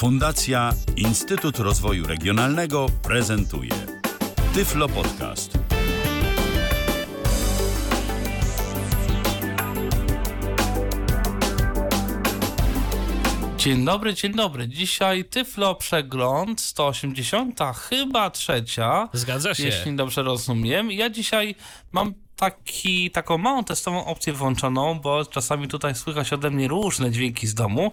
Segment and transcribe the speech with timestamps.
[0.00, 3.70] Fundacja Instytut Rozwoju Regionalnego prezentuje
[4.54, 5.58] Tyflo Podcast.
[13.56, 14.68] Dzień dobry, dzień dobry.
[14.68, 19.08] Dzisiaj Tyflo Przegląd 180, chyba trzecia.
[19.12, 19.64] Zgadza się.
[19.64, 20.92] Jeśli dobrze rozumiem.
[20.92, 21.54] Ja dzisiaj
[21.92, 27.46] mam taki, taką małą testową opcję włączoną, bo czasami tutaj słychać ode mnie różne dźwięki
[27.46, 27.92] z domu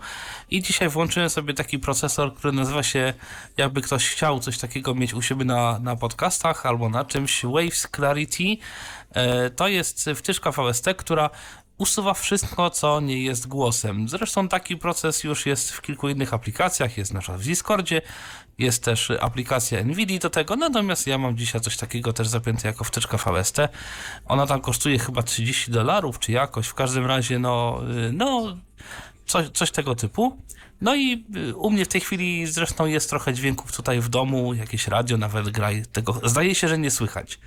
[0.49, 3.13] i dzisiaj włączyłem sobie taki procesor, który nazywa się,
[3.57, 7.87] jakby ktoś chciał coś takiego mieć u siebie na, na podcastach albo na czymś, Waves
[7.95, 8.57] Clarity.
[9.11, 11.29] E, to jest wtyczka VST, która
[11.77, 14.09] usuwa wszystko, co nie jest głosem.
[14.09, 18.01] Zresztą taki proces już jest w kilku innych aplikacjach, jest na przykład w Discordzie,
[18.57, 22.83] jest też aplikacja NVIDIA do tego, natomiast ja mam dzisiaj coś takiego też zapięte jako
[22.83, 23.57] wtyczka VST.
[24.25, 28.57] Ona tam kosztuje chyba 30 dolarów, czy jakoś, w każdym razie no, y, no
[29.25, 30.41] coś, coś tego typu.
[30.81, 34.53] No i y, u mnie w tej chwili zresztą jest trochę dźwięków tutaj w domu,
[34.53, 37.39] jakieś radio nawet gra tego zdaje się, że nie słychać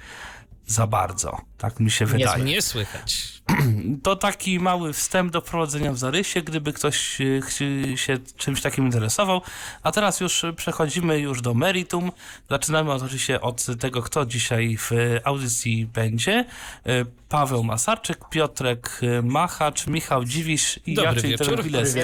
[0.70, 1.40] za bardzo.
[1.58, 2.44] Tak mi się wydaje.
[2.44, 3.40] Nie słychać.
[4.02, 9.42] To taki mały wstęp do prowadzenia w zarysie, gdyby ktoś e, się czymś takim interesował.
[9.82, 12.12] A teraz już przechodzimy już do meritum.
[12.50, 14.91] Zaczynamy oczywiście od tego, kto dzisiaj w
[15.24, 16.44] audycji będzie.
[16.86, 21.48] E, Paweł Masarczyk, Piotrek Machacz, Michał Dziwisz i Dobry Jacek.
[21.48, 22.00] Terwileski.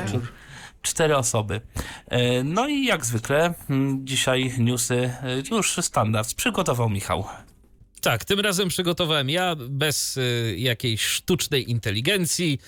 [0.83, 1.61] Cztery osoby.
[2.09, 7.25] E, No i jak zwykle mm, dzisiaj newsy e, już standard przygotował Michał.
[8.07, 12.59] Tak, tym razem przygotowałem ja bez y, jakiejś sztucznej inteligencji,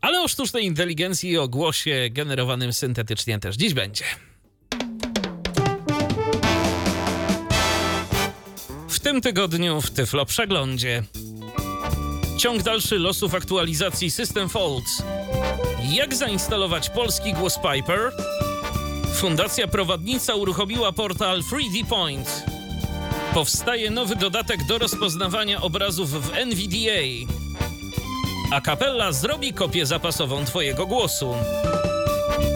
[0.00, 4.04] ale o sztucznej inteligencji i o głosie generowanym syntetycznie też dziś będzie.
[8.88, 11.02] W tym tygodniu w Tyflo Przeglądzie.
[12.38, 15.02] Ciąg dalszy losów aktualizacji System Folds.
[15.92, 18.12] Jak zainstalować polski głos Piper?
[19.14, 22.59] Fundacja Prowadnica uruchomiła portal 3D Point.
[23.34, 27.32] Powstaje nowy dodatek do rozpoznawania obrazów w NVDA.
[28.52, 31.34] A kapella zrobi kopię zapasową Twojego głosu.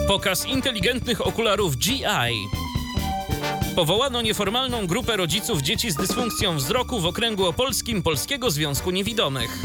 [0.07, 2.03] Pokaz inteligentnych okularów GI.
[3.75, 9.57] Powołano nieformalną grupę rodziców dzieci z dysfunkcją wzroku w okręgu opolskim Polskiego Związku Niewidomych.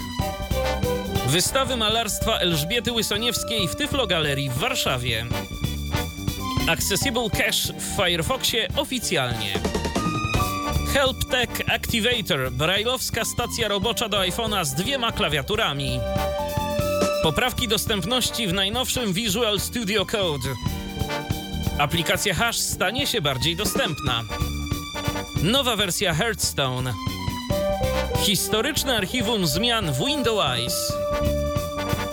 [1.27, 5.27] Wystawy malarstwa Elżbiety Łysoniewskiej w Tyflo Galerii w Warszawie.
[6.69, 9.61] Accessible Cache w Firefoxie oficjalnie.
[10.93, 16.01] HelpTech Activator, brajlowska stacja robocza do iPhone'a z dwiema klawiaturami.
[17.23, 20.49] Poprawki dostępności w najnowszym Visual Studio Code.
[21.79, 24.23] Aplikacja Hash stanie się bardziej dostępna.
[25.43, 26.93] Nowa wersja Hearthstone.
[28.19, 30.93] Historyczne archiwum zmian w Windows.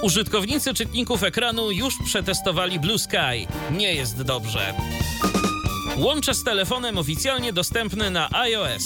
[0.02, 3.48] Użytkownicy czytników ekranu już przetestowali Blue Sky.
[3.72, 4.74] Nie jest dobrze.
[5.98, 8.84] Łącze z telefonem oficjalnie dostępne na iOS.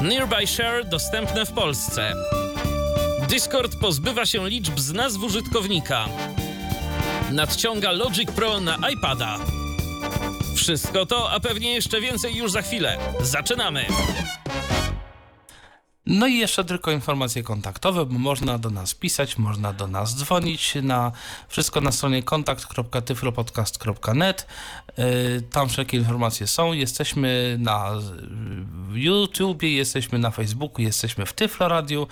[0.00, 2.12] Nearby Share dostępne w Polsce.
[3.28, 6.08] Discord pozbywa się liczb z nazw użytkownika.
[7.30, 9.38] Nadciąga Logic Pro na iPada.
[10.56, 12.98] Wszystko to, a pewnie jeszcze więcej już za chwilę.
[13.20, 13.86] Zaczynamy!
[16.12, 20.74] No i jeszcze tylko informacje kontaktowe, bo można do nas pisać, można do nas dzwonić
[20.82, 21.12] na
[21.48, 24.46] wszystko na stronie kontakt.tyflopodcast.net.
[24.98, 25.04] Yy,
[25.52, 26.72] Tam wszelkie informacje są.
[26.72, 27.90] Jesteśmy na
[28.92, 32.06] YouTubie, jesteśmy na Facebooku, jesteśmy w Tyflo Radio.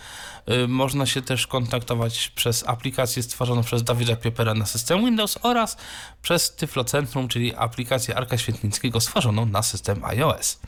[0.47, 5.77] Yy, Można się też kontaktować przez aplikację stworzoną przez Dawida Piepera na system Windows oraz
[6.23, 10.59] przez Tyflo Centrum, czyli aplikację Arka Świetnickiego stworzoną na system iOS.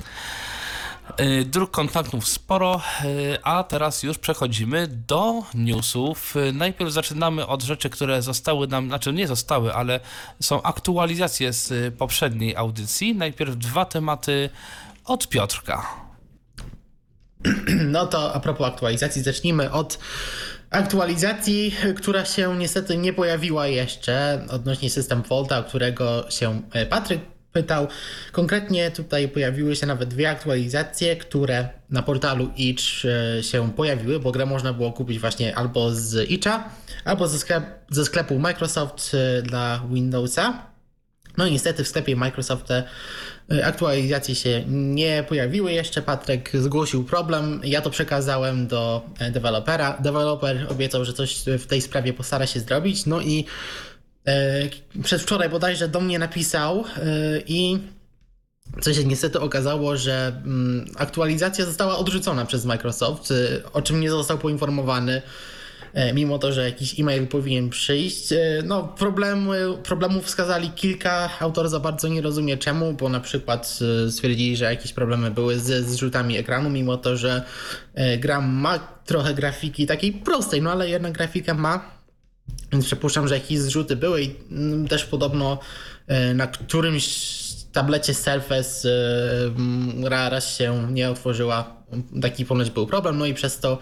[1.20, 6.36] Y, Dróg kontaktów sporo, y, a teraz już przechodzimy do newsów.
[6.36, 10.00] Y, Najpierw zaczynamy od rzeczy, które zostały nam, znaczy nie zostały, ale
[10.42, 13.14] są aktualizacje z poprzedniej audycji.
[13.14, 14.50] Najpierw dwa tematy
[15.04, 15.86] od Piotrka.
[17.84, 19.98] No to a propos aktualizacji, zacznijmy od
[20.70, 27.20] aktualizacji, która się niestety nie pojawiła jeszcze odnośnie system Volta, którego się e, Patryk
[27.52, 27.88] pytał.
[28.32, 34.32] Konkretnie tutaj pojawiły się nawet dwie aktualizacje, które na portalu Itch e, się pojawiły, bo
[34.32, 36.68] grę można było kupić właśnie albo z Itcha,
[37.04, 40.70] albo ze, sklep, ze sklepu Microsoft e, dla Windowsa.
[41.36, 42.84] No i niestety w sklepie Microsoft te
[43.52, 46.02] y, aktualizacje się nie pojawiły jeszcze.
[46.02, 47.60] Patryk zgłosił problem.
[47.64, 49.98] Ja to przekazałem do e, dewelopera.
[50.00, 53.06] Deweloper obiecał, że coś w tej sprawie postara się zrobić.
[53.06, 53.44] No i e,
[55.02, 57.78] przedwczoraj bodajże do mnie napisał e, i
[58.80, 64.10] co się niestety okazało, że mm, aktualizacja została odrzucona przez Microsoft, y, o czym nie
[64.10, 65.22] został poinformowany.
[66.14, 68.28] mimo to, że jakiś e-mail powinien przyjść.
[68.64, 71.30] No, problemy, problemów wskazali kilka.
[71.40, 73.78] Autor za bardzo nie rozumie czemu, bo na przykład
[74.10, 77.42] stwierdzili, że jakieś problemy były ze zrzutami ekranu, mimo to, że
[78.18, 81.99] gra ma trochę grafiki takiej prostej, no ale jednak grafika ma.
[82.72, 85.58] Więc przypuszczam, że jakieś zrzuty były i mm, też podobno
[86.34, 87.30] na którymś
[87.72, 88.88] tablecie Surface
[90.04, 91.76] raz się nie otworzyła.
[92.22, 93.78] Taki ponoć był problem, no i przez to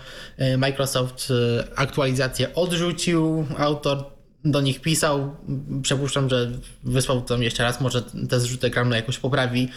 [0.58, 1.32] Microsoft
[1.76, 3.46] aktualizację odrzucił.
[3.58, 4.04] Autor
[4.44, 5.36] do nich pisał.
[5.82, 6.50] Przypuszczam, że
[6.82, 9.68] wysłał tam jeszcze raz, może te zrzuty ekranu jakoś poprawi.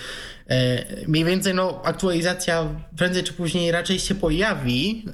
[1.08, 2.68] Mniej więcej no, aktualizacja
[2.98, 5.06] prędzej czy później raczej się pojawi,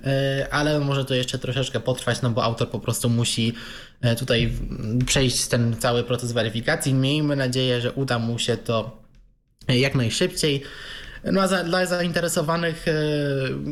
[0.52, 3.54] ale może to jeszcze troszeczkę potrwać, no bo autor po prostu musi
[4.20, 4.54] tutaj
[5.06, 6.94] przejść ten cały proces weryfikacji.
[6.94, 9.04] Miejmy nadzieję, że uda mu się to
[9.68, 10.64] jak najszybciej.
[11.32, 12.86] No a za, dla zainteresowanych,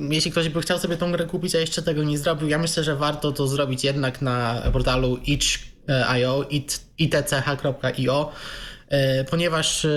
[0.09, 2.83] jeśli ktoś by chciał sobie tą grę kupić, a jeszcze tego nie zrobił, ja myślę,
[2.83, 6.45] że warto to zrobić jednak na portalu itch.io,
[6.97, 8.31] itch.io,
[9.29, 9.87] ponieważ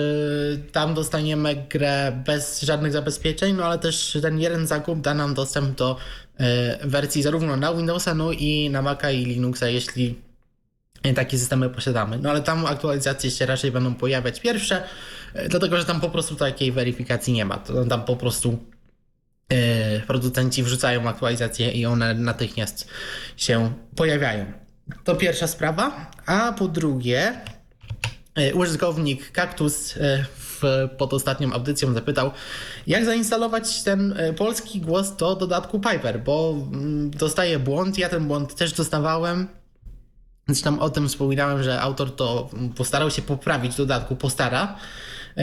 [0.71, 5.77] tam dostaniemy grę bez żadnych zabezpieczeń, no ale też ten jeden zakup da nam dostęp
[5.77, 5.97] do
[6.83, 10.21] wersji zarówno na Windowsa, no i na Maca i Linuxa, jeśli
[11.15, 12.17] takie systemy posiadamy.
[12.17, 14.83] No ale tam aktualizacje się raczej będą pojawiać pierwsze,
[15.49, 17.57] dlatego że tam po prostu takiej weryfikacji nie ma.
[17.57, 18.59] To tam po prostu
[20.07, 22.89] producenci wrzucają aktualizacje i one natychmiast
[23.37, 24.45] się pojawiają.
[25.03, 26.11] To pierwsza sprawa.
[26.25, 27.41] A po drugie,
[28.53, 29.93] użytkownik Kaktus
[30.35, 30.61] w,
[30.97, 32.31] pod ostatnią audycją zapytał,
[32.87, 36.55] jak zainstalować ten polski głos do dodatku Piper, bo
[37.09, 37.97] dostaje błąd.
[37.97, 39.47] Ja ten błąd też dostawałem.
[40.47, 44.75] Zresztą o tym wspominałem, że autor to postarał się poprawić w dodatku, postara.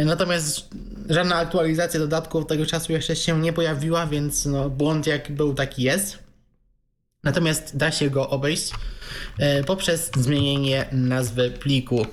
[0.05, 0.69] Natomiast
[1.09, 5.55] żadna aktualizacja dodatku od tego czasu jeszcze się nie pojawiła, więc no, błąd jak był,
[5.55, 6.19] taki jest.
[7.25, 8.73] Natomiast da się go obejść
[9.67, 12.07] poprzez zmienienie nazwy pliku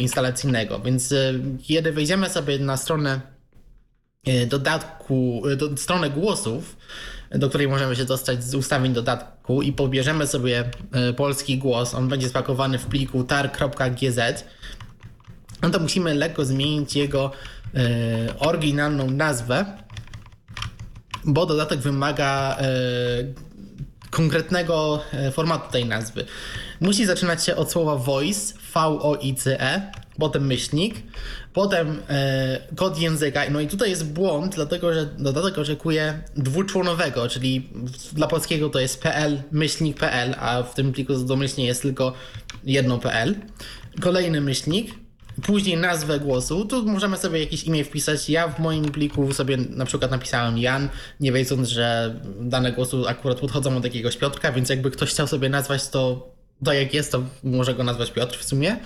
[0.00, 0.80] instalacyjnego.
[0.80, 1.14] Więc
[1.62, 3.20] kiedy wejdziemy sobie na stronę
[4.46, 6.76] dodatku, do stronę głosów,
[7.30, 10.70] do której możemy się dostać z ustawień dodatku i pobierzemy sobie
[11.16, 14.44] polski głos, on będzie spakowany w pliku tar.gz,
[15.62, 17.30] no to musimy lekko zmienić jego
[18.38, 19.66] oryginalną nazwę,
[21.24, 22.58] bo dodatek wymaga
[24.12, 26.24] konkretnego formatu tej nazwy.
[26.80, 30.94] Musi zaczynać się od słowa voice, V-O-I-C-E, potem myślnik,
[31.52, 33.42] potem e, kod języka.
[33.50, 37.68] No i tutaj jest błąd, dlatego że dodatek oczekuje dwuczłonowego, czyli
[38.12, 42.12] dla polskiego to jest PL, myślnik PL, a w tym pliku domyślnie jest tylko
[42.64, 43.34] jedno PL.
[44.00, 44.94] Kolejny myślnik,
[45.42, 46.64] później nazwę głosu.
[46.64, 48.28] Tu możemy sobie jakieś imię wpisać.
[48.28, 50.88] Ja w moim pliku sobie na przykład napisałem Jan,
[51.20, 55.48] nie wiedząc, że dane głosu akurat podchodzą od jakiegoś Piotrka, więc jakby ktoś chciał sobie
[55.48, 56.32] nazwać to
[56.64, 58.76] to jak jest, to może go nazwać Piotr w sumie.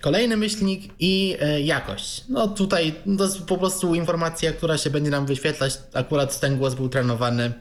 [0.00, 2.24] Kolejny myślnik i jakość.
[2.28, 5.78] No tutaj to jest po prostu informacja, która się będzie nam wyświetlać.
[5.92, 7.52] Akurat ten głos był trenowany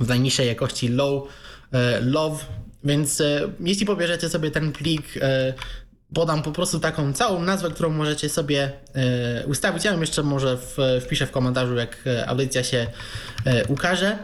[0.00, 1.28] w najniższej jakości low,
[2.00, 2.44] love,
[2.84, 3.22] więc
[3.60, 5.04] jeśli pobierzecie sobie ten plik,
[6.14, 8.72] podam po prostu taką całą nazwę, którą możecie sobie
[9.46, 9.84] ustawić.
[9.84, 10.58] Ja ją jeszcze może
[11.00, 12.86] wpiszę w komentarzu, jak audycja się
[13.68, 14.18] ukaże.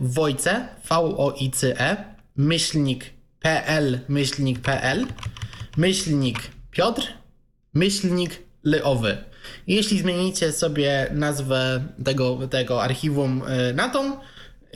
[0.00, 1.96] Wojce, V-O-I-C-E,
[2.36, 3.04] myślnik
[3.40, 5.06] pl, myślnik pl,
[5.76, 6.38] myślnik
[6.70, 7.02] Piotr,
[7.74, 9.16] myślnik Lyowy.
[9.66, 13.42] Jeśli zmienicie sobie nazwę tego, tego archiwum
[13.74, 14.16] na tą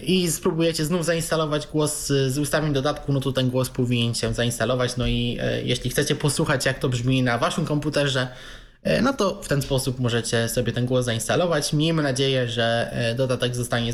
[0.07, 4.97] i spróbujecie znów zainstalować głos z ustawień dodatku, no to ten głos powinien się zainstalować.
[4.97, 8.29] No i jeśli chcecie posłuchać, jak to brzmi na waszym komputerze,
[9.03, 11.73] no to w ten sposób możecie sobie ten głos zainstalować.
[11.73, 13.93] Miejmy nadzieję, że dodatek zostanie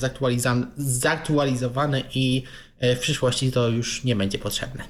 [0.76, 2.42] zaktualizowany i
[2.80, 4.84] w przyszłości to już nie będzie potrzebne.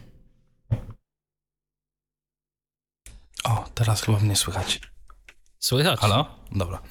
[3.45, 4.81] O, teraz chyba mnie słychać.
[5.59, 6.01] Słychać.
[6.01, 6.27] Halo?
[6.53, 6.83] Dobra.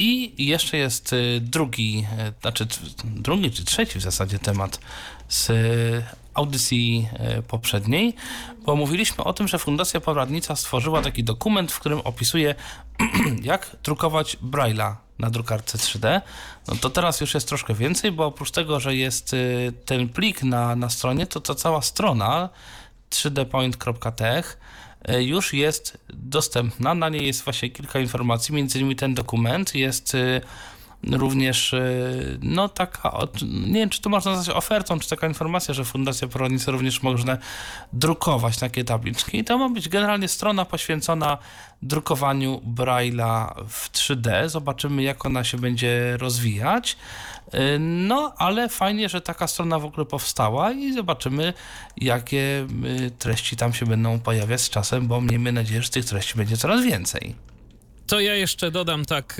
[0.00, 2.06] I jeszcze jest drugi,
[2.40, 2.66] znaczy
[3.04, 4.80] drugi czy trzeci w zasadzie temat
[5.28, 5.52] z
[6.34, 7.08] audycji
[7.48, 8.14] poprzedniej,
[8.66, 12.54] bo mówiliśmy o tym, że Fundacja Poradnica stworzyła taki dokument, w którym opisuje,
[13.42, 16.20] jak drukować Braille'a na drukarce 3D.
[16.68, 19.36] No to teraz już jest troszkę więcej, bo oprócz tego, że jest
[19.84, 22.48] ten plik na, na stronie, to ta cała strona
[23.10, 24.56] 3dpoint.tech
[25.08, 26.94] już jest dostępna.
[26.94, 30.16] Na niej jest właśnie kilka informacji, między innymi ten dokument jest
[31.12, 31.74] również
[32.42, 36.72] no taka, nie wiem czy to można nazwać ofertą, czy taka informacja, że Fundacja Poronice
[36.72, 37.38] również można
[37.92, 39.38] drukować takie tabliczki.
[39.38, 41.38] I to ma być generalnie strona poświęcona
[41.82, 44.48] drukowaniu Braille'a w 3D.
[44.48, 46.96] Zobaczymy jak ona się będzie rozwijać.
[47.80, 51.52] No, ale fajnie, że taka strona w ogóle powstała i zobaczymy,
[51.96, 52.66] jakie
[53.18, 56.84] treści tam się będą pojawiać z czasem, bo miejmy nadzieję, że tych treści będzie coraz
[56.84, 57.34] więcej.
[58.10, 59.36] To ja jeszcze dodam tak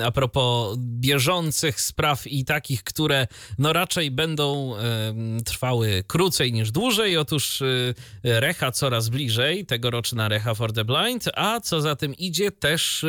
[0.00, 3.26] e, a propos bieżących spraw i takich, które
[3.58, 7.16] no raczej będą e, trwały krócej niż dłużej.
[7.16, 7.94] Otóż e,
[8.40, 13.04] Recha coraz bliżej, tegoroczna Recha for the Blind, a co za tym idzie też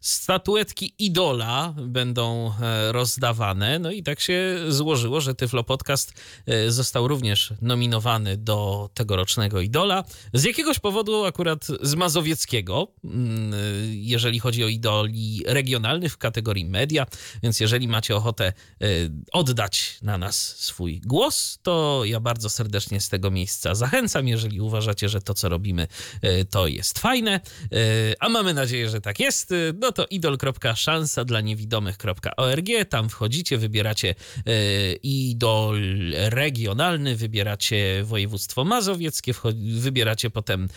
[0.00, 2.52] statuetki Idola będą
[2.88, 3.78] rozdawane.
[3.78, 6.12] No i tak się złożyło, że Tyflo Podcast
[6.68, 10.04] został również nominowany do tegorocznego Idola.
[10.32, 13.52] Z jakiegoś powodu akurat z Mazowieckiego, mm,
[13.92, 17.06] jeżeli jeżeli chodzi o idoli regionalnych w kategorii media,
[17.42, 18.86] więc jeżeli macie ochotę e,
[19.32, 25.08] oddać na nas swój głos, to ja bardzo serdecznie z tego miejsca zachęcam, jeżeli uważacie,
[25.08, 25.86] że to, co robimy,
[26.22, 27.78] e, to jest fajne, e,
[28.20, 34.14] a mamy nadzieję, że tak jest, no to idol.szansa dla niewidomych.org, tam wchodzicie, wybieracie
[35.02, 35.80] idol
[36.12, 39.32] regionalny, wybieracie województwo mazowieckie,
[39.78, 40.68] wybieracie potem,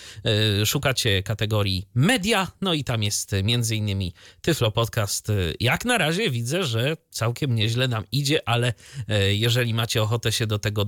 [0.66, 5.32] szukacie kategorii media, no i tam jest między innymi Tyflo Podcast.
[5.60, 8.74] Jak na razie widzę, że całkiem nieźle nam idzie, ale
[9.08, 10.86] e, jeżeli macie ochotę się do tego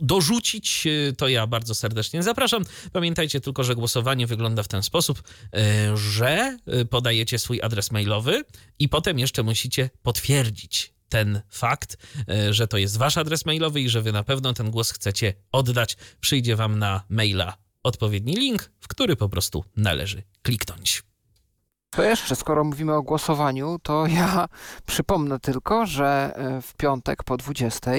[0.00, 2.64] dorzucić, e, to ja bardzo serdecznie zapraszam.
[2.92, 5.22] Pamiętajcie tylko, że głosowanie wygląda w ten sposób,
[5.94, 6.58] że
[6.90, 8.44] podajecie swój adres mailowy
[8.78, 11.96] i potem jeszcze musicie potwierdzić ten fakt,
[12.50, 15.96] że to jest wasz adres mailowy i że wy na pewno ten głos chcecie oddać.
[16.20, 21.02] Przyjdzie wam na maila odpowiedni link, w który po prostu należy kliknąć.
[21.96, 24.46] To jeszcze, skoro mówimy o głosowaniu, to ja
[24.86, 27.90] przypomnę tylko, że e, w piątek po 20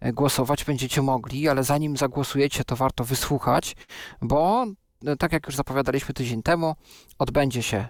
[0.00, 3.76] e, głosować będziecie mogli, ale zanim zagłosujecie, to warto wysłuchać,
[4.22, 4.66] bo
[5.06, 6.74] e, tak jak już zapowiadaliśmy tydzień temu,
[7.18, 7.88] odbędzie się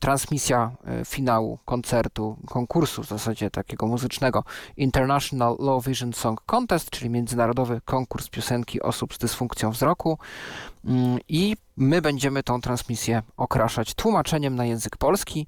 [0.00, 0.70] transmisja
[1.04, 4.44] finału koncertu, konkursu w zasadzie takiego muzycznego
[4.76, 10.18] International Low Vision Song Contest, czyli międzynarodowy konkurs piosenki osób z dysfunkcją wzroku.
[10.84, 15.46] Mm, I my będziemy tą transmisję okraszać tłumaczeniem na język polski.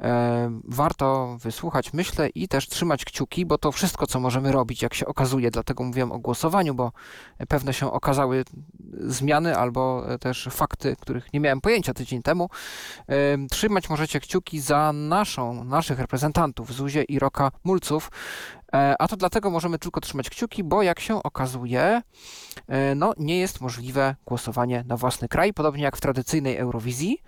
[0.00, 4.94] E, warto wysłuchać, myślę, i też trzymać kciuki, bo to wszystko, co możemy robić, jak
[4.94, 6.92] się okazuje, dlatego mówiłem o głosowaniu, bo
[7.48, 8.44] pewne się okazały
[9.00, 12.50] zmiany albo też fakty, których nie miałem pojęcia tydzień temu.
[13.08, 13.14] E,
[13.50, 18.10] trzymać możecie kciuki za naszą, naszych reprezentantów, Zuzie i Roka Mulców,
[18.63, 18.63] E,
[18.98, 22.02] a to dlatego możemy tylko trzymać kciuki, bo jak się okazuje,
[22.68, 27.18] e, no, nie jest możliwe głosowanie na własny kraj, podobnie jak w tradycyjnej Eurowizji.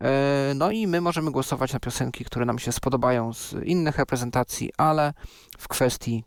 [0.00, 4.70] E, no i my możemy głosować na piosenki, które nam się spodobają z innych reprezentacji,
[4.76, 5.12] ale
[5.58, 6.24] w kwestii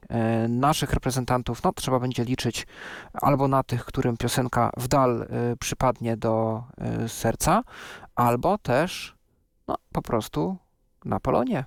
[0.50, 2.68] naszych reprezentantów, no trzeba będzie liczyć
[3.14, 5.28] albo na tych, którym piosenka w dal
[5.60, 6.64] przypadnie do
[7.08, 7.64] serca,
[8.16, 9.16] albo też
[9.68, 10.58] no, po prostu
[11.06, 11.66] na Polonie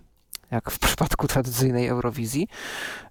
[0.55, 2.49] jak w przypadku tradycyjnej Eurowizji.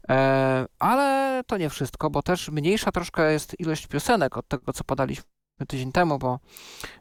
[0.10, 4.84] E, ale to nie wszystko, bo też mniejsza troszkę jest ilość piosenek od tego, co
[4.84, 5.24] podaliśmy
[5.68, 6.40] tydzień temu, bo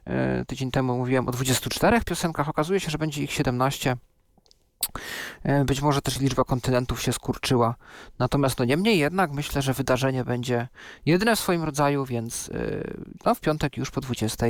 [0.05, 3.97] e, tydzień temu mówiłem o 24 piosenkach, okazuje się, że będzie ich 17.
[5.43, 7.75] E, być może też liczba kontynentów się skurczyła.
[8.19, 10.67] Natomiast no niemniej jednak myślę, że wydarzenie będzie
[11.05, 12.49] jedyne w swoim rodzaju, więc
[13.25, 14.45] no, w piątek już po 20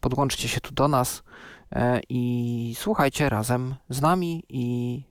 [0.00, 1.22] podłączcie się tu do nas
[2.08, 5.04] i słuchajcie razem z nami i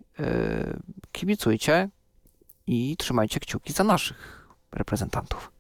[1.12, 1.90] kibicujcie
[2.68, 5.52] i trzymajcie kciuki za naszych reprezentantów.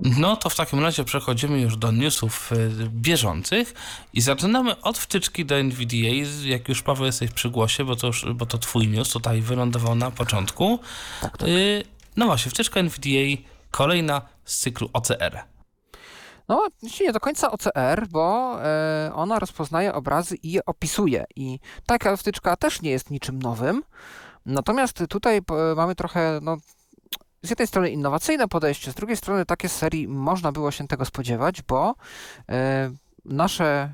[0.00, 2.56] No to w takim razie przechodzimy już do newsów e,
[2.88, 3.74] bieżących
[4.12, 6.26] i zaczynamy od wtyczki do NVDA.
[6.44, 9.94] Jak już Paweł jesteś przy głosie, bo to, już, bo to twój news tutaj wylądował
[9.94, 10.78] na początku.
[11.20, 11.48] Tak, tak.
[11.48, 11.52] E,
[12.16, 15.44] no właśnie, wtyczka NVDA kolejna z cyklu OCR.
[16.48, 16.68] No,
[17.00, 21.24] nie do końca OCR, bo e, ona rozpoznaje obrazy i je opisuje.
[21.36, 23.82] I taka wtyczka też nie jest niczym nowym.
[24.46, 25.40] Natomiast tutaj
[25.76, 26.56] mamy trochę, no,
[27.42, 31.62] z jednej strony innowacyjne podejście, z drugiej strony takie serii można było się tego spodziewać,
[31.62, 31.94] bo
[32.48, 32.90] e,
[33.24, 33.92] nasze,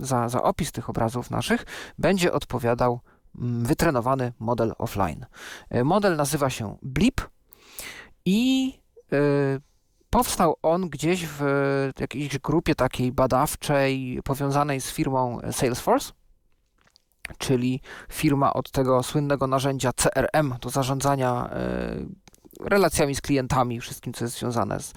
[0.00, 1.66] za, za opis tych obrazów naszych
[1.98, 3.00] będzie odpowiadał
[3.62, 5.26] wytrenowany model offline.
[5.70, 7.20] E, model nazywa się Blip
[8.24, 8.80] i
[10.10, 11.42] Powstał on gdzieś w
[12.00, 16.12] jakiejś grupie takiej badawczej powiązanej z firmą Salesforce,
[17.38, 17.80] czyli
[18.12, 24.38] firma od tego słynnego narzędzia CRM do zarządzania e, relacjami z klientami, wszystkim, co jest
[24.38, 24.92] związane z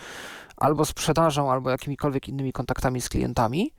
[0.57, 3.73] albo sprzedażą, albo jakimikolwiek innymi kontaktami z klientami.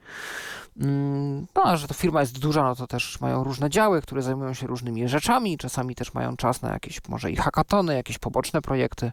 [0.81, 4.23] Mm, No, a że to firma jest duża, no to też mają różne działy, które
[4.23, 5.59] zajmują się różnymi rzeczami.
[5.59, 9.13] Czasami też mają czas na jakieś może i hackatony, jakieś poboczne projekty,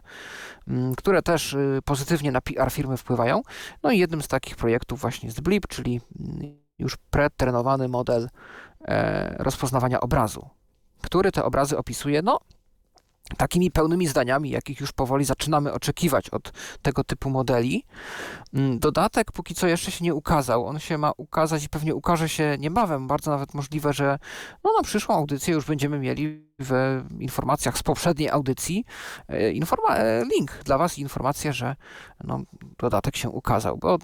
[0.68, 3.42] mm, które też y, pozytywnie na PR firmy wpływają.
[3.82, 8.28] No i jednym z takich projektów właśnie jest Blip, czyli mm, już pretrenowany model
[8.80, 10.48] e, rozpoznawania obrazu,
[11.02, 12.38] który te obrazy opisuje, no,
[13.36, 16.52] takimi pełnymi zdaniami, jakich już powoli zaczynamy oczekiwać od
[16.82, 17.84] tego typu modeli.
[18.54, 20.66] Mm, Dodatek póki co jeszcze się nie ukazał.
[20.66, 23.06] On się ma ukazać i pewnie ukaże się niebawem.
[23.06, 24.18] Bardzo nawet możliwe, że
[24.64, 28.84] no, na przyszłą audycję już będziemy mieli w informacjach z poprzedniej audycji
[29.28, 29.34] e,
[29.88, 31.76] e, link dla Was i informację, że
[32.24, 32.40] no,
[32.78, 33.78] dodatek się ukazał.
[33.78, 33.98] Bo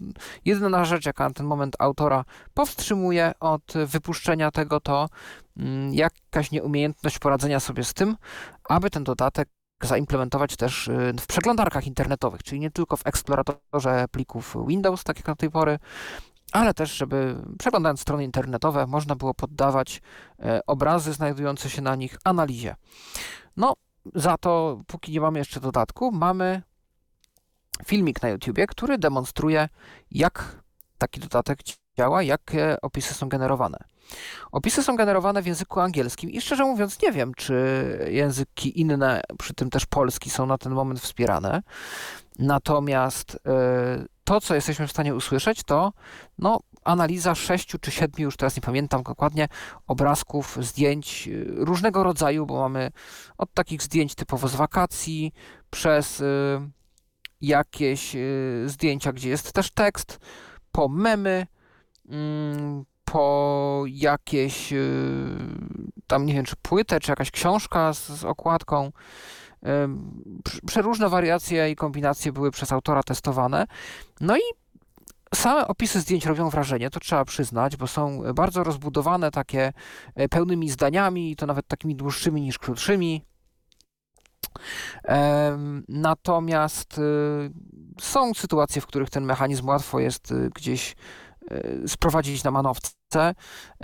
[0.44, 2.24] jedyna rzecz, jaka na ten moment autora
[2.54, 5.08] powstrzymuje od wypuszczenia tego, to
[5.56, 8.16] mm, jakaś nieumiejętność poradzenia sobie z tym,
[8.68, 9.48] aby ten dodatek
[9.82, 15.26] zaimplementować też y, w przeglądarkach internetowych, czyli nie tylko w eksploratorze plików Windows, tak jak
[15.26, 15.78] na tej pory,
[16.52, 20.02] ale też, żeby przeglądając strony internetowe, można było poddawać
[20.38, 22.76] e, obrazy znajdujące się na nich analizie.
[23.56, 23.74] No,
[24.14, 26.62] za to, póki nie mamy jeszcze dodatku, mamy
[27.86, 29.68] filmik na YouTubie, który demonstruje,
[30.10, 30.62] jak
[30.98, 31.58] taki dodatek
[31.98, 33.78] działa, jakie opisy są generowane.
[34.52, 37.54] Opisy są generowane w języku angielskim i szczerze mówiąc nie wiem, czy
[38.10, 41.62] języki inne, przy tym też polski, są na ten moment wspierane.
[42.38, 43.38] Natomiast y,
[44.28, 45.92] to, co jesteśmy w stanie usłyszeć, to
[46.38, 49.48] no, analiza sześciu czy siedmiu, już teraz nie pamiętam dokładnie,
[49.86, 52.90] obrazków, zdjęć y, różnego rodzaju, bo mamy
[53.38, 55.32] od takich zdjęć typowo z wakacji,
[55.70, 56.24] przez y,
[57.40, 60.18] jakieś y, zdjęcia, gdzie jest też tekst,
[60.72, 61.46] po memy,
[62.08, 64.74] mm, po jakieś
[66.06, 68.92] tam nie wiem, czy płytę, czy jakaś książka z, z okładką.
[70.66, 73.66] Przeróżne wariacje i kombinacje były przez autora testowane.
[74.20, 74.40] No i
[75.34, 79.72] same opisy zdjęć robią wrażenie, to trzeba przyznać, bo są bardzo rozbudowane, takie
[80.14, 83.22] e, pełnymi zdaniami, to nawet takimi dłuższymi niż krótszymi.
[85.88, 87.02] Natomiast y,
[88.00, 90.96] są sytuacje, w których ten mechanizm łatwo jest y, gdzieś
[91.86, 93.34] sprowadzić na manowce,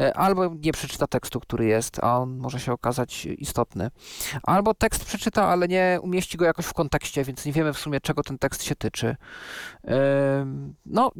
[0.00, 3.90] y, albo nie przeczyta tekstu, który jest, a on może się okazać istotny.
[4.42, 8.00] Albo tekst przeczyta, ale nie umieści go jakoś w kontekście, więc nie wiemy w sumie,
[8.00, 9.16] czego ten tekst się tyczy.
[10.86, 11.10] No,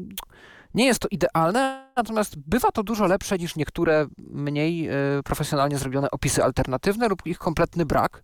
[0.75, 6.11] nie jest to idealne, natomiast bywa to dużo lepsze niż niektóre mniej y, profesjonalnie zrobione
[6.11, 8.23] opisy alternatywne lub ich kompletny brak.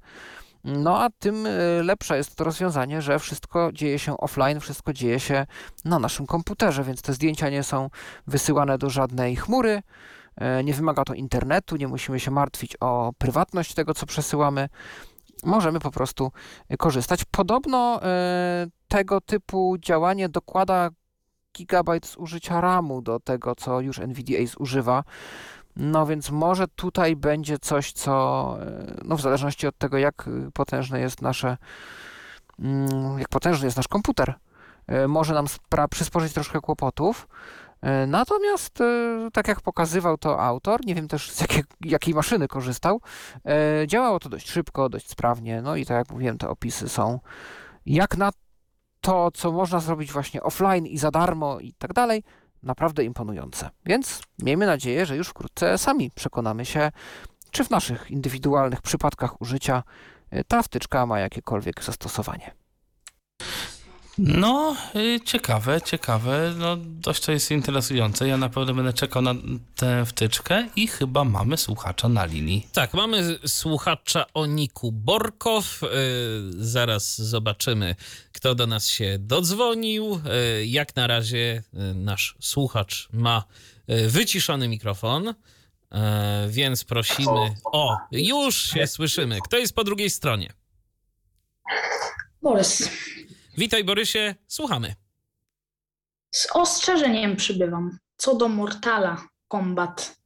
[0.65, 5.21] No a tym y, lepsze jest to rozwiązanie, że wszystko dzieje się offline, wszystko dzieje
[5.21, 5.47] się
[5.85, 7.91] na naszym komputerze, więc te zdjęcia nie są
[8.27, 9.83] wysyłane do żadnej chmury,
[10.37, 14.69] e, nie wymaga to internetu, nie musimy się martwić o prywatność tego, co przesyłamy.
[15.45, 16.33] Możemy po prostu
[16.73, 17.25] y, korzystać.
[17.31, 20.91] Podobno e, tego typu działanie dokłada
[21.57, 25.05] gigabajt zużycia RAMu do tego, co już NVDA zużywa.
[25.77, 30.51] No więc może tutaj będzie coś, co e, no w zależności od tego, jak y,
[30.53, 31.57] potężne jest nasze,
[32.59, 34.35] mm, jak potężny jest nasz komputer,
[34.87, 35.47] e, może nam
[35.91, 37.29] przysporzyć troszkę kłopotów.
[37.83, 42.49] E, Natomiast, e, tak jak pokazywał to autor, nie wiem też z jakiej, jakiej maszyny
[42.49, 43.01] korzystał,
[43.47, 45.63] e, działało to dość szybko, dość sprawnie.
[45.63, 47.21] No i tak jak mówiłem, te opisy są
[47.87, 48.31] jak na
[49.01, 52.23] to, co można zrobić właśnie offline i za darmo i tak dalej,
[52.63, 53.71] naprawdę imponujące.
[53.87, 56.93] Więc miejmy nadzieję, że już wkrótce sami przekonamy się,
[57.51, 59.83] czy w naszych indywidualnych przypadkach użycia
[60.33, 62.51] y, ta wtyczka ma jakiekolwiek zastosowanie.
[64.19, 66.55] No, y, ciekawe, ciekawe.
[66.59, 68.29] No, dość to jest interesujące.
[68.29, 69.35] Ja na pewno będę czekał na
[69.77, 72.67] tę wtyczkę i chyba mamy słuchacza na linii.
[72.73, 75.83] Tak, mamy słuchacza o niku Borkow.
[75.83, 75.89] Yy,
[76.65, 77.97] zaraz zobaczymy,
[78.33, 80.21] kto do nas się dodzwonił.
[80.25, 81.63] Yy, jak na razie
[81.95, 83.45] nasz słuchacz ma
[84.09, 85.35] wyciszony mikrofon,
[86.49, 87.55] więc prosimy.
[87.65, 89.39] O, już się słyszymy.
[89.45, 90.53] Kto jest po drugiej stronie?
[92.43, 92.91] Borys,
[93.61, 94.95] Witaj, Borysie, słuchamy.
[96.35, 97.99] z ostrzeżeniem przybywam.
[98.17, 100.17] Co do Mortala Kombat.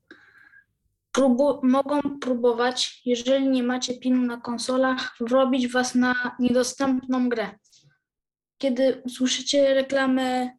[1.17, 7.59] Próbu- mogą próbować, jeżeli nie macie pinu na konsolach, wrobić was na niedostępną grę.
[8.59, 10.51] Kiedy usłyszycie reklamę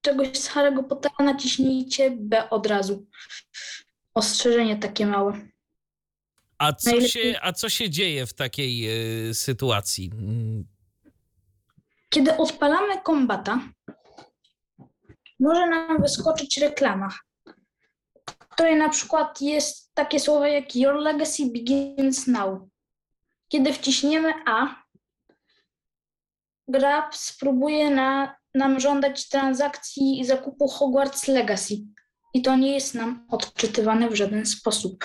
[0.00, 3.06] czegoś z Harry'ego Pottera, naciśnijcie B od razu.
[4.14, 5.48] Ostrzeżenie takie małe.
[6.58, 10.10] A co, Najlepiej- się, a co się dzieje w takiej yy, sytuacji?
[12.10, 13.60] Kiedy odpalamy kombata,
[15.40, 17.08] może nam wyskoczyć reklama,
[18.26, 22.60] w której na przykład jest takie słowo jak Your legacy begins now.
[23.48, 24.82] Kiedy wciśniemy A,
[26.68, 31.74] gra spróbuje na nam żądać transakcji i zakupu Hogwarts Legacy.
[32.34, 35.04] I to nie jest nam odczytywane w żaden sposób.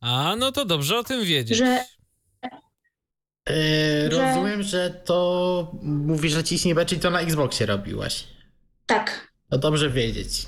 [0.00, 1.58] A, no to dobrze o tym wiedzieć.
[1.58, 1.84] Że
[3.50, 8.24] Yy, Że- Rozumiem, że to mówisz, że ciśnie B, czyli to na Xboxie robiłaś.
[8.86, 9.28] tak.
[9.50, 10.46] To dobrze wiedzieć.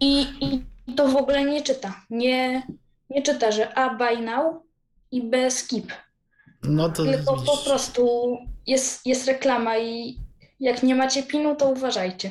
[0.00, 0.64] I, I
[0.96, 2.02] to w ogóle nie czyta.
[2.10, 2.62] Nie,
[3.10, 4.54] nie czyta, że A buy now
[5.10, 5.92] i B skip.
[6.62, 10.18] No to Tylko po prostu jest, jest reklama i
[10.60, 12.30] jak nie macie pinu, to uważajcie.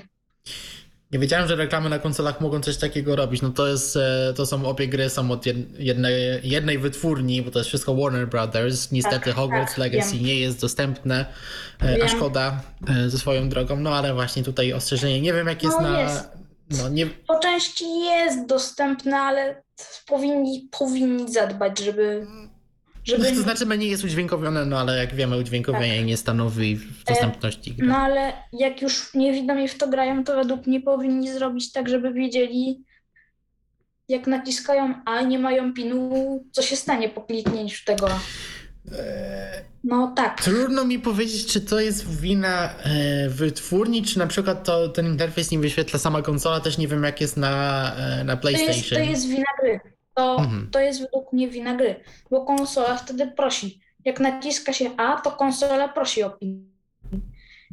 [1.16, 3.42] Nie wiedziałem, że reklamy na konsolach mogą coś takiego robić.
[3.42, 7.52] No to jest, e, to są obie gry są od jed- jednej, jednej wytwórni, bo
[7.52, 8.92] to jest wszystko Warner Brothers.
[8.92, 10.26] Niestety Tak, Hogwarts tak, Legacy wiem.
[10.26, 11.26] nie jest dostępne,
[11.84, 12.10] e, a Wiem.
[12.10, 13.76] szkoda e, ze swoją drogą.
[13.80, 15.22] No ale właśnie tutaj ostrzeżenie.
[15.22, 16.02] Nie wiem jak jest No na...
[16.02, 16.28] jest.
[16.70, 19.64] No nie, Po części jest dostępne, ale
[20.08, 22.28] powinni, powinni zadbać, żeby.
[23.06, 27.88] Żeby to znaczy menu jest udźwiękowione, no ale jak wiemy udźwiękowienie nie stanowi dostępności gry.
[27.88, 32.14] No ale jak już niewidomi w to grają, to według mnie powinni zrobić tak, żeby
[32.14, 32.84] wiedzieli,
[34.10, 36.10] jak naciskają A i nie mają pinu,
[36.52, 38.10] co się stanie po kliknięciu tego.
[38.10, 38.20] A.
[39.84, 40.44] No tak.
[40.44, 45.52] Trudno mi powiedzieć, czy to jest wina e, wytwórni, czy na przykład to, ten interfejs
[45.52, 46.60] nie wyświetla sama konsola.
[46.60, 49.04] Też nie wiem, jak jest na, e, na To jest, PlayStation.
[49.04, 49.80] to jest wina gry.
[50.16, 50.70] To, Mhm.
[50.72, 53.80] to jest według mnie wina gry, bo konsola wtedy prosi.
[54.06, 56.72] Jak naciska się A, to konsola prosi o pin.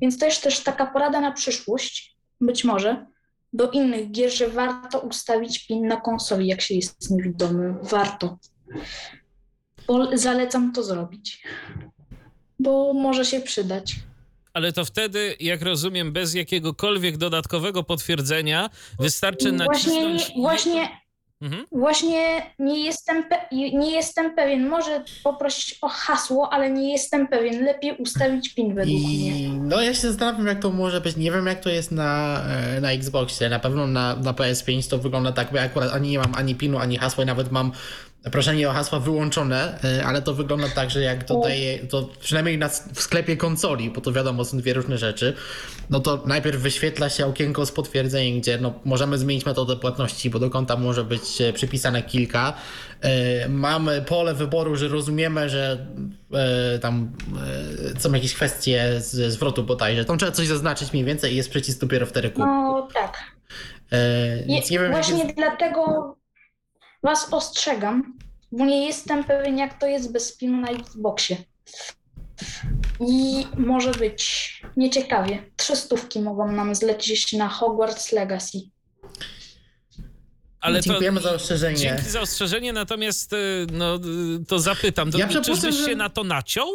[0.01, 3.07] Więc to jest też taka porada na przyszłość, być może,
[3.53, 7.79] do innych gier, że warto ustawić pin na konsoli, jak się jest niewidomym.
[7.83, 8.39] Warto.
[9.87, 11.43] Bo zalecam to zrobić,
[12.59, 13.95] bo może się przydać.
[14.55, 20.29] Ale to wtedy, jak rozumiem, bez jakiegokolwiek dodatkowego potwierdzenia, wystarczy Właśnie, nacisnąć...
[20.35, 20.89] nie, właśnie
[21.43, 21.67] Mhm.
[21.73, 24.69] Właśnie nie jestem, nie jestem pewien.
[24.69, 27.65] Może poprosić o hasło, ale nie jestem pewien.
[27.65, 29.43] Lepiej ustawić PIN według mnie.
[29.43, 31.17] I no ja się zastanawiam, jak to może być.
[31.17, 32.43] Nie wiem, jak to jest na,
[32.77, 33.49] e, na Xboxie.
[33.49, 36.55] Na pewno na, na PS5 to wygląda tak, bo ja akurat ani nie mam ani
[36.55, 37.73] pinu, ani hasła, i nawet mam
[38.31, 42.69] proszenie o hasła wyłączone, e, ale to wygląda tak, że jak dodaję, to przynajmniej na,
[42.69, 45.35] w sklepie konsoli, bo to wiadomo, są dwie różne rzeczy,
[45.91, 50.39] no to najpierw wyświetla się okienko z potwierdzeniem, gdzie no, możemy zmienić metodę płatności, bo
[50.39, 52.53] do konta może być e, przypisane kilka.
[53.01, 55.87] E, Mamy pole wyboru, że rozumiemy, że
[56.33, 57.13] e, tam
[57.99, 60.05] są jakieś kwestie z zwrotu bodajże.
[60.05, 62.45] Tam trzeba coś zaznaczyć mniej więcej i jest przycisk dopiero wtedy kup.
[62.45, 63.19] No tak.
[63.93, 65.37] E, Więc nie wiem, jak właśnie jest...
[65.37, 66.22] dlatego
[67.03, 68.19] Was ostrzegam,
[68.53, 71.37] bo nie jestem pewien, jak to jest bez PIN na Xboxie.
[73.01, 75.51] I może być nieciekawie.
[75.57, 78.59] Trzy stówki mogą nam zlecieć na Hogwarts Legacy.
[80.61, 81.77] Ale to, Dziękujemy za ostrzeżenie.
[81.77, 86.09] Dzięki za ostrzeżenie, natomiast y, no, y, to zapytam, to, Ja czyżbyś że- się na
[86.09, 86.69] to naciął?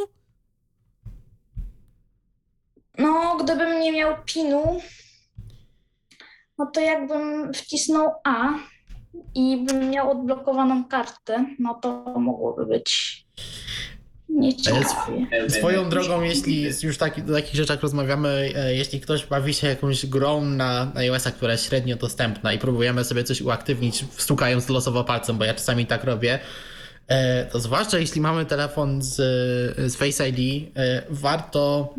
[2.97, 4.81] No, gdybym nie miał pinu,
[6.57, 8.53] no to jakbym wcisnął A
[9.36, 13.17] i bym miał odblokowaną kartę, no to mogłoby być
[14.30, 15.49] nieciekawie.
[15.49, 20.06] Swoją drogą, jeśli już taki, o takich rzeczach rozmawiamy, e, jeśli ktoś bawi się jakąś
[20.06, 25.38] grą na, iOS-a, która jest średnio dostępna i próbujemy sobie coś uaktywnić, stukając losowo palcem,
[25.38, 26.39] bo ja czasami tak robię,
[27.08, 29.15] e, to zwłaszcza jeśli mamy telefon z,
[29.91, 31.93] z Face ID, e, warto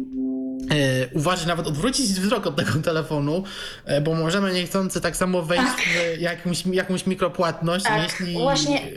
[1.15, 3.45] uważać, nawet odwrócić wzrok od tego telefonu,
[3.85, 5.65] e, bo możemy niechcący tak samo wejść
[6.17, 8.35] w jakąś, jakąś mikropłatność, Tak, jeśli...
[8.35, 8.89] właśnie, e,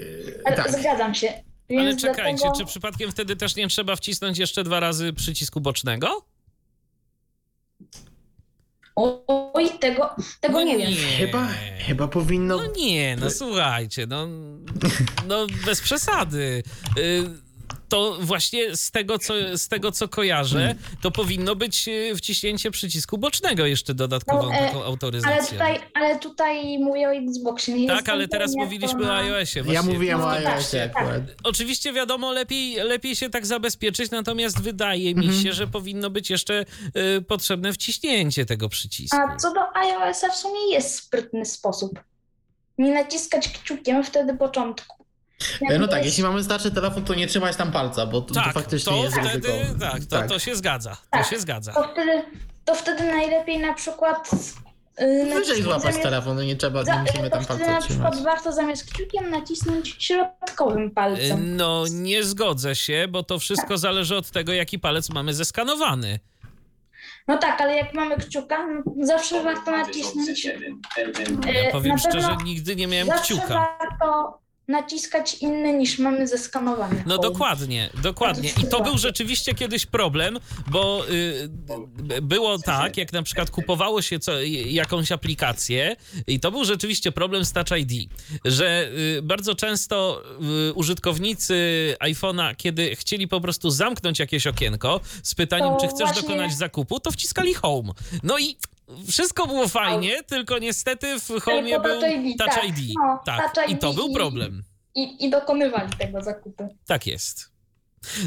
[0.46, 0.72] Ale tak.
[0.72, 1.28] Zgadzam się.
[1.70, 2.66] Ale Więc czekajcie, dlatego...
[2.66, 6.26] czy przypadkiem wtedy też nie trzeba wcisnąć jeszcze dwa razy przycisku bocznego?
[8.96, 10.92] Oj, tego, tego No nie wiem.
[11.18, 11.48] Chyba,
[11.88, 12.58] chyba powinno...
[12.58, 14.28] No nie, no słuchajcie, no,
[15.28, 16.64] no bez przesady.
[16.98, 17.51] Y,
[17.92, 23.18] To właśnie z tego, co, z tego, co kojarzę, to powinno być y, wciśnięcie przycisku
[23.18, 25.36] bocznego jeszcze dodatkową No, e, taką autoryzacją.
[25.38, 27.74] Ale tutaj, ale tutaj mówię o Xboxie.
[27.76, 29.60] Nie tak, ale teraz mówiliśmy to o na- iOSie.
[29.60, 29.94] Ja właśnie.
[29.94, 31.04] mówiłem No o tak, iOSie tak.
[31.04, 31.22] akurat.
[31.44, 35.44] Oczywiście wiadomo, lepiej, lepiej się tak zabezpieczyć, natomiast wydaje mi Mhm.
[35.44, 36.66] się, że powinno być jeszcze
[37.18, 39.18] y, potrzebne wciśnięcie tego przycisku.
[39.18, 42.00] A co do iOS-a w sumie jest sprytny sposób.
[42.78, 45.01] Nie naciskać kciukiem wtedy początku.
[45.70, 48.34] E, No tak, jest- jeśli mamy starszy telefon, to nie trzymać tam palca, bo to,
[48.34, 49.80] to tak, faktycznie to jest wtedy, ryzyko.
[49.80, 51.28] tak, to, to się zgadza, to Tak.
[51.28, 51.74] się zgadza.
[51.74, 52.24] To wtedy,
[52.66, 54.30] to wtedy najlepiej na przykład.
[55.00, 58.12] Yy, Wyżej złapać zamiast- telefon, no nie trzeba, nie musimy to tam palca na przykład
[58.14, 58.26] trzymać.
[58.26, 61.56] warto zamiast kciukiem nacisnąć środkowym Y, palcem.
[61.56, 66.20] No, nie zgodzę się, bo to wszystko zależy od tego, jaki palec mamy zeskanowany.
[67.28, 70.46] No tak, ale jak mamy kciuka, no zawsze warto nacisnąć.
[70.46, 70.54] Ja
[71.14, 73.78] powiem na pewno szczerze, nigdy nie miałem zawsze kciuka.
[73.80, 74.41] Warto
[74.72, 77.04] naciskać inne niż mamy zeskanowany.
[77.06, 78.50] No dokładnie, dokładnie.
[78.64, 81.50] I to był rzeczywiście kiedyś problem, bo y,
[82.22, 84.32] było tak, jak na przykład kupowało się co,
[84.66, 85.96] jakąś aplikację
[86.28, 88.10] i to był rzeczywiście problem z Touch ID,
[88.46, 90.22] że y, bardzo często
[90.70, 91.56] y, użytkownicy
[92.00, 96.54] iPhone'a, kiedy chcieli po prostu zamknąć jakieś okienko z pytaniem, To czy chcesz właśnie- dokonać
[96.58, 97.94] zakupu, to wciskali Home.
[98.24, 98.56] No i
[99.08, 101.44] wszystko było fajnie, tylko niestety w Touch
[101.84, 102.66] był ID, Touch tak.
[102.68, 102.96] ID.
[103.00, 104.64] No, Tak, Touch i to ID był problem.
[104.96, 106.76] I, I dokonywali tego zakupu.
[106.88, 107.52] Tak jest.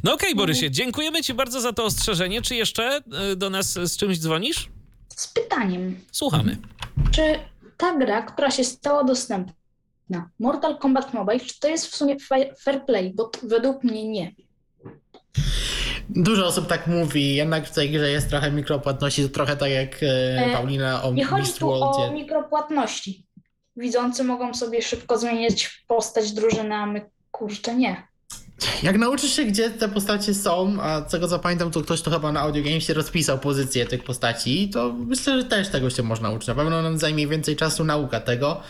[0.05, 2.43] No okej, Borysie, dziękujemy Ci bardzo za to ostrzeżenie.
[2.43, 3.01] Czy jeszcze
[3.33, 4.69] y, do nas z czymś dzwonisz?
[5.17, 6.57] Z pytaniem, Słuchamy.
[7.11, 7.23] czy
[7.77, 12.55] ta gra, która się stała dostępna, Mortal Kombat Mobile, czy to jest w sumie fa-
[12.61, 13.13] fair play?
[13.15, 14.33] Bo według mnie nie.
[16.09, 20.03] Dużo osób tak mówi, jednak w tej grze jest trochę mikropłatności, to trochę tak jak
[20.03, 23.27] e, E, Paulina o Nie chodzi tu o mikropłatności.
[23.77, 28.09] Widzący mogą sobie szybko zmieniać postać drużyny, a my kurczę nie.
[28.83, 32.11] Jak nauczysz się, gdzie te postacie są, a z tego co pamiętam, to ktoś tu
[32.11, 36.31] chyba na Audio Gamesie rozpisał pozycję tych postaci, to myślę, że też tego się można
[36.31, 36.49] uczyć.
[36.49, 38.61] Na pewno nam zajmie więcej czasu nauka tego,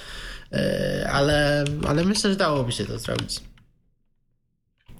[0.53, 3.41] e, ale, ale myślę, że dałoby się to zrobić.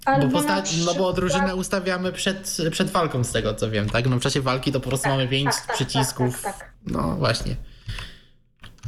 [0.07, 4.07] Bo, Albo posta- no bo drużynę ustawiamy przed, przed walką, z tego co wiem, tak?
[4.09, 6.43] No w czasie walki to po prostu mamy pięć tak, tak, przycisków.
[6.43, 6.73] tak, tak.
[6.87, 7.57] No właśnie.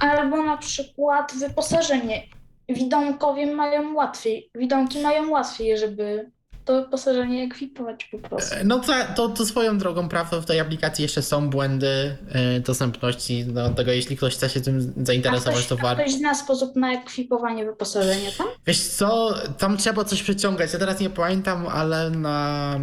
[0.01, 2.23] Albo na przykład wyposażenie.
[2.69, 6.31] Widomkowie mają łatwiej, widomki mają łatwiej, żeby
[6.67, 8.55] to wyposażenie ekwipować po prostu.
[8.55, 12.61] E, No to, to, to swoją drogą, prawda, w tej aplikacji jeszcze są błędy e,
[12.61, 16.03] dostępności do tego, jeśli ktoś chce się tym zainteresować, ktoś, to warto.
[16.03, 18.47] ktoś zna sposób na ekwipowanie wyposażenia tam?
[18.67, 20.73] Wiesz co, tam trzeba coś przeciągać.
[20.73, 22.79] Ja teraz nie pamiętam, ale na,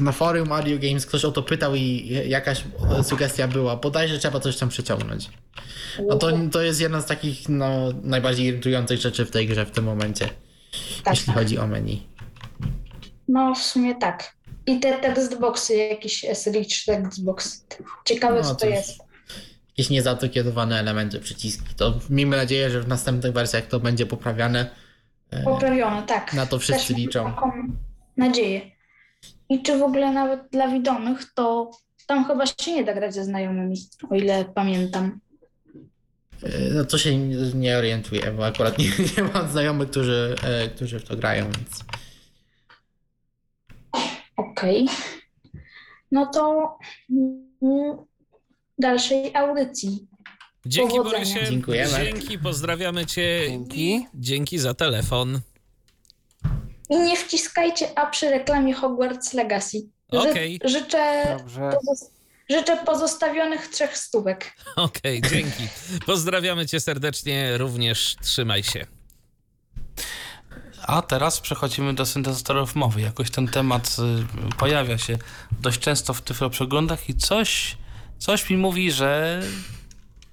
[0.00, 2.64] na forum Audio Games ktoś o to pytał i jakaś
[3.02, 3.76] sugestia była.
[3.76, 5.30] Bodajże trzeba coś tam przeciągnąć.
[6.08, 7.68] No to, to jest jedna z takich no,
[8.02, 10.28] najbardziej irytujących rzeczy w tej grze w tym momencie,
[11.04, 11.34] Tak, jeśli tak.
[11.34, 12.11] chodzi o menu.
[13.28, 14.36] No w sumie tak.
[14.66, 17.64] I te textboxy, jakiś S-Rich textbox.
[18.04, 18.98] Ciekawe No, co to jest.
[19.68, 21.74] Jakieś niezatykietowane elementy, przyciski.
[21.76, 24.70] To miejmy nadzieję, że w następnych wersjach to będzie poprawiane.
[25.30, 26.34] E, Poprawione, tak.
[26.34, 27.24] Na to wszyscy Też liczą.
[27.24, 27.52] Taką
[28.16, 28.60] nadzieję.
[29.48, 31.70] I czy w ogóle nawet dla widomych, to
[32.06, 33.76] tam chyba się nie da grać ze znajomymi,
[34.10, 35.20] o ile pamiętam.
[36.42, 38.84] e, No to się nie- nie orientuję, bo akurat nie,
[39.16, 41.84] nie mam znajomych, którzy, e, którzy w to grają, więc...
[44.36, 44.88] Okej.
[46.12, 46.76] No to
[47.10, 47.96] mm,
[48.78, 50.06] dalszej audycji.
[50.66, 51.24] Dzięki Powodzenia.
[51.24, 51.50] Borysie.
[51.50, 51.90] Dziękujemy.
[52.04, 53.40] Dzięki, pozdrawiamy Cię.
[53.48, 54.06] Dzięki.
[54.14, 55.40] Dzięki za telefon.
[56.90, 59.78] I nie wciskajcie A przy reklamie Hogwarts Legacy.
[60.12, 60.60] Ży- Okej.
[60.64, 61.36] Życzę,
[62.50, 64.52] życzę pozostawionych trzech stówek.
[64.76, 65.62] Okej, dzięki.
[66.06, 68.86] Pozdrawiamy Cię serdecznie, również trzymaj się.
[70.86, 73.00] A teraz przechodzimy do syntezatorów mowy.
[73.00, 73.96] Jakoś ten temat
[74.52, 75.18] y, pojawia się
[75.60, 77.76] dość często w tyflo przeglądach i coś,
[78.18, 79.42] coś mi mówi, że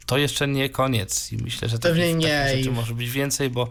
[0.05, 1.31] to jeszcze nie koniec.
[1.31, 3.69] I myślę, że Pewnie takich, nie takich rzeczy może być więcej, bo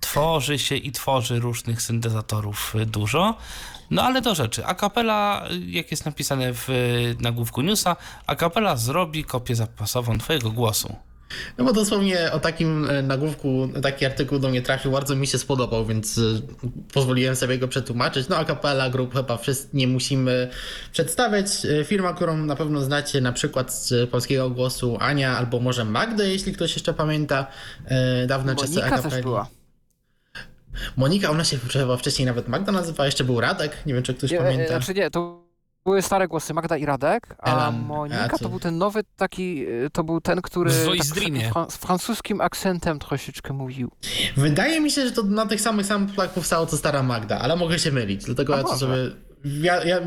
[0.00, 3.36] tworzy się i tworzy różnych syntezatorów y, dużo.
[3.90, 4.66] No ale do rzeczy.
[4.66, 6.68] Akapela, y, jak jest napisane w
[7.20, 7.96] nagłówku newsa,
[8.26, 10.96] Akapela zrobi kopię zapasową twojego głosu.
[11.58, 15.38] No bo dosłownie o takim e, nagłówku taki artykuł do mnie trafił, bardzo mi się
[15.38, 16.20] spodobał, więc e,
[16.92, 18.28] pozwoliłem sobie go przetłumaczyć.
[18.28, 20.48] No a Capella Group chyba wszyscy nie musimy
[20.92, 21.46] przedstawiać.
[21.80, 26.28] E, Firma, którą na pewno znacie na przykład z polskiego głosu Ania albo może Magdy,
[26.28, 27.46] jeśli ktoś jeszcze pamięta
[28.26, 29.22] dawne czasy Monika też Acapelli.
[29.22, 29.48] była.
[30.96, 34.30] Monika, ona się chyba wcześniej nawet Magda nazywała, jeszcze był Radek, nie wiem czy ktoś
[34.30, 34.68] Nie, pamięta.
[34.68, 35.41] Znaczy nie, to
[35.84, 39.64] były stare głosy Magda i Radek, a Elan, Monika a to był ten nowy taki,
[39.66, 43.90] e, to był ten, który Voice tak fran- z francuskim akcentem troszeczkę mówił.
[44.36, 47.78] Wydaje mi się, że to na tych samych samplach powstało co stara Magda, ale mogę
[47.78, 48.94] się mylić, dlatego A ja to sobie.
[49.44, 50.00] Ja, ja,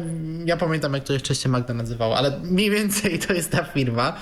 [0.45, 4.17] ja pamiętam, jak to jeszcze się Magda nazywała, ale mniej więcej to jest ta firma,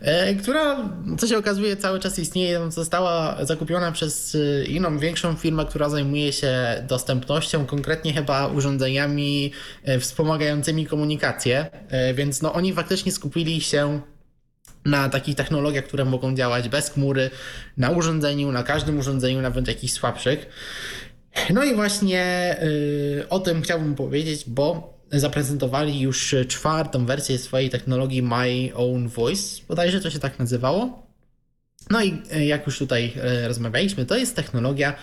[0.00, 2.70] e, która, co się okazuje, cały czas istnieje.
[2.70, 9.52] Została zakupiona przez e, inną, większą firmę, która zajmuje się dostępnością, konkretnie chyba urządzeniami
[9.84, 11.66] e, wspomagającymi komunikację.
[12.14, 14.00] Więc no, oni faktycznie skupili się
[14.84, 17.30] na takich technologiach, które mogą działać bez chmury,
[17.76, 20.46] na urządzeniu, na każdym urządzeniu, nawet jakichś słabszych.
[21.50, 28.22] No i właśnie y, o tym chciałbym powiedzieć, bo zaprezentowali już czwartą wersję swojej technologii
[28.22, 31.06] My Own Voice, bodajże to się tak nazywało.
[31.90, 33.12] No i jak już tutaj
[33.46, 34.94] rozmawialiśmy, to jest technologia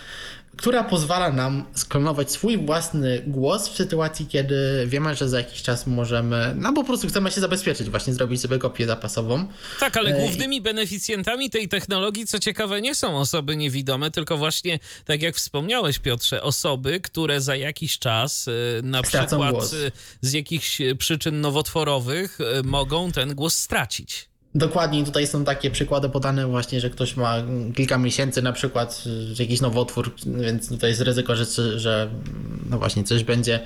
[0.60, 5.88] która pozwala nam sklonować swój własny głos w sytuacji, kiedy wiemy, że za jakiś czas
[5.88, 9.48] możemy, no po prostu chcemy się zabezpieczyć, właśnie zrobić sobie kopię zapasową.
[9.80, 15.22] Tak, ale głównymi beneficjentami tej technologii, co ciekawe, nie są osoby niewidome, tylko właśnie, tak
[15.22, 19.76] jak wspomniałeś, Piotrze, osoby, które za jakiś czas, y, na przykład głos.
[20.22, 24.29] Z jakichś przyczyn nowotworowych, y, mogą ten głos stracić.
[24.56, 27.36] Dokładnie, tutaj są takie przykłady podane właśnie, że ktoś ma
[27.76, 29.04] kilka miesięcy na przykład,
[29.40, 32.10] jakiś nowotwór, więc tutaj jest ryzyko, że, że
[32.70, 33.60] no właśnie coś będzie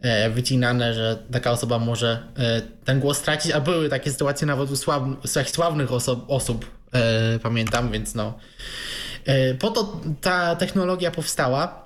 [0.00, 4.70] e, wycinane, że taka osoba może e, ten głos stracić, a były takie sytuacje nawet
[4.70, 5.02] u sław,
[5.46, 8.38] sławnych osób, osób e, pamiętam, więc no.
[9.58, 11.83] Po to ta technologia powstała.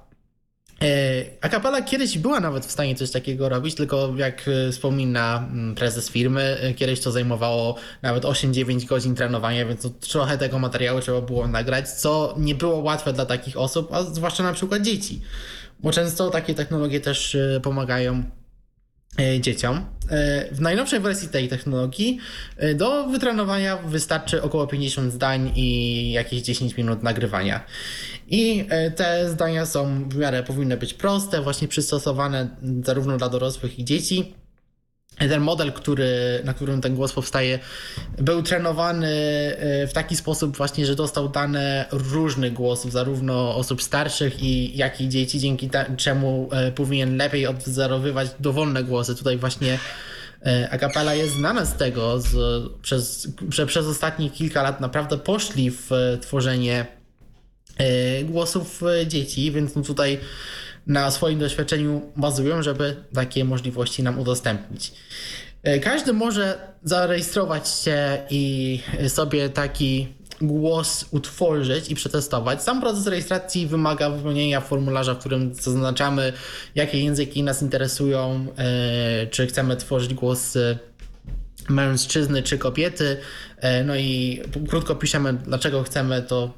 [0.82, 5.74] E, Akapela kiedyś była nawet w stanie coś takiego robić, tylko jak e, wspomina mm,
[5.74, 11.20] prezes firmy, e, kiedyś to zajmowało nawet 8-9 godzin trenowania, więc trochę tego materiału trzeba
[11.20, 15.20] było nagrać, co nie było łatwe dla takich osób, a zwłaszcza na przykład dzieci.
[15.80, 18.22] Bo często takie technologie też pomagają
[19.40, 19.86] dzieciom.
[20.10, 22.18] E, w najnowszej wersji tej technologii
[22.56, 27.64] e, do wytrenowania wystarczy około 50 zdań i jakieś 10 minut nagrywania.
[28.28, 28.66] I
[28.96, 34.34] te zdania są w miarę powinny być proste, właśnie przystosowane zarówno dla dorosłych i dzieci
[35.18, 37.58] ten model, który, na którym ten głos powstaje,
[38.18, 44.42] był trenowany e, w taki sposób właśnie, że dostał dane różnych głosów, zarówno osób starszych
[44.42, 49.14] i jak i dzieci, dzięki czemu e, powinien lepiej odwzorowywać dowolne głosy.
[49.14, 49.78] Tutaj właśnie
[50.46, 52.36] e, Agapela jest znana z tego, z,
[52.82, 56.86] przez, że przez ostatnie kilka lat naprawdę poszli w tworzenie
[58.24, 60.18] głosów dzieci, więc tutaj
[60.88, 64.92] na swoim doświadczeniu bazują, żeby takie możliwości nam udostępnić.
[65.62, 70.08] E, każdy może zarejestrować się i sobie taki
[70.40, 72.62] głos utworzyć i przetestować.
[72.62, 76.32] Sam proces rejestracji wymaga wypełnienia formularza, w którym zaznaczamy,
[76.74, 80.58] jakie języki nas interesują, e, czy chcemy tworzyć głos
[81.68, 83.16] mężczyzny czy kobiety.
[83.56, 86.50] E, no i krótko piszemy, dlaczego chcemy to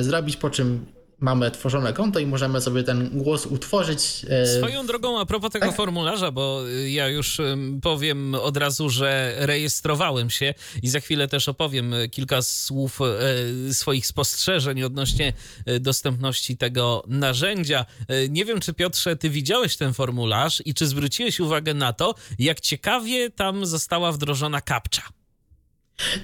[0.00, 0.86] zrobić, po czym
[1.24, 4.26] mamy tworzone konto i możemy sobie ten głos utworzyć.
[4.28, 5.76] E, Swoją drogą, a propos tego tak?
[5.76, 7.40] formularza, bo ja już
[7.82, 14.06] powiem od razu, że rejestrowałem się i za chwilę też opowiem kilka słów e, swoich
[14.06, 15.32] spostrzeżeń odnośnie
[15.66, 17.86] e, dostępności tego narzędzia.
[18.28, 22.60] Nie wiem, czy Piotrze, ty widziałeś ten formularz i czy zwróciłeś uwagę na to, jak
[22.60, 25.02] ciekawie tam została wdrożona kapcza.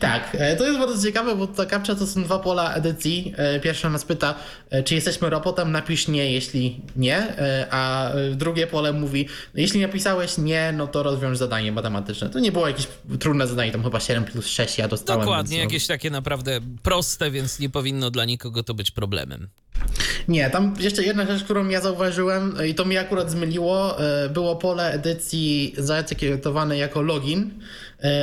[0.01, 3.35] Tak, e, to jest bardzo ciekawe, bo ta kapcza to są dwa pola edycji.
[3.37, 4.35] E, pierwsza nas pyta,
[4.71, 7.35] e, czy jesteśmy robotem, napisz nie, jeśli nie,
[7.71, 12.31] a drugie pole mówi, jeśli napisałeś nie, no to rozwiąż zadanie matematyczne.
[12.31, 12.89] To nie było jakieś
[13.21, 15.21] trudne zadanie, tam chyba 7 plus 6 ja dostałem.
[15.21, 15.73] Dokładnie, więc, no.
[15.73, 19.49] jakieś takie naprawdę proste, więc nie powinno dla nikogo to być problemem.
[20.29, 23.97] Nie, tam jeszcze jedna rzecz, którą ja zauważyłem i to mi akurat zmyliło,
[24.31, 27.51] było pole edycji zaetykietowane jako login,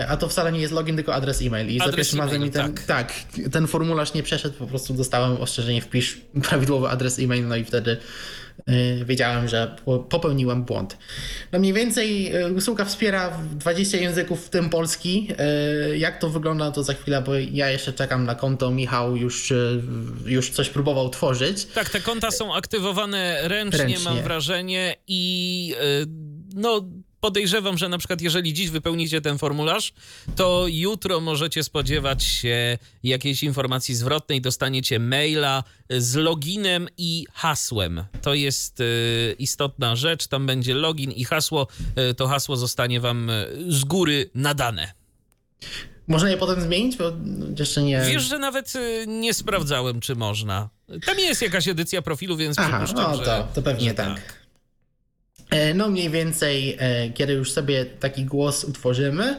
[0.08, 1.70] a to wcale nie jest login, tylko adres e-mail.
[1.70, 2.84] I adres za pierwszym razem mi ten, tak.
[2.84, 3.14] tak.
[3.52, 6.18] ten formularz nie przeszedł, po prostu dostałem ostrzeżenie, wpisz
[6.50, 7.98] prawidłowy adres e-mail, no i wtedy
[8.70, 9.76] y, wiedziałem, że
[10.10, 10.98] popełniłem błąd.
[11.52, 15.28] No mniej więcej y, usługa wspiera 20 języków, w tym polski.
[15.98, 18.72] Jak to wygląda, to za chwilę, bo ja jeszcze czekam na konto.
[18.72, 19.54] Michał już,
[20.26, 21.66] już coś próbował tworzyć.
[21.66, 24.06] Tak, te konta są aktywowane ręcznie, ręcznie.
[24.06, 25.76] mam wrażenie i
[26.56, 26.82] no
[27.22, 29.94] podejrzewam, że na przykład jeżeli dziś wypełnicie ten formularz,
[30.36, 38.04] to jutro możecie spodziewać się jakiejś informacji zwrotnej, dostaniecie maila z loginem i hasłem.
[38.22, 41.68] To jest y, istotna rzecz, tam będzie login i hasło,
[42.12, 44.92] y, to hasło zostanie wam y, z góry nadane.
[46.08, 47.12] Można je potem zmienić, bo
[47.60, 48.02] jeszcze nie.
[48.02, 48.74] Wiesz, że nawet
[49.08, 50.70] nie sprawdzałem, czy można.
[51.06, 54.08] Tam jest jakaś edycja profilu, więc Aha, przypuszczam, no to, że, to pewnie tak.
[54.08, 54.47] tak.
[55.50, 59.38] E, no mniej więcej, e, kiedy już sobie taki głos utworzymy,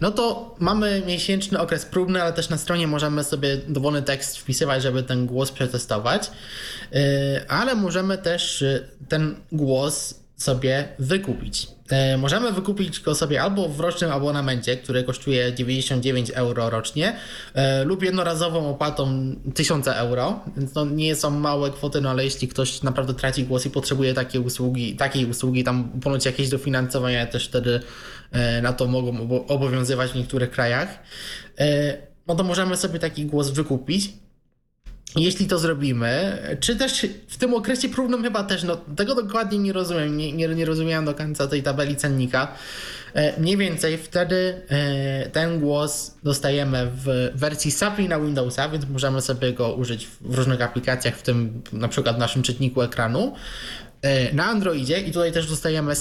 [0.00, 4.82] no to mamy miesięczny okres próbny, ale też na stronie możemy sobie dowolny tekst wpisywać,
[4.82, 6.30] żeby ten głos przetestować,
[6.92, 8.64] e, ale możemy też
[9.08, 11.75] ten głos sobie wykupić.
[11.90, 17.16] E, możemy wykupić go sobie albo w rocznym abonamencie, który kosztuje 99 euro rocznie,
[17.54, 22.48] e, lub jednorazową opłatą 1000 euro, więc no nie są małe kwoty, no ale jeśli
[22.48, 27.48] ktoś naprawdę traci głos i potrzebuje takiej usługi, takiej usługi tam ponoć jakieś dofinansowania też
[27.48, 27.80] wtedy
[28.32, 30.98] e, na to mogą obowiązywać w niektórych krajach,
[32.26, 34.12] no to możemy sobie taki głos wykupić.
[35.16, 39.72] Jeśli to zrobimy, czy też w tym okresie próbnym chyba też, no tego dokładnie nie
[39.72, 42.56] rozumiem, nie, nie, nie rozumiałem do końca tej tabeli cennika,
[43.16, 49.22] E, mniej więcej wtedy e, ten głos dostajemy w wersji SAPI na Windowsa, więc możemy
[49.22, 53.34] sobie go użyć w różnych aplikacjach, w tym na przykład w naszym czytniku ekranu.
[54.06, 55.92] E, na Androidzie i tutaj też dostajemy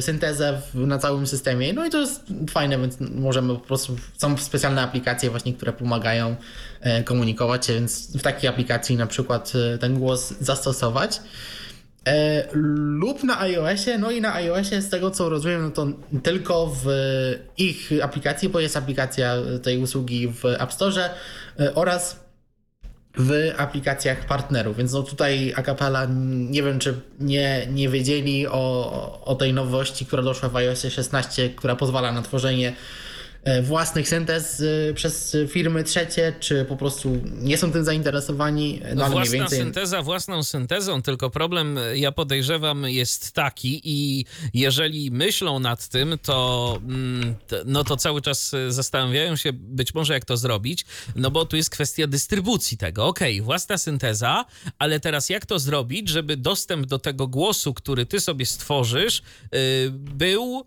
[0.00, 1.72] syntezę na całym systemie.
[1.72, 6.36] No i to jest fajne, więc możemy po prostu, są specjalne aplikacje właśnie, które pomagają
[7.04, 11.20] komunikować się, więc w takiej aplikacji na przykład ten głos zastosować.
[12.06, 15.86] E, lub na iOSie, no i na iOSie z tego co rozumiem, no to
[16.22, 16.86] tylko w
[17.58, 21.10] ich aplikacji, bo jest aplikacja tej usługi w App Store
[21.60, 22.23] e, oraz
[23.16, 29.34] w aplikacjach partnerów, więc no tutaj Acapella nie wiem, czy nie, nie wiedzieli o, o
[29.34, 32.72] tej nowości, która doszła w iOSie 16, która pozwala na tworzenie
[33.62, 38.80] własnych syntez e, przez firmy trzecie, czy po prostu nie są tym zainteresowani?
[38.88, 39.58] No, no Własna więcej...
[39.58, 44.24] synteza własną syntezą, tylko problem, e, ja podejrzewam, jest taki i
[44.54, 47.34] jeżeli myślą nad tym, to, mm,
[47.64, 50.84] no to cały czas zastanawiają się być może jak to zrobić,
[51.16, 53.06] no bo tu jest kwestia dystrybucji tego.
[53.06, 54.44] Okej, okay, własna synteza,
[54.78, 59.22] ale teraz jak to zrobić, żeby dostęp do tego głosu, który ty sobie stworzysz,
[59.90, 60.66] był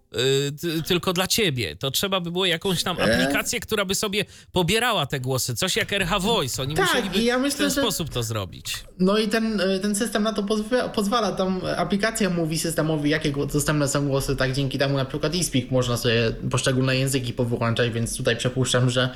[0.88, 1.76] tylko dla ciebie?
[1.76, 3.16] To trzeba by było jakąś jakąś tam e?
[3.16, 6.62] aplikację, która by sobie pobierała te głosy, coś jak RH Voice.
[6.62, 7.82] Oni tak, musieliby ja myślę, w ten że...
[7.82, 8.84] sposób to zrobić.
[9.00, 11.32] No i ten, e, ten system na to pozwala, pozwala.
[11.32, 15.98] Tam aplikacja mówi systemowi, jakie dostępne są głosy, tak dzięki temu na przykład eSpeak można
[15.98, 19.10] sobie poszczególne języki powyłączać, więc tutaj przypuszczam, że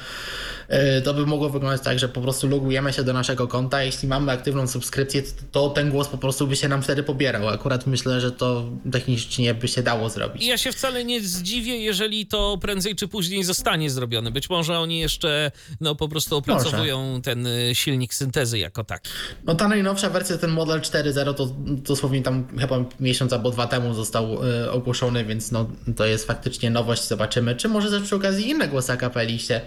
[0.67, 4.07] e, to by mogło wyglądać tak, że po prostu logujemy się do naszego konta, jeśli
[4.07, 7.49] mamy aktywną subskrypcję, to ten głos po prostu by się nam wtedy pobierał.
[7.49, 10.45] Akurat myślę, że to technicznie by się dało zrobić.
[10.45, 14.31] Ja się wcale nie zdziwię, jeżeli to prędzej czy później zostanie zrobiony.
[14.31, 17.21] Być może oni jeszcze no, po prostu opracowują może.
[17.21, 19.11] ten y, silnik syntezy jako taki.
[19.45, 23.93] No ta najnowsza wersja, ten model 4.0 to dosłownie tam chyba miesiąc albo dwa temu
[23.93, 27.07] został y, ogłoszony, więc no, to jest faktycznie nowość.
[27.07, 29.61] Zobaczymy, czy może też przy okazji inne głosy akapeli się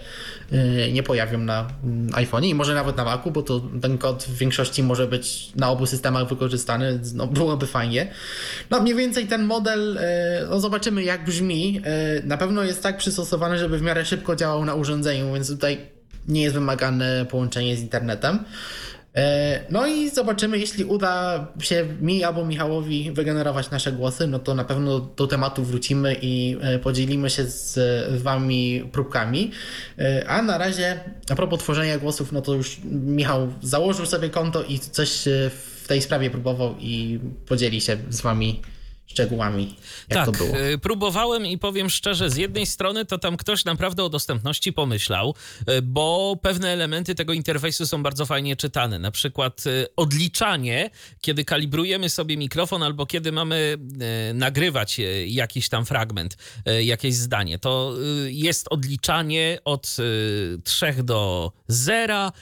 [0.53, 1.69] y, nie pojawią na
[2.09, 5.53] y, iPhone'ie i może nawet na Macu, bo to ten kod w większości może być
[5.57, 8.11] na obu systemach wykorzystany, no byłoby fajnie.
[8.71, 10.01] No mniej więcej ten model, y,
[10.51, 11.83] no zobaczymy jak brzmi.
[12.19, 15.79] Y, na pewno jest tak przystosowany, żeby w miarę szybko działał na urządzeniu, więc tutaj
[16.29, 18.39] nie jest wymagane połączenie z internetem.
[19.15, 24.55] E, no i zobaczymy, jeśli uda się mi albo Michałowi wygenerować nasze głosy, no to
[24.55, 29.51] na pewno do tematu wrócimy i e, podzielimy się z wami próbkami.
[29.99, 31.01] E, a na razie,
[31.31, 35.25] a propos tworzenia głosów, no to już Michał założył sobie konto i coś
[35.83, 38.63] w tej sprawie próbował i podzieli się z wami
[39.15, 39.75] szczegółami,
[40.09, 40.61] jak tak, to było.
[40.61, 45.35] Y, próbowałem i powiem szczerze, z jednej strony to tam ktoś naprawdę o dostępności pomyślał,
[45.71, 48.99] y, bo pewne elementy tego interfejsu są bardzo fajnie czytane.
[48.99, 50.91] Na przykład y, odliczanie,
[51.21, 53.77] kiedy kalibrujemy sobie mikrofon albo kiedy mamy
[54.35, 56.37] nagrywać jakiś tam fragment,
[56.81, 57.59] jakieś zdanie.
[57.59, 57.95] To
[58.27, 59.97] jest odliczanie od
[60.65, 62.33] 3 do 0,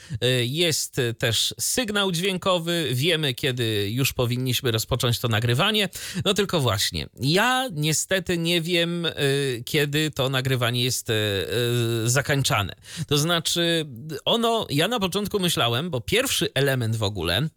[0.41, 5.89] jest też sygnał dźwiękowy, wiemy kiedy już powinniśmy rozpocząć to nagrywanie.
[6.25, 12.09] No tylko tylko właśnie, ja niestety nie wiem, y, kiedy to nagrywanie jest y, y,
[12.09, 12.75] zakończane.
[13.07, 13.85] To znaczy,
[14.25, 17.49] ono, ja na początku myślałem, bo pierwszy element w ogóle,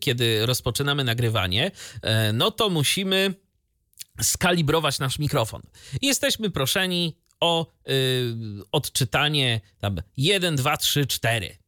[0.00, 1.70] kiedy rozpoczynamy nagrywanie,
[2.32, 3.34] no to musimy
[4.22, 5.62] skalibrować nasz mikrofon.
[6.02, 7.72] Jesteśmy proszeni o
[8.72, 11.65] odczytanie tam 1, 2, 3, 4 Y,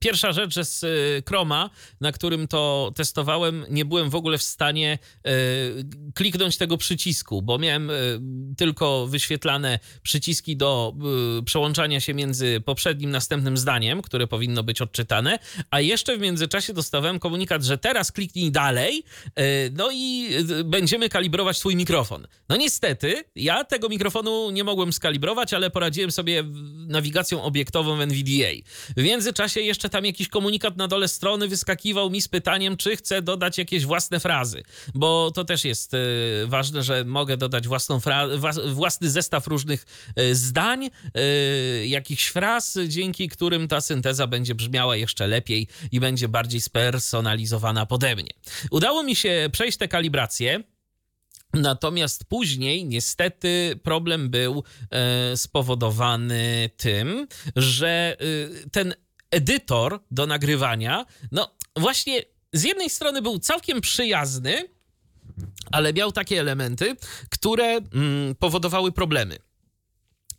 [0.00, 1.70] pierwsza rzecz, że z y, Chroma,
[2.00, 5.30] na którym to testowałem, nie byłem w ogóle w stanie y,
[6.14, 7.90] kliknąć tego przycisku, bo miałem
[8.56, 10.94] tylko wyświetlane przyciski do
[11.44, 15.38] przełączania się między poprzednim, następnym zdaniem, które powinno być odczytane,
[15.70, 19.04] a jeszcze w międzyczasie dostawałem komunikat, że teraz kliknij dalej,
[19.72, 20.28] no i
[20.64, 22.26] będziemy kalibrować twój mikrofon.
[22.48, 26.44] No niestety, ja tego mikrofonu nie mogłem skalibrować, ale poradziłem sobie
[26.86, 28.50] nawigacją obiektową w NVDA.
[28.96, 33.22] Więc międzyczasie jeszcze tam jakiś komunikat na dole strony wyskakiwał mi z pytaniem, czy chcę
[33.22, 34.62] dodać jakieś własne frazy,
[34.94, 35.98] bo to też jest y,
[36.46, 38.00] ważne, że mogę dodać własną
[38.66, 39.86] własny zestaw różnych
[40.18, 46.28] y, zdań, y, jakichś fraz, dzięki którym ta synteza będzie brzmiała jeszcze lepiej i będzie
[46.28, 48.30] bardziej spersonalizowana pode mnie.
[48.70, 50.62] Udało mi się przejść tę kalibrację.
[51.54, 58.94] Natomiast później niestety problem był e, spowodowany tym, że e, ten
[59.30, 62.22] edytor do nagrywania, no właśnie
[62.52, 64.68] z jednej strony był całkiem przyjazny,
[65.72, 66.96] ale miał takie elementy,
[67.30, 69.38] które mm, powodowały problemy.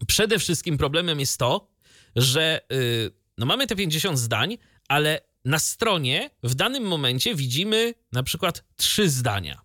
[0.07, 1.71] Przede wszystkim problemem jest to,
[2.15, 4.57] że y, no mamy te 50 zdań,
[4.87, 9.61] ale na stronie w danym momencie widzimy na przykład trzy zdania.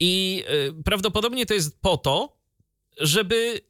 [0.00, 0.44] I
[0.78, 2.38] y, prawdopodobnie to jest po to,
[3.00, 3.60] żeby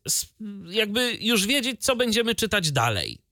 [0.70, 3.22] jakby już wiedzieć, co będziemy czytać dalej.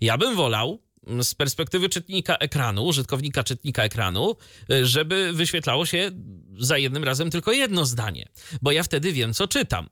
[0.00, 0.82] Ja bym wolał,
[1.20, 4.36] z perspektywy czytnika ekranu, użytkownika czytnika ekranu,
[4.72, 6.10] y, żeby wyświetlało się
[6.58, 8.28] za jednym razem tylko jedno zdanie,
[8.62, 9.88] bo ja wtedy wiem, co czytam.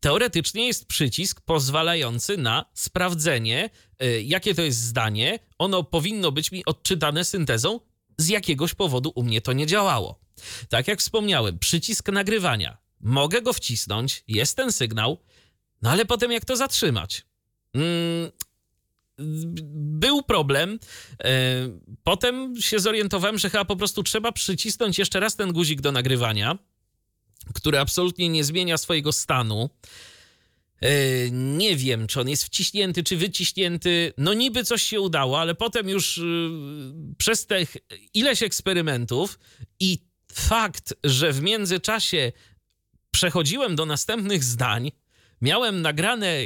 [0.00, 3.70] Teoretycznie jest przycisk pozwalający na sprawdzenie,
[4.02, 5.38] y, jakie to jest zdanie.
[5.58, 7.80] Ono powinno być mi odczytane syntezą.
[8.18, 10.20] Z jakiegoś powodu u mnie to nie działało.
[10.68, 12.78] Tak jak wspomniałem, przycisk nagrywania.
[13.00, 15.18] Mogę go wcisnąć, jest ten sygnał,
[15.82, 17.26] no ale potem jak to zatrzymać?
[17.74, 18.30] Mm,
[20.00, 20.78] był problem.
[21.24, 21.30] E,
[22.04, 26.58] potem się zorientowałem, że chyba po prostu trzeba przycisnąć jeszcze raz ten guzik do nagrywania,
[27.54, 29.70] który absolutnie nie zmienia swojego stanu.
[30.80, 34.12] E, nie wiem, czy on jest wciśnięty, czy wyciśnięty.
[34.18, 36.22] No niby coś się udało, ale potem już e,
[37.18, 37.56] przez te
[38.14, 39.38] ileś eksperymentów
[39.80, 39.98] i
[40.32, 42.32] fakt, że w międzyczasie
[43.10, 44.92] przechodziłem do następnych zdań,
[45.40, 46.36] miałem nagrane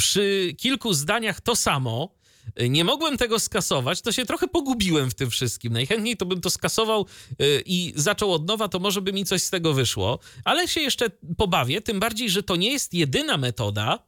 [0.00, 2.14] przy kilku zdaniach to samo.
[2.68, 5.72] Nie mogłem tego skasować, to się trochę pogubiłem w tym wszystkim.
[5.72, 9.42] Najchętniej to bym to skasował y, i zaczął od nowa, to może by mi coś
[9.42, 13.98] z tego wyszło, ale się jeszcze pobawię, tym bardziej, że to nie jest jedyna metoda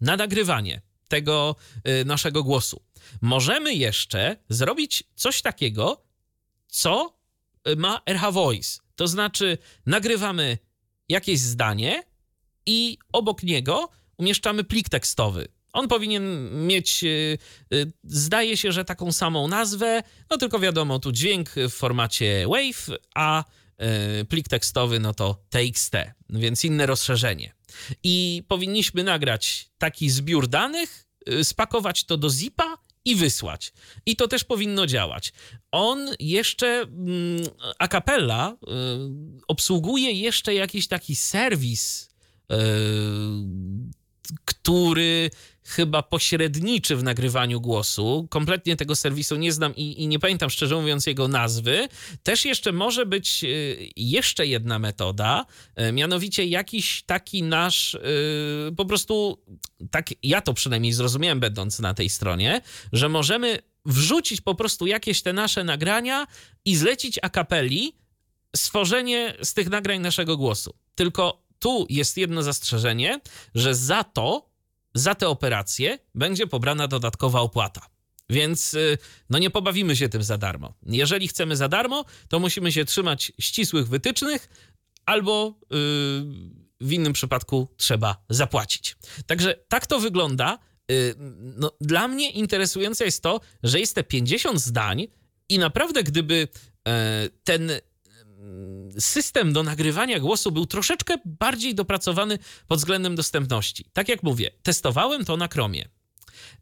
[0.00, 1.56] na nagrywanie tego
[1.88, 2.82] y, naszego głosu.
[3.20, 6.02] Możemy jeszcze zrobić coś takiego,
[6.68, 7.18] co
[7.68, 8.80] y, ma RH Voice.
[8.96, 10.58] To znaczy, nagrywamy
[11.08, 12.02] jakieś zdanie
[12.66, 15.48] i obok niego umieszczamy plik tekstowy.
[15.72, 17.38] On powinien mieć, y,
[17.74, 22.98] y, zdaje się, że taką samą nazwę, no tylko wiadomo, tu dźwięk w formacie WAV,
[23.14, 23.44] a
[24.20, 25.92] y, plik tekstowy no to TXT,
[26.30, 27.54] więc inne rozszerzenie.
[28.02, 31.04] I powinniśmy nagrać taki zbiór danych,
[31.42, 33.72] spakować to do zipa i wysłać.
[34.06, 35.32] I to też powinno działać.
[35.72, 37.42] On jeszcze, mm,
[37.78, 38.56] a capella
[39.48, 42.08] obsługuje jeszcze jakiś taki serwis
[44.44, 45.30] który
[45.68, 48.26] chyba pośredniczy w nagrywaniu głosu.
[48.30, 51.88] Kompletnie tego serwisu nie znam i, i, nie pamiętam szczerze mówiąc jego nazwy.
[52.22, 53.48] Też jeszcze może być e,
[53.96, 58.00] jeszcze jedna metoda, e, mianowicie jakiś taki nasz e,
[58.76, 59.44] po prostu,
[59.90, 62.60] tak ja to przynajmniej zrozumiałem będąc na tej stronie,
[62.92, 66.26] że możemy wrzucić po prostu jakieś te nasze nagrania
[66.64, 67.96] i zlecić a capelli
[68.56, 70.74] stworzenie z tych nagrań naszego głosu.
[70.94, 73.20] Tylko tu jest jedno zastrzeżenie,
[73.54, 74.50] że za to,
[74.94, 77.86] za te operacje będzie pobrana dodatkowa opłata.
[78.30, 78.98] Więc y,
[79.30, 80.74] no nie pobawimy się tym za darmo.
[80.86, 84.48] Jeżeli chcemy za darmo, to musimy się trzymać ścisłych wytycznych
[85.06, 85.78] albo yy,
[86.80, 88.96] w innym przypadku trzeba zapłacić.
[89.26, 90.58] Także tak to wygląda.
[90.88, 91.14] Yy,
[91.56, 95.06] no, dla mnie interesujące jest to, że jest te 50 zdań
[95.48, 96.34] i naprawdę gdyby
[96.86, 96.92] yy,
[97.44, 97.70] ten
[98.98, 103.84] system do nagrywania głosu był troszeczkę bardziej dopracowany pod względem dostępności.
[103.92, 105.88] Tak jak mówię, testowałem to na Chromie.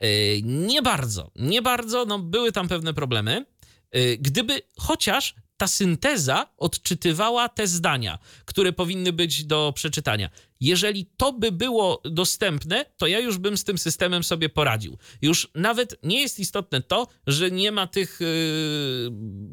[0.00, 0.08] E,
[0.42, 3.46] nie bardzo, nie bardzo, no były tam pewne problemy.
[3.90, 10.30] E, gdyby chociaż ta synteza odczytywała te zdania, które powinny być do przeczytania.
[10.60, 14.98] Jeżeli to by było dostępne, to ja już bym z tym systemem sobie poradził.
[15.22, 19.12] Już nawet nie jest istotne to, że nie ma tych yy,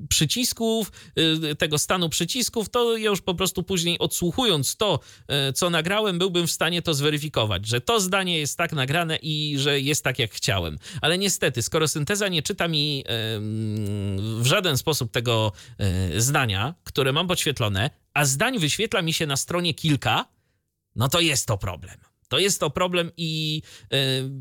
[0.10, 5.00] przycisków, yy, tego stanu przycisków, to ja już po prostu później odsłuchując to,
[5.30, 9.56] yy, co nagrałem, byłbym w stanie to zweryfikować, że to zdanie jest tak nagrane i
[9.58, 10.78] że jest tak, jak chciałem.
[11.02, 13.04] Ale niestety, skoro synteza nie czyta mi
[14.40, 19.38] w żaden sposób tego yy, zdania, które mam podświetlone, a zdań wyświetla mi się na
[19.38, 20.33] stronie kilka,
[20.96, 21.98] no to jest to problem.
[22.30, 23.62] To jest to problem i
[23.94, 23.98] y,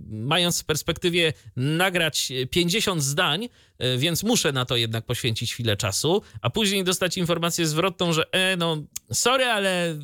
[0.08, 6.22] mając w perspektywie nagrać 50 zdań, y, więc muszę na to jednak poświęcić chwilę czasu,
[6.40, 8.82] a później dostać informację zwrotną, że e, no
[9.12, 9.98] sorry, ale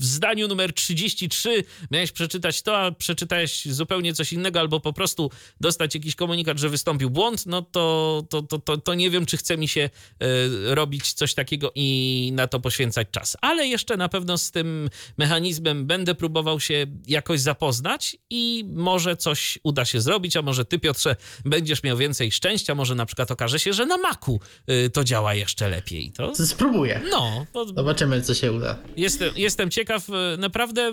[0.00, 5.30] w zdaniu numer 33 miałeś przeczytać to, a przeczytałeś zupełnie coś innego, albo po prostu
[5.60, 9.36] dostać jakiś komunikat, że wystąpił błąd, no to, to, to, to, to nie wiem, czy
[9.36, 9.90] chce mi się
[10.22, 13.36] y, robić coś takiego i na to poświęcać czas.
[13.40, 19.58] Ale jeszcze na pewno z tym mechanizmem będę próbował się jakoś zapoznać i może coś
[19.62, 23.58] uda się zrobić, a może ty, Piotrze, będziesz miał więcej szczęścia, może na przykład okaże
[23.58, 24.40] się, że na Macu
[24.70, 26.12] y, to działa jeszcze lepiej.
[26.12, 26.46] To...
[26.46, 27.00] Spróbuję.
[27.10, 27.46] No.
[27.52, 27.66] To...
[27.66, 28.78] Zobaczymy, co się uda.
[28.96, 30.92] Jestem, jestem ciekaw, ciekaw, e, naprawdę,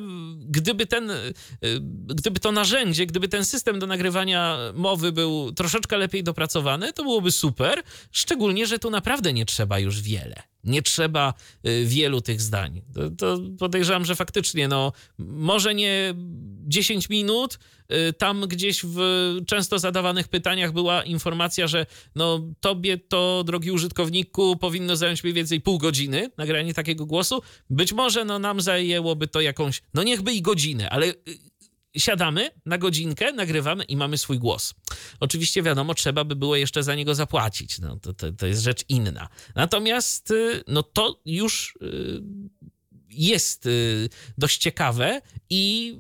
[0.49, 1.15] gdyby ten, e,
[2.07, 7.31] gdyby to narzędzie, gdyby ten system do nagrywania mowy był troszeczkę lepiej dopracowany, to byłoby
[7.31, 7.83] super.
[8.11, 10.43] Szczególnie, że tu naprawdę nie trzeba już wiele.
[10.67, 11.33] Nie trzeba
[11.67, 12.81] y, wielu tych zdań.
[12.93, 16.13] To, to podejrzewam, że faktycznie, no, może nie
[16.67, 17.59] 10 minut,
[18.09, 18.99] y, tam gdzieś w
[19.47, 25.61] często zadawanych pytaniach była informacja, że no, tobie to, drogi użytkowniku, powinno zająć mniej więcej
[25.61, 27.41] pół godziny nagranie takiego głosu.
[27.69, 31.13] Być może no, nam zajęłoby to jakąś, no niechby i godzinę, ale y,
[31.99, 34.73] siadamy na godzinkę, nagrywamy i mamy swój głos.
[35.19, 37.79] Oczywiście wiadomo, trzeba by było jeszcze za niego zapłacić.
[37.79, 39.27] No, to, to, to jest rzecz inna.
[39.55, 42.21] Natomiast y, no, to już y,
[43.09, 45.95] jest y, dość ciekawe i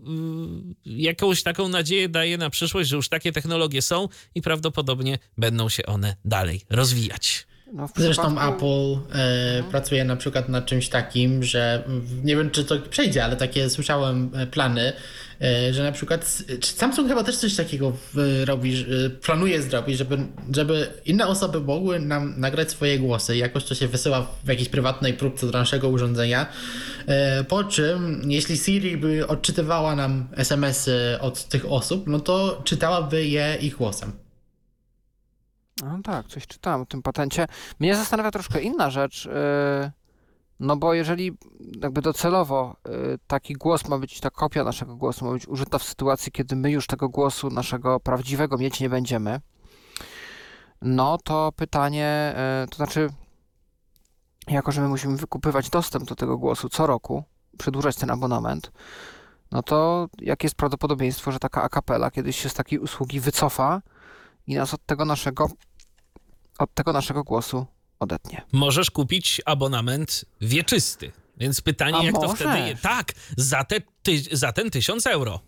[0.85, 5.85] jakąś taką nadzieję daje na przyszłość, że już takie technologie są i prawdopodobnie będą się
[5.85, 7.47] one dalej rozwijać.
[7.73, 8.55] No Zresztą przypadku...
[8.55, 9.71] Apple e, mhm.
[9.71, 11.83] pracuje na przykład nad czymś takim, że
[12.23, 14.93] nie wiem czy to przejdzie, ale takie słyszałem e, plany,
[15.41, 17.93] e, że na przykład Samsung chyba też coś takiego
[18.45, 18.85] robi,
[19.21, 20.17] planuje zrobić, żeby,
[20.55, 23.37] żeby inne osoby mogły nam nagrać swoje głosy.
[23.37, 26.45] Jakoś to się wysyła w jakiejś prywatnej próbce do naszego urządzenia.
[27.07, 33.27] E, po czym, jeśli Siri by odczytywała nam SMS-y od tych osób, no to czytałaby
[33.27, 34.26] je ich głosem.
[35.83, 37.47] No tak, coś czytałem o tym patencie.
[37.79, 39.91] Mnie zastanawia troszkę inna rzecz, y,
[40.59, 41.37] no bo jeżeli
[41.81, 45.83] jakby docelowo y, taki głos ma być, ta kopia naszego głosu ma być użyta w
[45.83, 49.41] sytuacji, kiedy my już tego głosu naszego prawdziwego mieć nie będziemy,
[50.81, 53.09] no to pytanie, y, to znaczy,
[54.47, 57.23] jako że my musimy wykupywać dostęp do tego głosu co roku,
[57.57, 58.71] przedłużać ten abonament,
[59.51, 63.81] no to jakie jest prawdopodobieństwo, że taka akapela kiedyś się z takiej usługi wycofa,
[64.47, 65.49] i nas od tego naszego,
[66.59, 67.65] od tego naszego głosu
[67.99, 68.41] odetnie.
[68.51, 71.11] Możesz kupić abonament wieczysty.
[71.37, 72.29] Więc pytanie, A jak możesz?
[72.29, 72.83] to wtedy jest?
[72.83, 75.39] Tak, za, te, ty, za ten tysiąc euro.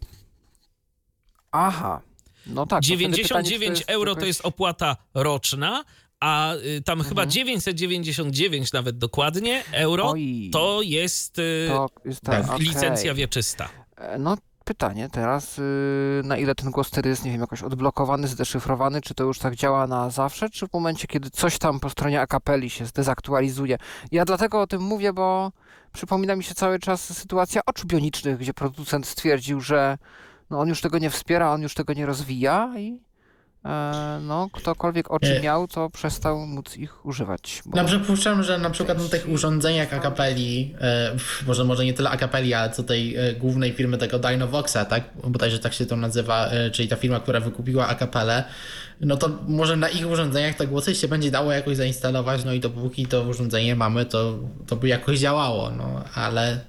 [1.51, 2.01] Aha.
[2.45, 2.81] No tak.
[2.83, 5.83] 99 pytanie, to euro to jest opłata roczna,
[6.19, 7.09] a y, tam mhm.
[7.09, 10.49] chyba 999 nawet dokładnie euro Oj.
[10.53, 13.15] to jest, y, to jest ta, licencja okay.
[13.15, 13.69] wieczysta.
[13.97, 14.37] E, no
[14.69, 19.13] pytanie teraz, yy, na ile ten głos wtedy jest, nie wiem, jakoś odblokowany, zdeszyfrowany, czy
[19.13, 22.69] to już tak działa na zawsze, czy w momencie, kiedy coś tam po stronie akapeli
[22.69, 23.77] się zdezaktualizuje.
[24.11, 25.51] Ja dlatego o tym mówię, bo
[25.93, 29.97] przypomina mi się cały czas sytuacja oczu bionicznych, gdzie producent stwierdził, że
[30.49, 33.01] no on już tego nie wspiera, on już tego nie rozwija i
[34.21, 37.61] no, ktokolwiek oczy miał, to przestał móc ich używać.
[37.65, 37.77] Bo...
[37.77, 41.15] No, przypuszczam, że na przykład na tych urządzeniach Akapeli, e,
[41.47, 45.03] może, może nie tyle Akapeli, ale co tej e, głównej firmy tego Dynavoxa, tak?
[45.27, 48.43] Bodajże tak się to nazywa, e, czyli ta firma, która wykupiła Akapelę,
[49.01, 52.59] no to może na ich urządzeniach te głosy się będzie dało jakoś zainstalować, no i
[52.59, 56.59] dopóki to urządzenie mamy, to, to by jakoś działało, no ale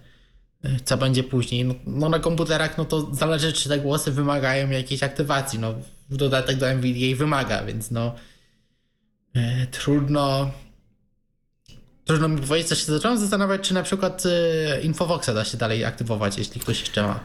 [0.64, 1.64] e, co będzie później?
[1.64, 5.74] No, no na komputerach, no to zależy, czy te głosy wymagają jakiejś aktywacji, no
[6.16, 8.14] dodatek do NVDA wymaga, więc no
[9.34, 10.50] e, trudno
[12.04, 15.84] trudno mi powiedzieć, co się zacząłem zastanawiać, czy na przykład e, Infovoxa da się dalej
[15.84, 17.20] aktywować, jeśli ktoś jeszcze ma.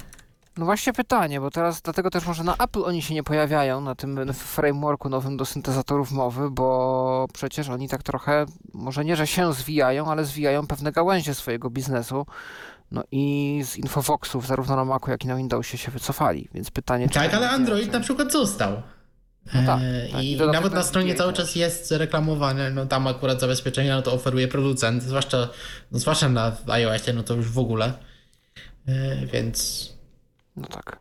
[0.57, 3.95] No właśnie pytanie, bo teraz dlatego też może na Apple oni się nie pojawiają na
[3.95, 9.53] tym frameworku nowym do syntezatorów mowy, bo przecież oni tak trochę, może nie, że się
[9.53, 12.25] zwijają, ale zwijają pewne gałęzie swojego biznesu.
[12.95, 17.09] No i z Infovoxów zarówno na Macu, jak i na Windowsie się wycofali, więc pytanie...
[17.09, 17.91] Tak, ale Android czy...
[17.91, 18.81] na przykład został.
[19.53, 20.23] No tak, e, tak.
[20.23, 24.13] I, I nawet na stronie cały czas jest reklamowane, no tam akurat zabezpieczenia no to
[24.13, 25.49] oferuje producent, zwłaszcza,
[25.91, 27.93] no zwłaszcza na iOSie, no to już w ogóle.
[28.87, 29.89] E, więc...
[30.55, 30.99] No tak.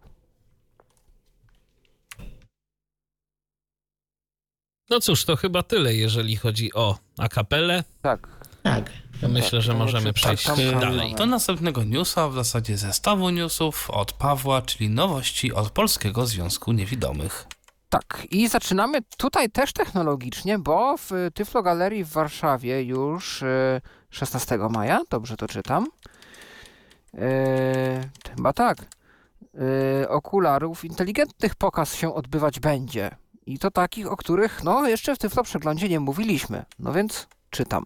[4.90, 7.84] No cóż, to chyba tyle, jeżeli chodzi o akapelę.
[8.02, 8.28] Tak.
[8.62, 9.03] Tak.
[9.22, 10.46] Myślę, że możemy przejść
[10.80, 11.14] dalej.
[11.14, 17.46] Do następnego newsa, w zasadzie zestawu newsów od Pawła, czyli nowości od Polskiego Związku Niewidomych.
[17.88, 23.44] Tak, i zaczynamy tutaj też technologicznie, bo w Tyflo Galerii w Warszawie już
[24.10, 25.86] 16 e, maja, dobrze to czytam,
[27.14, 27.20] yy,
[28.36, 28.78] chyba tak,
[30.00, 33.10] yy, okularów inteligentnych pokaz się odbywać będzie.
[33.46, 36.64] I to takich, o których no jeszcze w Tyflo Przeglądzie nie mówiliśmy.
[36.78, 37.84] No więc czytam.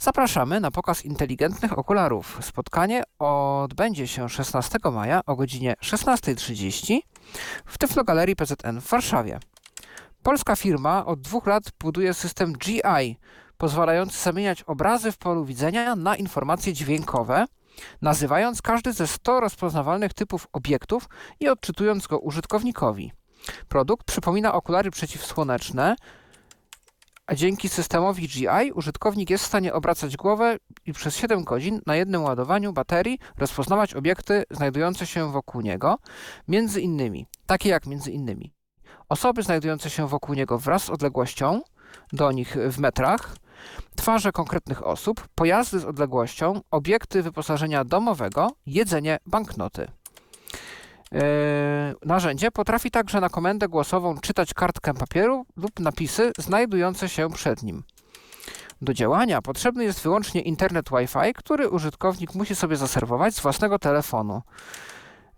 [0.00, 2.38] Zapraszamy na pokaz inteligentnych okularów.
[2.40, 6.98] Spotkanie odbędzie się 16 maja o godzinie 16.30
[7.66, 9.38] w Tyflogalerii PZN w Warszawie.
[10.22, 13.16] Polska firma od dwóch lat buduje system GI,
[13.56, 17.44] pozwalający zamieniać obrazy w polu widzenia na informacje dźwiękowe,
[18.02, 21.08] nazywając każdy ze 100 rozpoznawalnych typów obiektów
[21.40, 23.12] i odczytując go użytkownikowi.
[23.68, 25.96] Produkt przypomina okulary przeciwsłoneczne,
[27.28, 30.56] a dzięki systemowi GI użytkownik jest w stanie obracać głowę
[30.86, 35.98] i przez 7 godzin na jednym ładowaniu baterii rozpoznawać obiekty znajdujące się wokół niego,
[36.48, 38.58] między innymi, takie jak między innymi
[39.08, 41.60] osoby znajdujące się wokół niego wraz z odległością,
[42.12, 43.36] do nich w metrach,
[43.96, 49.88] twarze konkretnych osób, pojazdy z odległością, obiekty wyposażenia domowego, jedzenie, banknoty.
[51.12, 51.20] Yy,
[52.04, 57.82] narzędzie potrafi także na komendę głosową czytać kartkę papieru lub napisy znajdujące się przed nim.
[58.82, 64.42] Do działania potrzebny jest wyłącznie internet Wi-Fi, który użytkownik musi sobie zaserwować z własnego telefonu.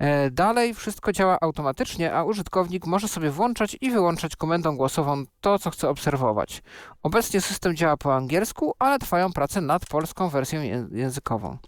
[0.00, 5.58] Yy, Dalej wszystko działa automatycznie, a użytkownik może sobie włączać i wyłączać komendą głosową to,
[5.58, 6.62] co chce obserwować.
[7.02, 11.58] Obecnie system działa po angielsku, ale trwają prace nad polską wersją ję- językową.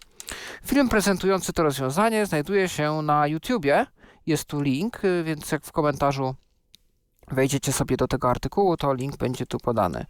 [0.66, 3.86] Film prezentujący to rozwiązanie znajduje się na YouTubie.
[4.26, 6.34] Jest tu link, y, więc jak w komentarzu
[7.30, 10.06] wejdziecie sobie do tego artykułu, to link będzie tu podany.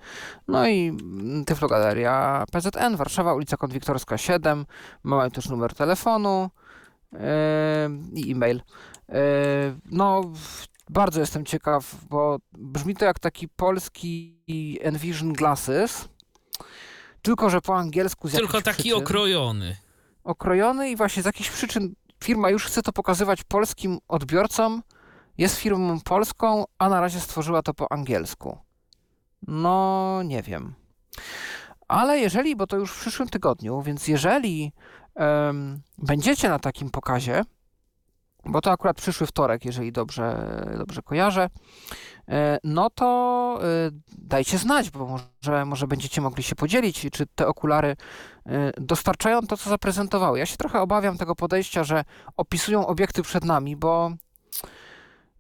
[0.49, 4.67] No i mm, Tyflogaleria PZN, Warszawa, ulica Konwiktorska 7.
[5.03, 6.51] Mamy też numer telefonu
[7.13, 7.19] yy,
[8.15, 8.63] i e-mail.
[9.09, 9.15] Yy,
[9.91, 10.33] no,
[10.91, 14.39] bardzo jestem ciekaw, bo brzmi to jak taki polski
[14.83, 16.09] Envision Glasses,
[17.23, 19.77] tylko że po angielsku z Tylko taki przyczyn okrojony.
[20.25, 21.95] Okrojony i właśnie z jakichś przyczyn
[22.25, 24.83] firma już chce to pokazywać polskim odbiorcom.
[25.39, 28.59] Jest firmą polską, a na razie stworzyła to po angielsku.
[29.47, 30.75] No, nie wiem.
[31.89, 34.73] Ale jeżeli, bo to już w przyszłym tygodniu, więc jeżeli
[35.15, 37.45] em, będziecie na takim pokazie,
[38.45, 41.51] bo to akurat przyszły wtorek, jeżeli dobrze, dobrze kojarzę,
[42.29, 43.67] e, no to e,
[44.19, 47.97] dajcie znać, bo może, może będziecie mogli się podzielić, czy te okulary
[48.81, 50.39] dostarczają to, co zaprezentowały.
[50.39, 52.05] Ja się trochę obawiam tego podejścia, że
[52.37, 54.13] opisują obiekty przed nami, bo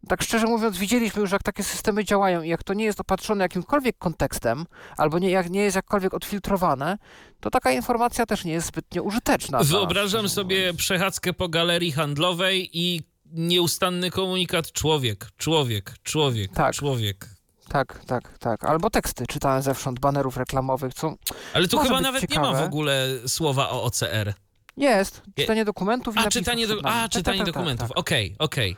[0.08, 3.44] tak szczerze mówiąc, widzieliśmy już, jak takie systemy działają i jak to nie jest opatrzone
[3.44, 6.98] jakimkolwiek kontekstem, albo nie, jak nie jest jakkolwiek odfiltrowane,
[7.40, 9.58] to taka informacja też nie jest zbytnio użyteczna.
[9.58, 10.78] nas, Wyobrażam szczerze sobie mówiąc.
[10.78, 16.74] przechadzkę po galerii handlowej i nieustanny komunikat człowiek, człowiek, człowiek, Tak.
[16.74, 17.28] człowiek.
[17.72, 18.64] Tak, tak, tak.
[18.64, 21.14] Albo teksty czytane zewsząd, banerów reklamowych, co
[21.54, 22.62] Ale tu chyba nawet nie ma ciekawe.
[22.62, 24.32] w ogóle słowa o OCR.
[24.76, 25.22] jest.
[25.36, 27.88] Czytanie dokumentów i A, czytanie, do, a, Tak, czytanie tak, tak, dokumentów.
[27.88, 27.98] tak.
[27.98, 28.76] Okej, okej.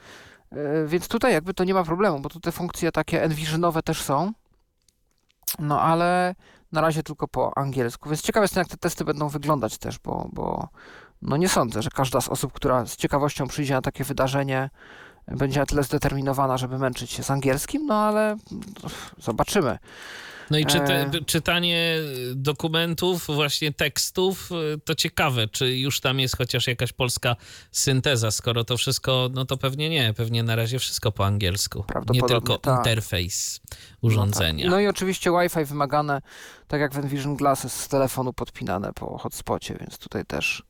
[0.53, 4.03] E, Więc tutaj jakby to nie ma problemu, bo tu te funkcje takie Envisionowe też
[4.03, 4.33] są.
[5.59, 6.35] No ale
[6.73, 8.09] na razie tylko po angielsku.
[8.09, 10.69] Więc ciekawe jestem, jak te testy będą wyglądać też, bo, bo
[11.23, 14.71] no nie sądzę, że każda z osób, która z ciekawością przyjdzie na takie wydarzenie,
[15.29, 18.37] będzie na tyle zdeterminowana, żeby męczyć się z angielskim, no ale
[19.19, 19.79] zobaczymy.
[20.51, 21.11] No i czyta, E.
[21.27, 21.97] czytanie
[22.35, 27.37] dokumentów, właśnie tekstów, y, to ciekawe, czy już tam jest chociaż jakaś polska
[27.73, 28.31] synteza.
[28.31, 30.15] Skoro to wszystko, no to pewnie nie.
[30.15, 31.85] Pewnie na razie wszystko po angielsku.
[32.11, 32.79] Nie tylko tak.
[32.79, 33.77] interfejs No,
[34.09, 34.65] urządzenia.
[34.65, 34.71] tak.
[34.71, 36.23] no i oczywiście Wi-Fi wymagane,
[36.69, 40.63] tak jak w Envision Glasses z telefonu podpinane po hotspocie, więc tutaj też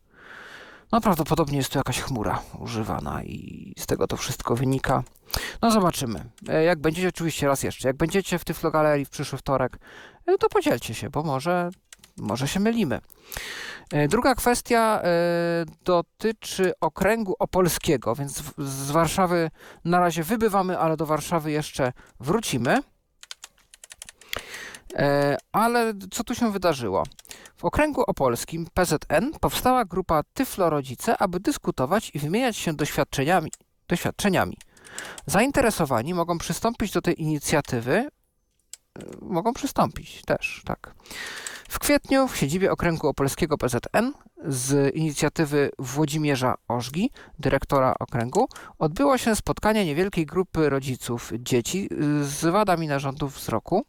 [0.94, 5.02] no prawdopodobnie jest tu jakaś chmura używana i z tego to wszystko wynika.
[5.62, 6.24] No zobaczymy.
[6.48, 9.78] E, Jak będziecie, oczywiście raz jeszcze, jak będziecie w Tyflo Galerii w przyszły wtorek,
[10.26, 11.70] e, to podzielcie się, bo może,
[12.16, 13.00] może się mylimy.
[13.92, 15.02] E, Druga kwestia
[15.84, 19.50] dotyczy okręgu opolskiego, więc z Warszawy
[19.84, 22.80] na razie wybywamy, ale do Warszawy jeszcze wrócimy.
[24.94, 27.02] E, Ale co tu się wydarzyło?
[27.56, 33.50] W okręgu opolskim PZN powstała grupa Tyflo Rodzice, aby dyskutować i wymieniać się doświadczeniami.
[33.88, 34.56] doświadczeniami.
[35.26, 37.92] Zainteresowani mogą przystąpić do tej inicjatywy.
[37.94, 38.08] e,
[39.22, 40.94] Mogą przystąpić też, tak.
[41.68, 44.12] W kwietniu w siedzibie okręgu opolskiego PZN
[44.44, 51.88] z inicjatywy Włodzimierza Ożgi, dyrektora okręgu, odbyło się spotkanie niewielkiej grupy rodziców dzieci
[52.22, 53.84] z wadami narządów wzroku,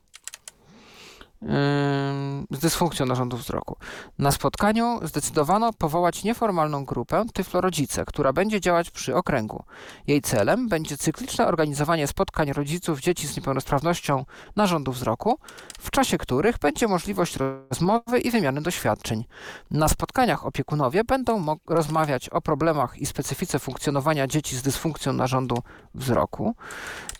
[2.51, 3.77] z dysfunkcją narządów wzroku.
[4.19, 9.63] Na spotkaniu zdecydowano powołać nieformalną grupę Tyflo Rodzice, która będzie działać przy okręgu.
[10.07, 14.25] Jej celem będzie cykliczne organizowanie spotkań rodziców dzieci z niepełnosprawnością
[14.55, 15.39] narządów wzroku,
[15.79, 17.37] w czasie których będzie możliwość
[17.71, 19.25] rozmowy i wymiany doświadczeń.
[19.71, 25.57] Na spotkaniach opiekunowie będą rozmawiać o problemach i specyfice funkcjonowania dzieci z dysfunkcją narządu
[25.95, 26.55] wzroku.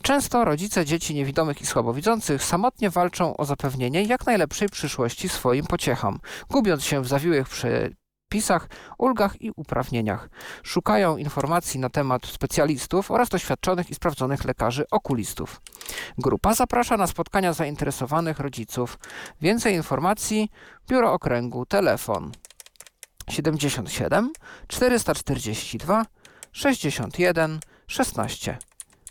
[0.02, 6.20] Często rodzice dzieci niewidomych i słabowidzących samotnie walczą o zapewnienie jak najlepszej przyszłości swoim pociechom,
[6.50, 10.30] gubiąc się w zawiłych przepisach, ulgach i uprawnieniach.
[10.64, 15.62] Szukają informacji na temat specjalistów oraz doświadczonych i sprawdzonych lekarzy okulistów.
[16.18, 19.00] Grupa zaprasza na spotkania zainteresowanych rodziców.
[19.42, 20.52] Więcej informacji
[20.90, 22.32] Biuro Okręgu, telefon
[23.30, 24.32] 77
[24.68, 26.06] 442
[26.52, 28.58] 61 16.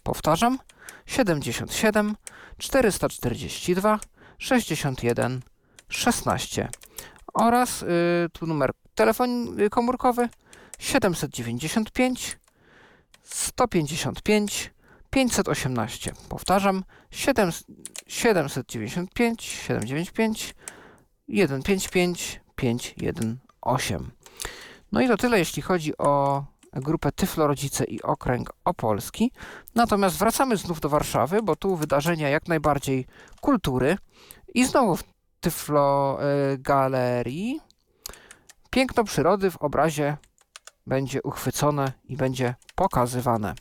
[0.03, 0.59] Powtarzam
[1.07, 2.17] 77
[2.59, 3.99] 442
[4.39, 5.41] 61
[5.89, 6.69] 16
[7.35, 7.87] oraz y,
[8.33, 10.29] tu numer telefon y, komórkowy
[10.79, 12.39] 795
[13.23, 14.75] 155
[15.11, 16.13] 518.
[16.29, 17.51] Powtarzam, 7,
[18.07, 20.55] 795 795
[21.29, 23.99] 155 518.
[24.93, 26.45] No i to tyle, jeśli chodzi o
[26.75, 29.33] grupę Tyflo Rodzice i Okręg Opolski.
[29.75, 33.07] Natomiast wracamy znów do Warszawy, bo tu wydarzenia jak najbardziej
[33.41, 33.97] kultury.
[34.55, 35.05] I znowu w
[35.41, 36.19] Tyflo
[36.53, 37.61] y, Galerii
[38.71, 40.17] piękno przyrody w obrazie
[40.87, 43.55] będzie uchwycone i będzie pokazywane.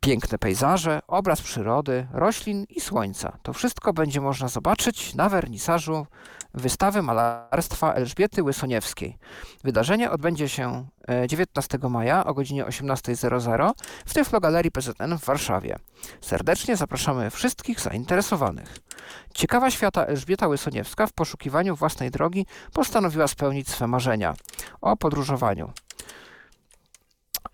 [0.00, 3.38] Piękne pejzaże, obraz przyrody, roślin i słońca.
[3.42, 6.06] To wszystko będzie można zobaczyć na wernisażu
[6.54, 9.18] wystawy malarstwa Elżbiety Łysoniewskiej.
[9.64, 10.86] Wydarzenie odbędzie się
[11.28, 13.70] 19 e, maja o godzinie 18.00
[14.06, 15.76] w Tyflo Galerii PZN w Warszawie.
[16.20, 18.78] Serdecznie zapraszamy wszystkich zainteresowanych.
[19.34, 24.34] Ciekawa świata Elżbieta Łysoniewska w poszukiwaniu własnej drogi postanowiła spełnić swe marzenia
[24.80, 25.72] o podróżowaniu.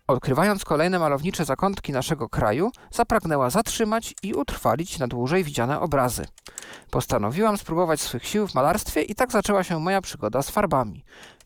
[0.08, 6.24] Odkrywając kolejne malownicze zakątki naszego kraju, zapragnęła zatrzymać i utrwalić na dłużej widziane obrazy.
[6.90, 11.04] Postanowiłam spróbować swych sił w malarstwie i tak zaczęła się moja przygoda z farbami.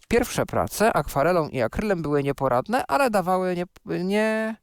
[0.08, 3.64] Pierwsze prace akwarelą i akrylem były nieporadne, ale dawały nie,
[4.04, 4.56] nie...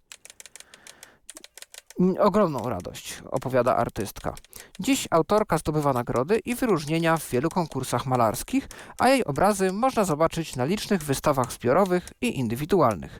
[2.20, 4.34] ogromną radość, opowiada artystka.
[4.80, 8.68] Dziś autorka zdobywa nagrody i wyróżnienia w wielu konkursach malarskich,
[9.00, 13.20] a jej obrazy można zobaczyć na licznych wystawach zbiorowych i indywidualnych.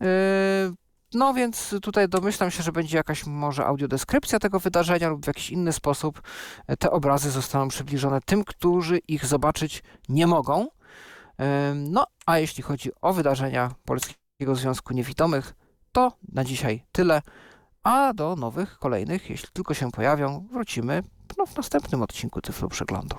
[0.00, 0.06] Yy,
[1.14, 5.50] no więc tutaj domyślam się, że będzie jakaś może audiodeskrypcja tego wydarzenia lub w jakiś
[5.50, 6.22] inny sposób
[6.78, 10.60] te obrazy zostaną przybliżone tym, którzy ich zobaczyć nie mogą.
[11.38, 15.54] Yy, no a jeśli chodzi o wydarzenia Polskiego Związku Niewidomych,
[15.92, 17.22] to na dzisiaj tyle.
[17.82, 21.02] A do nowych, kolejnych, jeśli tylko się pojawią, wrócimy
[21.38, 23.16] no, w następnym odcinku Tyflo Przeglądu.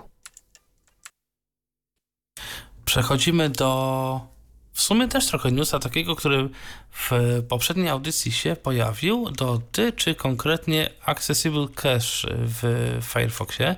[2.85, 4.34] Przechodzimy do
[4.75, 6.49] w sumie też trochę newsa takiego, który
[6.91, 7.11] w
[7.49, 12.63] poprzedniej audycji się pojawił, dotyczy konkretnie Accessible Cache w
[13.03, 13.75] Firefoxie,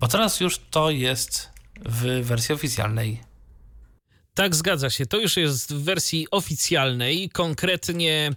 [0.00, 1.50] bo teraz już to jest
[1.86, 3.20] w wersji oficjalnej.
[4.34, 5.06] Tak, zgadza się.
[5.06, 8.32] To już jest w wersji oficjalnej, konkretnie e,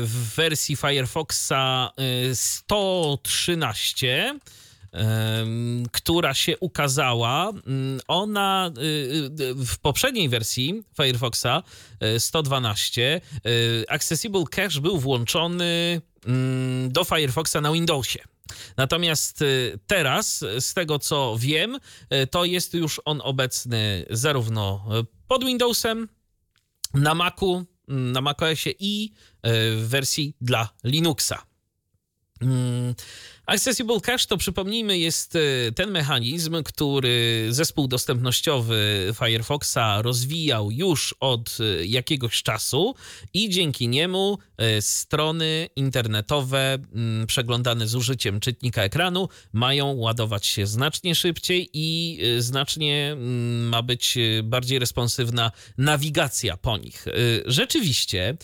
[0.00, 1.92] w wersji Firefoxa
[2.34, 4.38] 113 e,
[5.92, 7.50] która się ukazała.
[7.50, 8.82] Mm, ona y,
[9.40, 11.62] y, w poprzedniej wersji Firefoxa
[12.18, 18.18] 112 y, Accessible Cache był włączony mm, do Firefoxa na Windowsie.
[18.76, 19.44] Natomiast
[19.86, 21.78] teraz, z tego co wiem,
[22.30, 24.84] to jest już on obecny zarówno
[25.26, 26.08] pod Windowsem,
[26.94, 29.12] na Macu, mm, na macOSie i
[29.44, 31.48] w wersji dla Linuxa.
[33.48, 41.58] Accessible Cache to przypomnijmy jest e, ten mechanizm, który zespół dostępnościowy Firefoxa rozwijał już od
[41.60, 42.94] e, jakiegoś czasu
[43.34, 46.78] i dzięki niemu e, strony internetowe
[47.26, 53.16] przeglądane z użyciem czytnika ekranu mają ładować się znacznie szybciej i znacznie
[53.60, 57.04] ma być bardziej responsywna nawigacja po nich.
[57.46, 58.36] Rzeczywiście,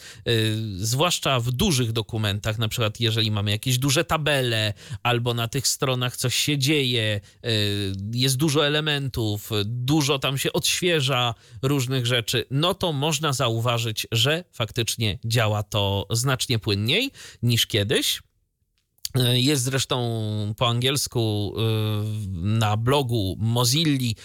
[0.77, 6.17] zwłaszcza w dużych dokumentach, na przykład jeżeli mamy jakieś duże tabele, albo na tych stronach
[6.17, 12.93] coś się dzieje, y, jest dużo elementów, dużo tam się odświeża różnych rzeczy, no to
[12.93, 17.11] można zauważyć, że faktycznie działa to znacznie płynniej
[17.43, 18.23] niż kiedyś.
[19.19, 21.63] Y, jest zresztą po angielsku y,
[22.37, 24.17] na blogu Mozilli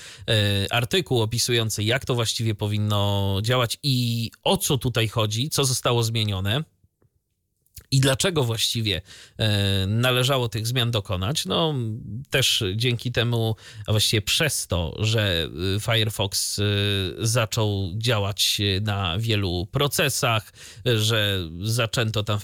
[0.72, 6.63] artykuł opisujący, jak to właściwie powinno działać i o co tutaj chodzi, co zostało zmienione
[7.92, 9.02] i dlaczego właściwie
[9.38, 11.46] e, należało tych zmian dokonać?
[11.46, 11.76] No,
[12.30, 13.56] też dzięki temu,
[13.88, 16.64] a właściwie przez to, że e, Firefox e,
[17.20, 20.54] zaczął działać na wielu procesach,
[20.86, 22.40] że zaczęto tam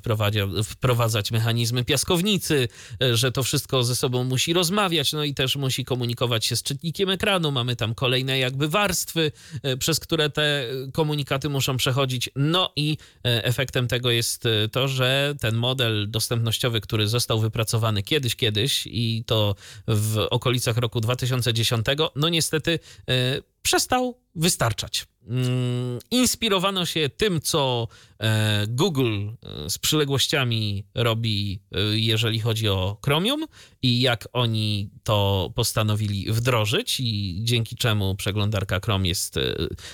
[0.63, 2.67] wprowadzać mechanizmy piaskownicy,
[3.13, 7.09] że to wszystko ze sobą musi rozmawiać, no i też musi komunikować się z czytnikiem
[7.09, 7.51] ekranu.
[7.51, 9.31] Mamy tam kolejne jakby warstwy,
[9.79, 12.29] przez które te komunikaty muszą przechodzić.
[12.35, 18.87] No i efektem tego jest to, że ten model dostępnościowy, który został wypracowany kiedyś, kiedyś
[18.87, 19.55] i to
[19.87, 22.79] w okolicach roku 2010, no niestety
[23.09, 25.05] e, przestał wystarczać.
[25.27, 27.87] Mm, inspirowano się tym, co
[28.19, 33.45] e, Google e, z przyległościami robi, e, jeżeli chodzi o Chromium
[33.81, 39.35] i jak oni to postanowili wdrożyć i dzięki czemu przeglądarka Chrome jest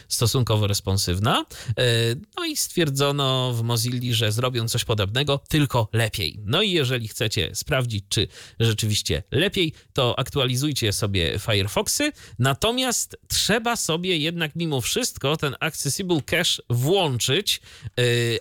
[0.08, 1.46] stosunkowo responsywna.
[2.38, 6.40] No i stwierdzono w Mozilla, że zrobią coś podobnego, tylko lepiej.
[6.46, 8.28] No i jeżeli chcecie sprawdzić, czy
[8.60, 16.62] rzeczywiście lepiej, to aktualizujcie sobie Firefoxy, natomiast trzeba sobie jednak mimo wszystko ten Accessible Cache
[16.70, 17.62] włączyć.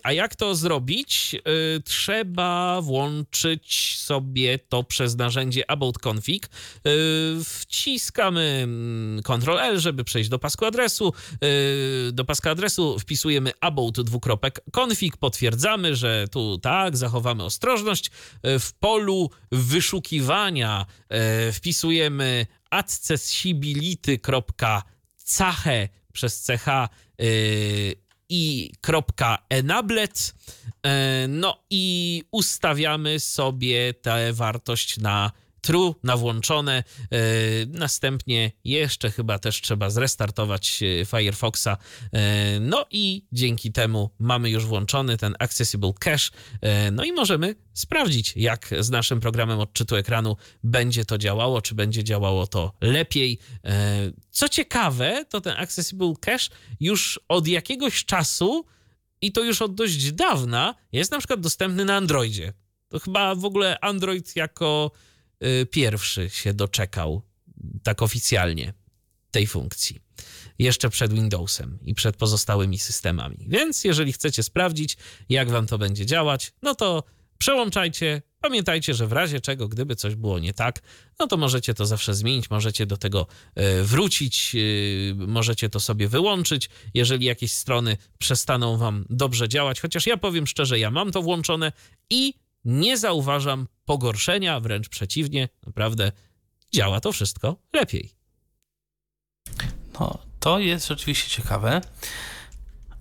[0.03, 1.37] A jak to zrobić?
[1.85, 6.49] Trzeba włączyć sobie to przez narzędzie About Config.
[7.45, 11.13] Wciskamy mm, Ctrl L, żeby przejść do pasku adresu.
[12.13, 18.11] Do pasku adresu wpisujemy about dwukropek config, potwierdzamy, że tu tak, zachowamy ostrożność.
[18.45, 20.87] W polu wyszukiwania
[21.53, 22.47] wpisujemy
[25.31, 26.89] accessibility.cache przez ch
[27.21, 27.95] y,
[28.29, 28.73] i
[29.49, 30.35] .enablet.
[30.87, 36.85] Y, no i ustawiamy sobie tę wartość na true, na włączone.
[37.13, 37.19] E,
[37.67, 41.69] następnie jeszcze chyba też trzeba zrestartować e, Firefoxa.
[42.13, 46.31] E, no i dzięki temu mamy już włączony ten Accessible Cache.
[46.93, 52.05] No i możemy sprawdzić, jak z naszym programem odczytu ekranu będzie to działało, czy będzie
[52.05, 53.39] działało to lepiej.
[54.31, 56.49] Co ciekawe, to ten Accessible Cache
[56.81, 58.65] już od jakiegoś czasu
[59.23, 62.53] i to już od dość dawna jest na przykład dostępny na Androidzie.
[62.89, 64.91] To chyba w ogóle Android jako
[65.71, 67.23] pierwszy się doczekał
[67.83, 68.75] tak oficjalnie
[69.31, 70.01] tej funkcji.
[70.59, 73.37] Jeszcze przed Windowsem i przed pozostałymi systemami.
[73.49, 74.97] Więc jeżeli chcecie sprawdzić,
[75.29, 77.05] jak wam to będzie działać, no to
[77.39, 78.23] przełączajcie.
[78.41, 80.81] Pamiętajcie, że w razie czego, gdyby coś było nie tak,
[81.19, 83.27] no to możecie to zawsze zmienić, możecie do tego
[83.81, 89.81] y, wrócić, y, możecie to sobie wyłączyć, jeżeli jakieś strony przestaną wam dobrze działać.
[89.81, 91.73] Chociaż ja powiem szczerze, ja mam to włączone
[92.11, 92.35] i
[92.65, 96.13] nie zauważam pogorszenia, wręcz przeciwnie, naprawdę
[96.73, 98.11] działa to wszystko lepiej.
[100.01, 101.81] No, to jest rzeczywiście ciekawe.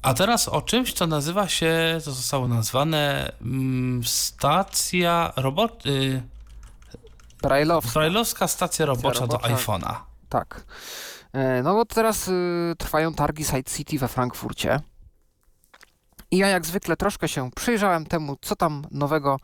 [0.02, 5.86] A teraz o czymś, co nazywa się, co zostało nazwane mm, stacja robot...
[5.86, 6.24] Y,
[7.42, 7.92] Brajlowska.
[7.92, 9.50] Brajlowska stacja robocza, robocza.
[9.50, 9.96] do iPhone'a.
[10.30, 10.66] Tak.
[11.34, 14.80] E, no bo teraz y, trwają targi Side City we Frankfurcie.
[16.32, 19.38] I ja jak zwykle troszkę się przyjrzałem temu, co tam nowego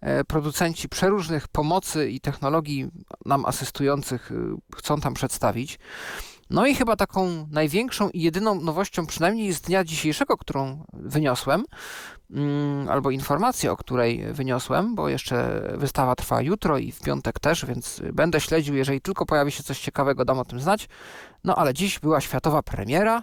[0.00, 2.90] e, producenci przeróżnych pomocy i technologii
[3.26, 5.78] nam asystujących e, chcą tam przedstawić.
[6.50, 11.64] No i chyba taką największą i jedyną nowością, przynajmniej z dnia dzisiejszego, którą wyniosłem,
[12.30, 17.64] mm, albo informację, o której wyniosłem, bo jeszcze wystawa trwa jutro i w piątek też,
[17.64, 20.88] więc będę śledził, jeżeli tylko pojawi się coś ciekawego, dam o tym znać.
[21.44, 23.22] No ale dziś była światowa premiera,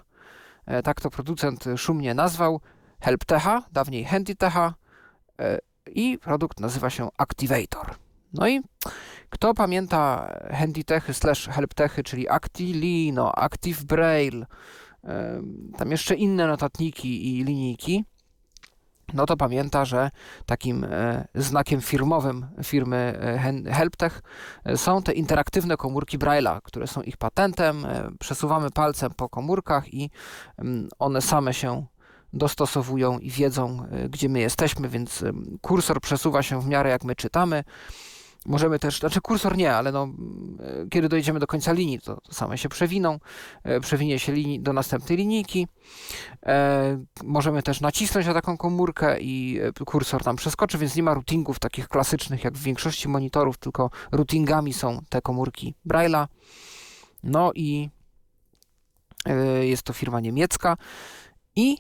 [0.66, 2.62] e, tak to producent szumnie nazwał,
[3.04, 4.74] HelpTecha, dawniej HandyTecha
[5.40, 7.96] e, i produkt nazywa się Activator.
[8.34, 8.62] No i
[9.30, 14.46] kto pamięta HandyTechy slash HelpTechy, czyli Actilino, Active Braille,
[15.04, 15.42] e,
[15.78, 18.04] tam jeszcze inne notatniki i linijki,
[19.14, 20.10] no to pamięta, że
[20.46, 23.20] takim e, znakiem firmowym firmy
[23.72, 24.22] HelpTech
[24.76, 27.88] są te interaktywne komórki Braille'a, które są ich patentem.
[28.20, 30.10] Przesuwamy palcem po komórkach i
[30.58, 31.86] mm, one same się
[32.34, 35.24] dostosowują i wiedzą, e, gdzie my jesteśmy, więc
[35.62, 37.64] kursor przesuwa się w miarę jak my czytamy.
[38.46, 40.08] Możemy też, znaczy kursor nie, ale no,
[40.60, 43.20] e, kiedy dojdziemy do końca linii, to, same się przewiną,
[43.64, 45.68] e, przewinie się linii do następnej linijki.
[46.46, 51.60] E, możemy też nacisnąć na taką komórkę i kursor tam przeskoczy, więc nie ma routingów
[51.60, 56.28] takich klasycznych jak w większości monitorów, tylko routingami są te komórki Braille'a.
[57.24, 57.90] No i
[59.26, 60.78] e, jest to firma niemiecka
[61.56, 61.78] i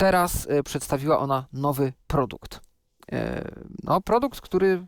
[0.00, 2.60] teraz e, przedstawiła ona nowy produkt.
[3.12, 3.50] E,
[3.82, 4.86] no, produkt, który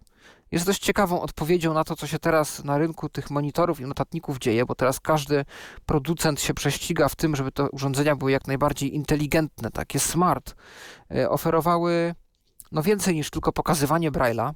[0.50, 4.38] jest dość ciekawą odpowiedzią na to, co się teraz na rynku tych monitorów i notatników
[4.38, 5.44] dzieje, bo teraz każdy
[5.86, 10.54] producent się prześciga w tym, żeby te urządzenia były jak najbardziej inteligentne, takie smart.
[11.14, 12.14] E, oferowały
[12.72, 14.52] no więcej niż tylko pokazywanie Braille'a.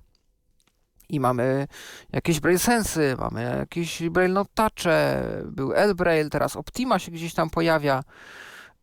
[1.09, 1.67] I mamy
[2.13, 8.03] jakieś Braille Sensy, mamy jakieś Braille Notacze, był L-Braille, teraz Optima się gdzieś tam pojawia.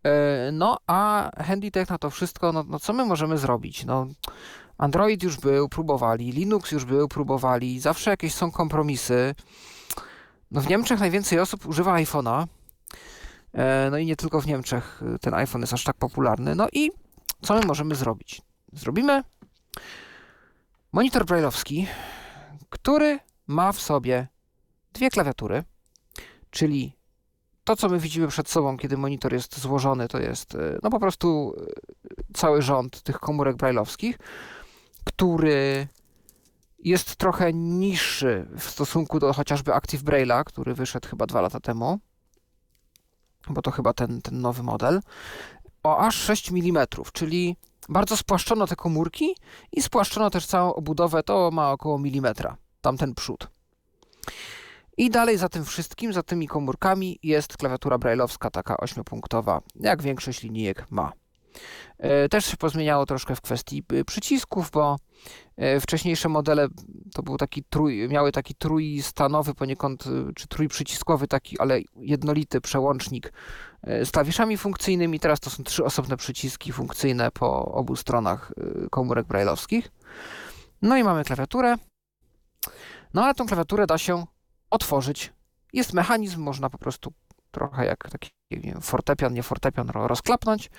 [0.06, 3.86] E, no a HandyTech na to wszystko, no, no co my możemy zrobić?
[3.86, 4.08] No,
[4.78, 9.36] Android już był, próbowali, Linux już był, próbowali, zawsze jakieś są kompromisy.
[10.52, 12.46] No w Niemczech najwięcej osób używa iPhone'a.
[13.54, 16.56] E, no i nie tylko w Niemczech ten iPhone jest aż tak popularny.
[16.56, 16.92] No i
[17.42, 18.42] co my możemy zrobić?
[18.74, 19.24] Zrobimy
[20.92, 21.88] monitor brailleowski,
[22.70, 24.28] który ma w sobie
[24.94, 25.64] dwie klawiatury,
[26.50, 26.96] czyli
[27.64, 31.00] to, co my widzimy przed sobą, kiedy monitor jest złożony, to jest e, no po
[31.00, 34.18] prostu e, cały rząd tych komórek brailleowskich,
[35.04, 35.88] który
[36.80, 42.00] jest trochę niższy w stosunku do chociażby Active Braille'a, który wyszedł chyba dwa lata temu,
[43.50, 45.02] bo to chyba ten, ten nowy model,
[45.84, 47.56] o aż 6 mm, czyli
[47.90, 49.36] bardzo spłaszczono te komórki
[49.72, 53.48] i spłaszczono też całą obudowę, to ma około milimetra, tamten przód.
[54.98, 60.44] I dalej za tym wszystkim, za tymi komórkami jest klawiatura brailleowska, taka ośmiopunktowa, jak większość
[60.44, 61.12] linijek ma.
[61.98, 64.98] E, też się pozmieniało troszkę w kwestii y, przycisków, bo
[65.58, 66.68] e, wcześniejsze modele
[67.14, 70.04] to był taki trój, miały taki trójstanowy poniekąd,
[70.36, 73.34] czy trójprzyciskowy taki, ale jednolity przełącznik
[73.82, 75.20] e, z klawiszami funkcyjnymi.
[75.20, 78.54] Teraz to są trzy osobne przyciski funkcyjne po obu stronach
[78.92, 79.92] komórek brailleowskich.
[80.82, 81.76] No i mamy klawiaturę.
[83.14, 84.26] No ale tą klawiaturę da się
[84.74, 85.34] otworzyć.
[85.74, 87.14] Jest mechanizm, można po prostu
[87.52, 90.70] trochę jak taki wiem, fortepian, nie fortepian rozklapnąć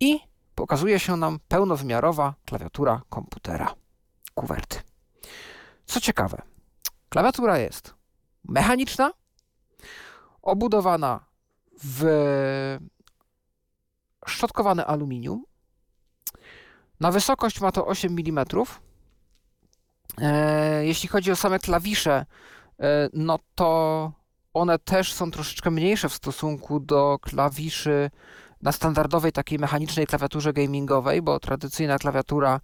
[0.00, 0.20] i
[0.54, 3.74] pokazuje się nam pełnowymiarowa klawiatura komputera,
[4.34, 4.80] kuwerty.
[5.86, 6.42] Co ciekawe,
[7.08, 7.94] klawiatura jest
[8.44, 9.10] mechaniczna,
[10.42, 11.24] obudowana
[11.82, 12.04] w
[14.26, 15.44] szczotkowane aluminium.
[17.00, 18.44] Na wysokość ma to 8 mm.
[20.18, 22.26] E, jeśli chodzi o same klawisze,
[23.12, 24.12] no to
[24.54, 28.10] one też są troszeczkę mniejsze w stosunku do klawiszy
[28.62, 32.60] na standardowej takiej mechanicznej klawiaturze gamingowej, bo tradycyjna klawiatura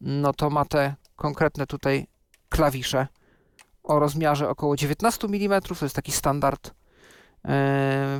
[0.00, 2.06] no to ma te konkretne tutaj
[2.48, 3.06] klawisze
[3.82, 6.72] o rozmiarze około 19 mm, to jest taki standard e,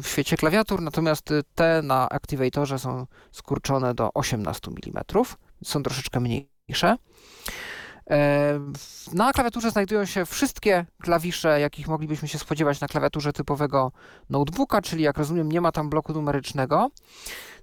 [0.03, 5.05] w świecie klawiatur, natomiast te na Activatorze są skurczone do 18 mm,
[5.65, 6.97] są troszeczkę mniejsze.
[8.11, 8.61] E,
[9.13, 13.93] na klawiaturze znajdują się wszystkie klawisze, jakich moglibyśmy się spodziewać na klawiaturze typowego
[14.31, 16.91] notebooka, czyli jak rozumiem nie ma tam bloku numerycznego.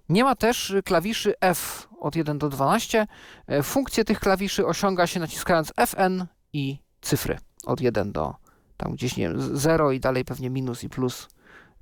[0.10, 3.08] Nie ma też klawiszy F od 1 do 12.
[3.48, 8.36] E, funkcję tych klawiszy osiąga się naciskając Fn i cyfry od 1 do
[8.80, 11.28] tam gdzieś nie wiem, 0 i dalej pewnie minus i plus,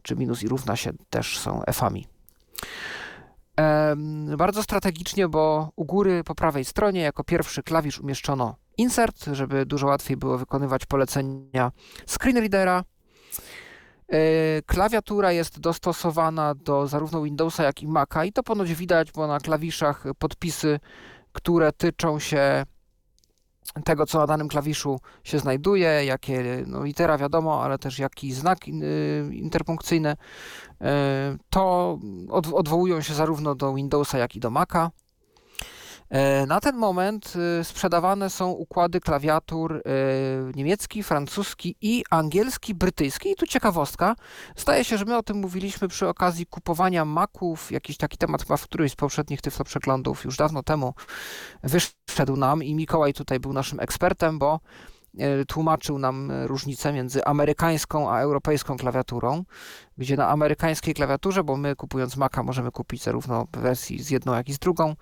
[0.04, 2.08] czy minus i równa się też są F-ami.
[4.38, 9.88] Bardzo strategicznie, bo u góry po prawej stronie jako pierwszy klawisz umieszczono insert, żeby dużo
[9.88, 11.72] łatwiej było wykonywać polecenia
[12.06, 12.84] screenreadera.
[14.10, 19.28] E, klawiatura jest dostosowana do zarówno Windowsa, jak i Maca i to ponoć widać, bo
[19.28, 20.80] na klawiszach podpisy,
[21.32, 22.66] które tyczą się
[23.84, 28.68] tego, co na danym klawiszu się znajduje, jakie no, litera wiadomo, ale też jaki znak
[28.68, 30.16] y, interpunkcyjny, y,
[31.50, 32.00] to
[32.54, 34.92] odwołują się zarówno do Windowsa, jak i do Maca.
[36.10, 39.82] E, na ten moment y, sprzedawane są układy klawiatur y,
[40.56, 43.32] niemiecki, francuski i angielski, brytyjski.
[43.32, 44.16] I tu ciekawostka.
[44.56, 47.72] Zdaje się, że my o tym mówiliśmy przy okazji kupowania Maców.
[47.72, 50.94] Jakiś taki temat chyba w którymś z poprzednich Tyflo przeglądów już dawno temu
[51.64, 54.60] wyszedł nam i Mikołaj tutaj był naszym ekspertem, bo
[55.20, 59.44] e, tłumaczył nam różnicę między amerykańską a europejską klawiaturą,
[59.98, 64.50] gdzie na amerykańskiej klawiaturze, bo my kupując Maca możemy kupić zarówno wersji z jedną, jak
[64.50, 64.96] i z drugą,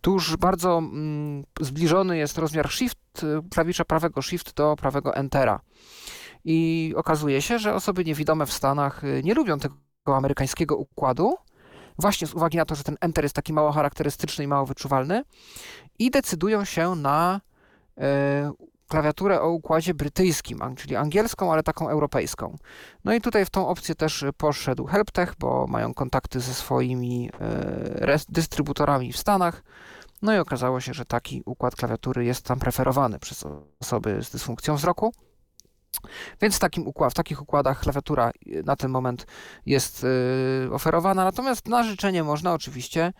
[0.00, 5.60] tuż bardzo mm, zbliżony jest rozmiar Shift, y, klawisza prawego Shift do prawego Entera.
[6.44, 9.76] I okazuje się, że osoby niewidome w Stanach y, nie lubią tego
[10.06, 11.34] amerykańskiego układu,
[11.98, 15.22] właśnie z uwagi na to, że ten Enter jest taki mało charakterystyczny i mało wyczuwalny,
[15.98, 17.40] i decydują się na
[17.98, 18.02] y,
[18.88, 22.56] klawiaturę o układzie brytyjskim, czyli angielską, ale taką europejską.
[23.04, 28.18] No i tutaj w tą opcję też poszedł HelpTech, bo mają kontakty ze swoimi e,
[28.28, 29.62] dystrybutorami w Stanach.
[30.22, 33.44] No i okazało się, że taki układ klawiatury jest tam preferowany przez
[33.80, 35.12] osoby z dysfunkcją wzroku.
[36.40, 39.26] Więc w, takim układ, w takich układach klawiatura y, na ten moment
[39.66, 43.12] jest y, oferowana, natomiast na życzenie można oczywiście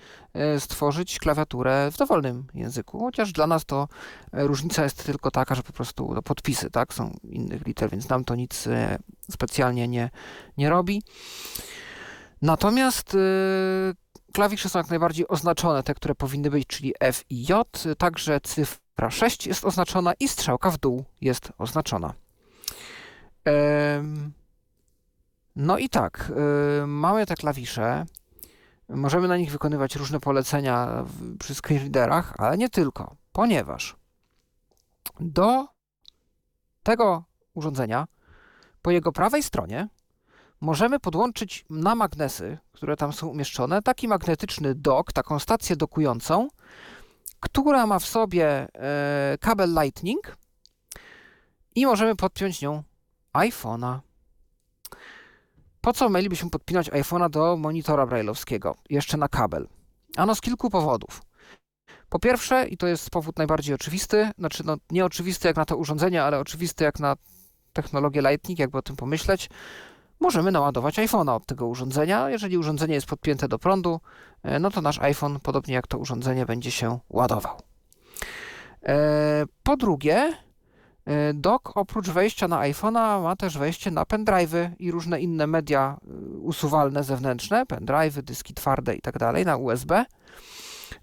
[0.56, 3.88] y, stworzyć klawiaturę w dowolnym języku, chociaż dla nas to
[4.32, 8.24] różnica jest tylko taka, że po prostu no, podpisy tak, są innych liter, więc nam
[8.24, 8.68] to nic
[9.30, 10.10] specjalnie nie,
[10.56, 11.02] nie robi.
[12.42, 13.16] Natomiast
[14.34, 19.10] klawisze są jak najbardziej oznaczone, te, które powinny być, czyli F i J, także cyfra
[19.10, 22.14] 6 jest oznaczona i strzałka w dół jest oznaczona.
[25.56, 26.32] No i tak,
[26.86, 28.06] mamy te klawisze,
[28.88, 31.04] możemy na nich wykonywać różne polecenia
[31.38, 33.96] przy screenreaderach, ale nie tylko, ponieważ
[35.20, 35.66] do
[36.82, 37.24] tego
[37.54, 38.06] urządzenia
[38.82, 39.88] po jego prawej stronie
[40.60, 46.48] możemy podłączyć na magnesy, które tam są umieszczone, taki magnetyczny dok, taką stację dokującą,
[47.40, 50.36] która ma w sobie e, kabel Lightning
[51.74, 52.82] i możemy podpiąć nią
[53.34, 53.98] iPhone'a.
[55.80, 59.68] Po co mielibyśmy podpinać iPhone'a do monitora brailleowskiego, jeszcze na kabel?
[60.16, 61.22] Ano z kilku powodów.
[62.08, 65.76] Po pierwsze, i to jest powód najbardziej oczywisty, znaczy no, nie oczywisty jak na to
[65.76, 67.16] urządzenie, ale oczywisty jak na
[67.72, 69.50] technologię Lightning, jakby o tym pomyśleć,
[70.20, 72.30] możemy naładować iPhone'a od tego urządzenia.
[72.30, 74.00] Jeżeli urządzenie jest podpięte do prądu,
[74.42, 77.56] e, no to nasz iPhone, podobnie jak to urządzenie, będzie się ładował.
[78.82, 80.32] E, po drugie,
[81.34, 86.14] Dock oprócz wejścia na iPhone'a ma też wejście na pendrive'y i różne inne media e,
[86.38, 90.04] usuwalne zewnętrzne, pendrive'y, dyski twarde i tak dalej, na USB.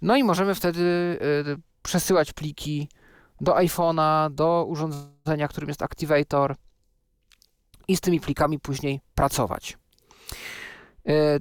[0.02, 2.90] No i możemy wtedy e, przesyłać pliki
[3.41, 6.56] do iPhone'a, do urządzenia, którym jest Activator
[7.88, 9.78] i z tymi plikami później pracować.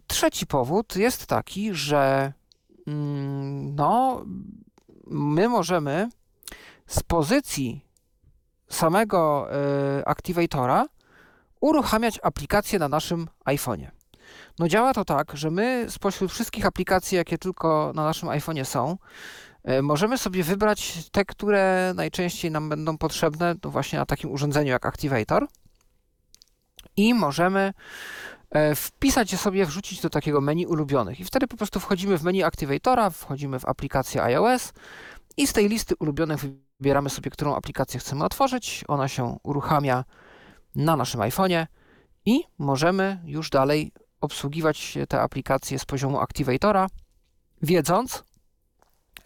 [0.06, 2.32] Trzeci powód jest taki, że
[2.86, 4.24] mm, no,
[5.06, 6.08] my możemy
[6.86, 7.89] z pozycji
[8.70, 9.48] samego
[9.98, 10.86] y, Activatora
[11.60, 13.90] uruchamiać aplikacje na naszym iPhone'ie.
[14.58, 18.96] No działa to tak, że my spośród wszystkich aplikacji, jakie tylko na naszym iPhone'ie są,
[19.70, 24.70] y, możemy sobie wybrać te, które najczęściej nam będą potrzebne no właśnie na takim urządzeniu
[24.70, 25.46] jak Activator
[26.96, 27.72] i możemy
[28.72, 32.22] y, wpisać je sobie, wrzucić do takiego menu ulubionych i wtedy po prostu wchodzimy w
[32.22, 34.72] menu Activatora, wchodzimy w aplikację iOS
[35.36, 36.40] i z tej listy ulubionych
[36.80, 38.84] Wybieramy sobie, którą aplikację chcemy otworzyć.
[38.88, 40.04] Ona się uruchamia
[40.74, 41.66] na naszym iPhone'ie
[42.26, 46.86] i możemy już dalej obsługiwać te aplikacje z poziomu Activatora,
[47.62, 48.24] wiedząc,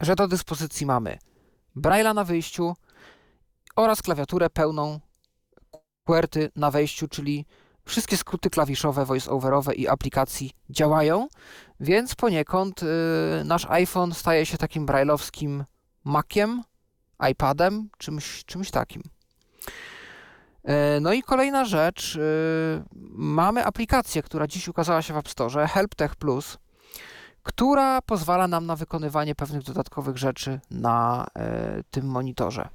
[0.01, 1.17] że do dyspozycji mamy
[1.75, 2.75] Braille'a na wyjściu
[3.75, 4.99] oraz klawiaturę pełną
[6.05, 7.45] QWERTY na wejściu, czyli
[7.85, 11.27] wszystkie skróty klawiszowe, voice-overowe i aplikacji działają,
[11.79, 12.87] więc poniekąd yy,
[13.45, 15.63] nasz iPhone staje się takim brailleowskim
[16.03, 16.63] Maciem,
[17.31, 19.01] iPadem, czymś, czymś takim.
[20.65, 22.15] E, no i kolejna rzecz.
[22.15, 22.19] E,
[23.11, 26.57] mamy aplikację, która dziś ukazała się w App Store, HelpTech Plus,
[27.43, 32.69] która pozwala nam na wykonywanie pewnych dodatkowych rzeczy na e, tym monitorze.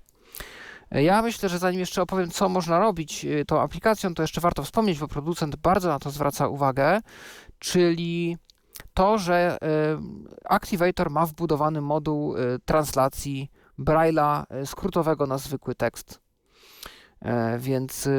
[0.91, 4.99] Ja myślę, że zanim jeszcze opowiem, co można robić tą aplikacją, to jeszcze warto wspomnieć,
[4.99, 7.01] bo producent bardzo na to zwraca uwagę,
[7.59, 8.37] czyli
[8.95, 9.59] to, że
[10.45, 12.35] Activator ma wbudowany moduł
[12.65, 13.51] translacji
[13.81, 16.21] Braille'a e, skrótowego na zwykły tekst.
[17.21, 18.11] E, więc e,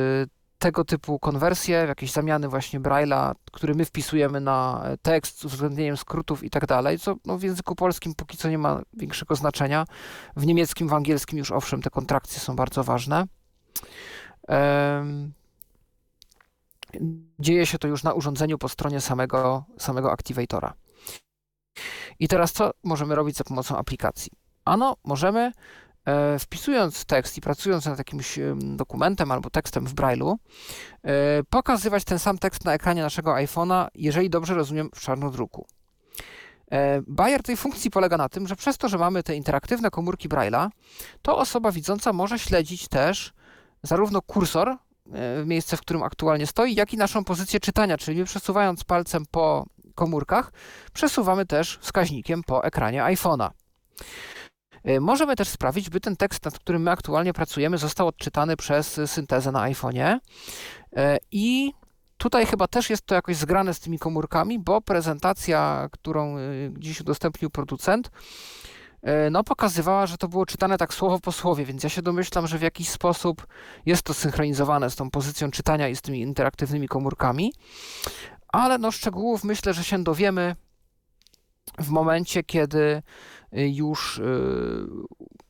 [0.57, 6.43] tego typu konwersje, jakieś zamiany właśnie Braille'a, który my wpisujemy na tekst z uwzględnieniem skrótów
[6.43, 9.85] i tak dalej, co no, w języku polskim póki co nie ma większego znaczenia.
[10.35, 13.25] W niemieckim, w angielskim już owszem te kontrakcje są bardzo ważne.
[17.39, 20.73] Dzieje się to już na urządzeniu po stronie samego, samego Activatora.
[22.19, 24.40] I teraz co możemy robić za pomocą aplikacji?
[24.65, 25.51] Ano, możemy
[26.05, 30.35] e, wpisując tekst i pracując nad jakimś dokumentem albo tekstem w Braille'u,
[31.03, 35.65] e, pokazywać ten sam tekst na ekranie naszego iPhone'a, jeżeli dobrze rozumiem, w czarnodruku.
[36.71, 40.29] E, bajer tej funkcji polega na tym, że przez to, że mamy te interaktywne komórki
[40.29, 40.69] Braille'a,
[41.21, 43.33] to osoba widząca może śledzić też
[43.83, 44.77] zarówno kursor,
[45.45, 49.65] miejsce, w którym aktualnie stoi, jak i naszą pozycję czytania, czyli przesuwając palcem po
[49.95, 50.51] komórkach,
[50.93, 53.49] przesuwamy też wskaźnikiem po ekranie iPhone'a.
[54.83, 59.01] E, możemy też sprawić, by ten tekst, nad którym my aktualnie pracujemy, został odczytany przez
[59.05, 60.19] syntezę na iPhone'ie.
[60.95, 61.73] E, I
[62.17, 66.41] tutaj chyba też jest to jakoś zgrane z tymi komórkami, bo prezentacja, którą e,
[66.77, 68.11] dziś udostępnił producent,
[69.31, 72.57] no, pokazywała, że to było czytane tak słowo po słowie, więc ja się domyślam, że
[72.57, 73.47] w jakiś sposób
[73.85, 77.53] jest to synchronizowane z tą pozycją czytania i z tymi interaktywnymi komórkami,
[78.47, 80.55] ale no szczegółów myślę, że się dowiemy
[81.79, 83.01] w momencie, kiedy
[83.51, 84.23] już y,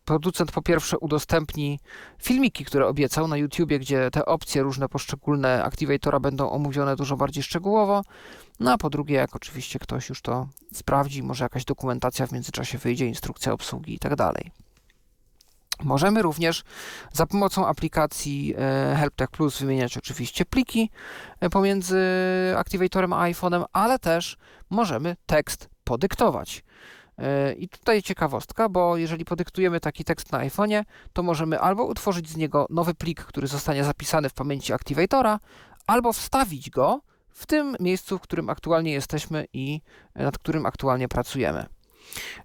[0.05, 1.79] producent po pierwsze udostępni
[2.19, 7.43] filmiki, które obiecał na YouTubie, gdzie te opcje różne poszczególne Activatora będą omówione dużo bardziej
[7.43, 8.01] szczegółowo.
[8.59, 12.77] No a po drugie, jak oczywiście ktoś już to sprawdzi, może jakaś dokumentacja w międzyczasie
[12.77, 14.51] wyjdzie, instrukcja obsługi i tak dalej.
[15.83, 16.63] Możemy również
[17.13, 20.89] za pomocą aplikacji e, HelpTech Plus wymieniać oczywiście pliki
[21.39, 21.99] e, pomiędzy
[22.57, 24.37] Activatorem a iPhone'em, ale też
[24.69, 26.63] możemy tekst podyktować.
[27.17, 30.83] E, I tutaj ciekawostka, bo jeżeli podyktujemy taki tekst na iPhone'ie,
[31.13, 35.39] to możemy albo utworzyć z niego nowy plik, który zostanie zapisany w pamięci Activatora,
[35.87, 39.81] albo wstawić go w tym miejscu, w którym aktualnie jesteśmy i
[40.15, 41.65] nad którym aktualnie pracujemy.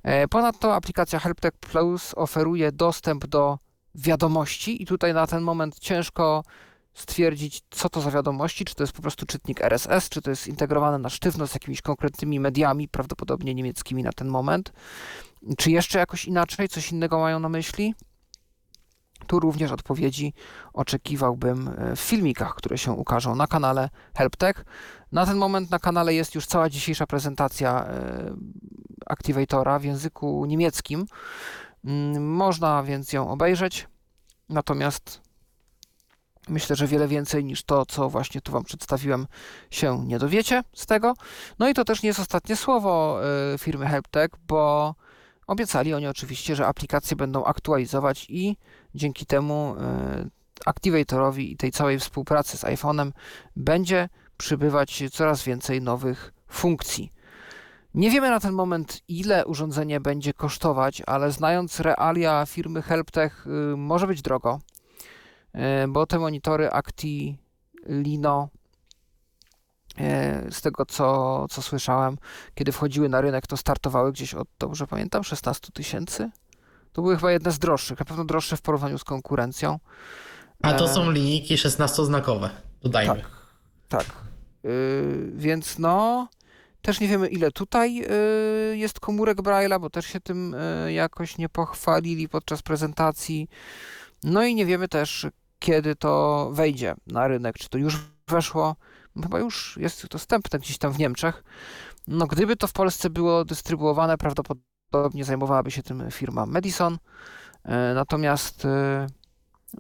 [0.03, 3.59] E, ponadto aplikacja HelpTech Plus oferuje dostęp do
[3.95, 6.43] wiadomości i tutaj na ten moment ciężko
[6.97, 10.47] stwierdzić, co to za wiadomości, czy to jest po prostu czytnik RSS, czy to jest
[10.47, 14.73] integrowane na sztywno z jakimiś konkretnymi mediami, prawdopodobnie niemieckimi na ten moment,
[15.59, 17.95] czy jeszcze jakoś inaczej, coś innego mają na myśli.
[19.27, 20.35] Tu również odpowiedzi
[20.73, 24.65] oczekiwałbym e, w filmikach, które się ukażą na kanale HelpTech.
[25.13, 28.35] Na ten moment na kanale jest już cała dzisiejsza prezentacja e,
[29.07, 31.07] Activatora w języku niemieckim.
[31.85, 33.89] Mm, można więc ją obejrzeć.
[34.49, 35.26] Natomiast
[36.49, 39.27] Myślę, że wiele więcej niż to, co właśnie tu Wam przedstawiłem,
[39.71, 41.15] się nie dowiecie z tego.
[41.59, 43.21] No i to też nie jest ostatnie słowo
[43.55, 44.95] y, firmy HelpTech, bo
[45.47, 48.57] obiecali oni oczywiście, że aplikacje będą aktualizować i
[48.95, 49.77] dzięki temu
[50.25, 50.31] y,
[50.67, 53.13] Activatorowi i tej całej współpracy z iPhone'em
[53.57, 57.13] będzie przybywać coraz więcej nowych funkcji.
[57.95, 63.77] Nie wiemy na ten moment, ile urządzenie będzie kosztować, ale znając realia firmy HelpTech, y,
[63.77, 64.61] może być drogo,
[65.89, 67.39] bo te monitory Acti
[67.89, 68.49] Lino,
[70.01, 72.19] y, z tego co, co słyszałem,
[72.55, 76.31] kiedy wchodziły na rynek, to startowały gdzieś od, dobrze pamiętam, 16 tysięcy.
[76.93, 79.79] To były chyba jedne z droższych, na pewno droższe w porównaniu z konkurencją.
[80.63, 82.49] A to są linijki 16-znakowe,
[82.83, 83.15] dodajmy.
[83.15, 83.27] Tak,
[83.89, 84.07] tak.
[84.63, 86.29] Yy, więc no,
[86.83, 91.39] też nie wiemy ile tutaj yy, jest komórek Braille'a, bo też się tym yy, jakoś
[91.39, 93.49] nie pochwalili podczas prezentacji.
[94.25, 95.27] No i nie wiemy też,
[95.67, 97.99] kiedy to wejdzie na rynek, czy to już
[98.29, 98.77] weszło.
[99.23, 101.45] Chyba już jest dostępne gdzieś tam w Niemczech.
[102.09, 106.99] No, gdyby to w Polsce było dystrybuowane, prawdopodobnie zajmowałaby się tym firma Madison.
[107.95, 108.67] Natomiast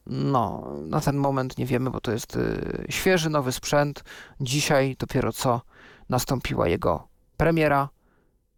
[0.06, 4.04] no, na ten moment nie wiemy, bo to jest y, świeży, nowy sprzęt.
[4.40, 5.60] Dzisiaj dopiero co
[6.08, 7.88] nastąpiła jego premiera.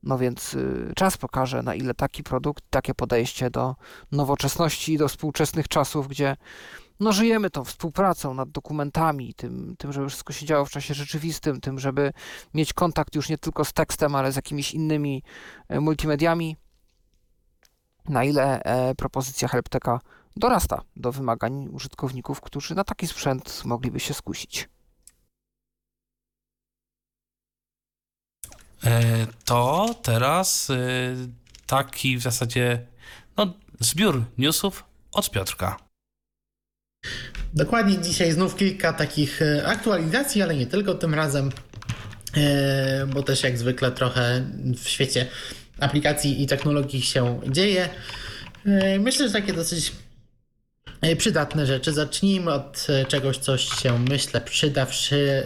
[0.02, 0.56] No więc
[0.96, 3.76] czas pokaże, na ile taki produkt, takie podejście do
[4.12, 6.36] nowoczesności i do współczesnych czasów, gdzie
[7.00, 11.60] no, żyjemy tą współpracą nad dokumentami, tym, tym, żeby wszystko się działo w czasie rzeczywistym,
[11.60, 12.12] tym, żeby
[12.54, 15.22] mieć kontakt już nie tylko z tekstem, ale z jakimiś innymi
[15.68, 16.56] e, multimediami.
[18.08, 20.00] Na ile e, propozycja HelpTeka
[20.36, 24.68] dorasta do wymagań użytkowników, którzy na taki sprzęt mogliby się skusić.
[28.84, 30.68] E, to teraz
[31.66, 32.86] taki w zasadzie
[33.36, 33.46] no,
[33.80, 35.88] zbiór newsów od Piotrka.
[37.54, 41.50] Dokładnie dzisiaj znów kilka takich e, aktualizacji, ale nie tylko tym razem,
[43.14, 44.44] bo też jak zwykle trochę
[44.76, 45.26] w świecie
[45.80, 47.88] aplikacji i technologii się dzieje.
[48.98, 49.92] Myślę, że takie dosyć
[51.00, 51.92] E, przydatne rzeczy.
[51.92, 54.86] Zacznijmy od e, czegoś, coś się myślę przyda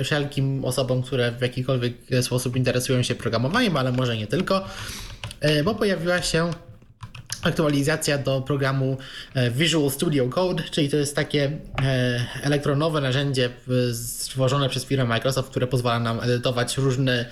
[0.00, 4.64] wszelkim osobom, które w jakikolwiek sposób interesują się programowaniem, ale może nie tylko,
[5.40, 6.50] e, bo pojawiła się
[7.42, 8.96] aktualizacja do programu
[9.50, 11.58] Visual Studio Code, czyli to jest takie
[12.42, 13.50] elektronowe narzędzie
[13.92, 17.24] stworzone przez firmę Microsoft, które pozwala nam edytować różny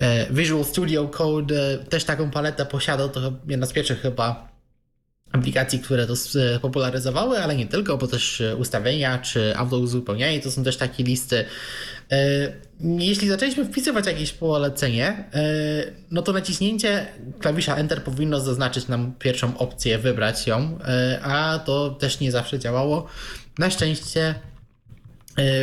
[0.00, 4.49] E, Visual Studio Code e, też taką paletę posiadał, to jedna z pierwszych chyba
[5.32, 6.14] aplikacji, które to
[6.60, 11.44] popularyzowały, ale nie tylko, bo też ustawienia czy uzupełnianie to są też takie listy.
[12.10, 12.16] E,
[12.80, 15.24] jeśli zaczęliśmy wpisywać jakieś polecenie,
[16.10, 17.06] no to naciśnięcie
[17.38, 20.78] klawisza Enter powinno zaznaczyć nam pierwszą opcję, wybrać ją,
[21.22, 23.06] a to też nie zawsze działało.
[23.58, 24.49] Na szczęście E,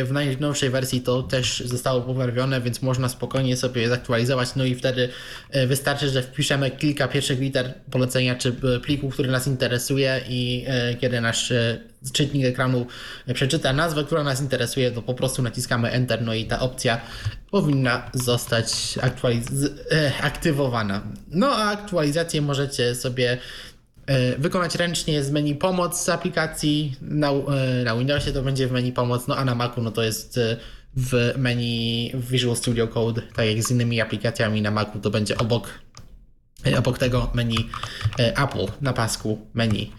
[0.04, 4.54] w najnowszej wersji to też zostało poprawione, więc można spokojnie sobie zaktualizować.
[4.56, 5.08] No i wtedy
[5.50, 10.66] e, wystarczy, że wpiszemy kilka pierwszych liter polecenia czy e, pliku, który nas interesuje, i
[11.00, 11.52] kiedy nasz
[12.12, 12.86] czytnik ekranu
[13.34, 17.00] przeczyta nazwę, która nas interesuje, to po prostu naciskamy Enter, no i ta opcja
[17.50, 18.98] powinna zostać
[20.22, 21.02] aktywowana.
[21.28, 23.38] No a aktualizację możecie sobie
[23.77, 23.77] E,
[24.38, 26.96] wykonać ręcznie z menu pomoc z aplikacji.
[27.00, 30.02] Na, e, na Windowsie to będzie w menu pomoc, no a na Macu no to
[30.02, 30.56] jest e,
[30.96, 35.68] w menu Visual Studio Code, tak jak z innymi aplikacjami na Macu to będzie obok
[36.78, 37.56] obok tego menu
[38.18, 39.92] Apple na pasku menu.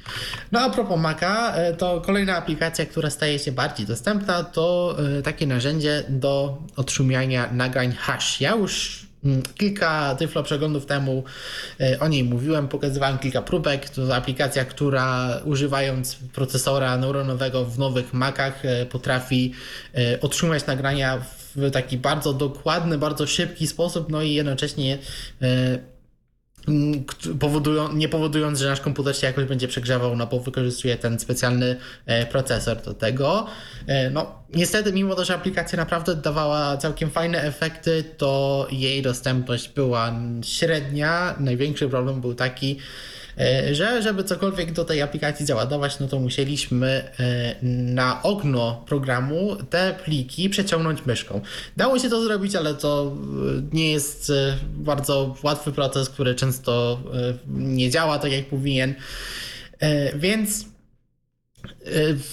[0.51, 6.03] No a propos Maca, to kolejna aplikacja, która staje się bardziej dostępna, to takie narzędzie
[6.09, 8.41] do otrzymiania nagrań hash.
[8.41, 9.08] Ja już
[9.57, 11.23] kilka Tyflo przeglądów temu
[11.79, 13.89] e, o niej mówiłem, pokazywałem kilka próbek.
[13.89, 19.53] To aplikacja, która używając procesora neuronowego w nowych Macach e, potrafi
[19.95, 21.21] e, otrzymać nagrania
[21.55, 24.97] w taki bardzo dokładny, bardzo szybki sposób, no i jednocześnie
[25.41, 25.79] mm,
[27.39, 31.77] powodują, nie powodując, że nasz komputer się jakoś będzie przegrzewał, no bo wykorzystuje ten specjalny
[32.05, 33.47] e, procesor do tego.
[33.87, 39.69] E, no, niestety, mimo to, że aplikacja naprawdę dawała całkiem fajne efekty, to jej dostępność
[39.69, 40.13] była
[40.43, 41.35] średnia.
[41.39, 42.77] Największy problem był taki,
[43.71, 46.87] że żeby cokolwiek do tej aplikacji załadować, no to musieliśmy
[47.19, 51.41] e, na okno programu te pliki przeciągnąć myszką.
[51.77, 54.31] Dało się to zrobić, ale to e, nie jest
[54.63, 56.99] bardzo łatwy proces, który często
[57.47, 58.95] nie działa tak jak powinien.
[60.15, 60.65] Więc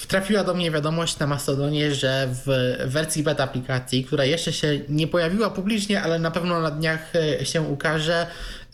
[0.08, 5.06] trafiła do mnie wiadomość na Mastodonie, że w wersji beta aplikacji, która jeszcze się nie
[5.06, 7.12] pojawiła publicznie, ale na pewno na dniach
[7.44, 8.26] się ukaże,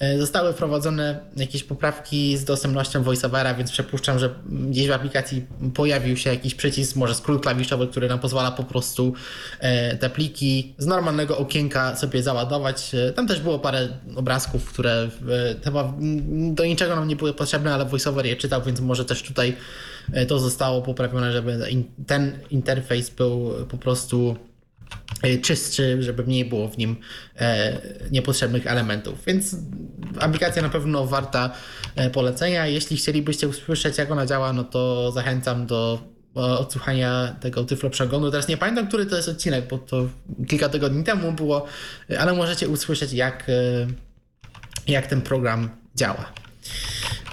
[0.03, 6.17] E, zostały wprowadzone jakieś poprawki z dostępnością VoiceOvera, więc przypuszczam, że gdzieś w aplikacji pojawił
[6.17, 9.15] się jakiś przycisk, może skrót klawiszowy, który nam pozwala po prostu
[10.01, 12.91] te pliki z normalnego okienka sobie załadować.
[13.15, 15.09] Tam też było parę obrazków, które
[15.65, 15.93] chyba
[16.51, 19.57] do niczego nam nie były potrzebne, ale VoiceOver je czytał, więc może też tutaj
[20.29, 21.59] to zostało poprawione, żeby
[22.07, 24.37] ten interfejs był po prostu
[25.23, 26.97] E, czystszy, żeby mniej było w nim
[27.37, 27.79] e,
[28.11, 29.25] niepotrzebnych elementów.
[29.27, 29.57] Więc
[30.21, 31.51] aplikacja na pewno warta
[31.97, 32.67] e, polecenia.
[32.67, 38.31] Jeśli chcielibyście usłyszeć, jak ona działa, no to zachęcam do odsłuchania tego Tyflo przeglądu.
[38.31, 40.09] Teraz nie pamiętam, który to jest odcinek, bo to
[40.49, 41.67] kilka tygodni temu było,
[42.19, 43.51] ale możecie usłyszeć, jak,
[44.87, 46.33] jak ten program działa.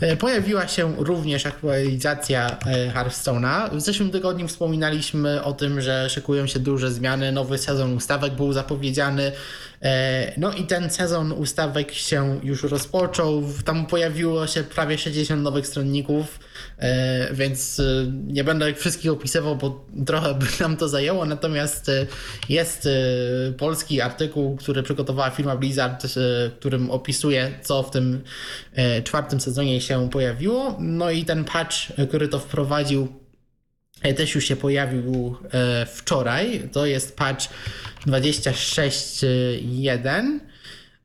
[0.02, 3.76] E, pojawiła się również aktualizacja e, Hearthstone'a.
[3.76, 7.32] W zeszłym tygodniu wspominaliśmy o tym, że szykują się duże zmiany.
[7.32, 9.32] Nowy sezon ustawek był zapowiedziany.
[9.82, 13.44] E, no i ten sezon ustawek się już rozpoczął.
[13.66, 16.40] Tam pojawiło się prawie 60 nowych stronników,
[16.78, 17.84] e, więc e,
[18.28, 21.26] nie będę wszystkich opisywał, bo trochę by nam to zajęło.
[21.26, 21.92] Natomiast
[22.50, 22.90] jest
[23.58, 26.06] polski artykuł, który przygotowała firma Blizzard,
[26.60, 28.22] którym opisuje, co w tym
[29.04, 30.78] czwartym sezonie się pojawiło.
[30.80, 31.76] No i ten patch,
[32.10, 33.08] który to wprowadził,
[34.18, 35.36] też już się pojawił
[35.86, 36.70] wczoraj.
[36.72, 37.50] To jest patch
[38.08, 40.40] 26.1.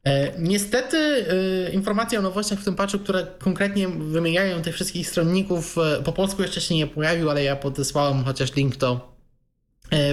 [0.05, 1.25] E, niestety e,
[1.73, 6.43] informacje o nowościach w tym patchu, które konkretnie wymieniają tych wszystkich stronników, e, po polsku
[6.43, 9.15] jeszcze się nie pojawił, ale ja podesłałem chociaż link do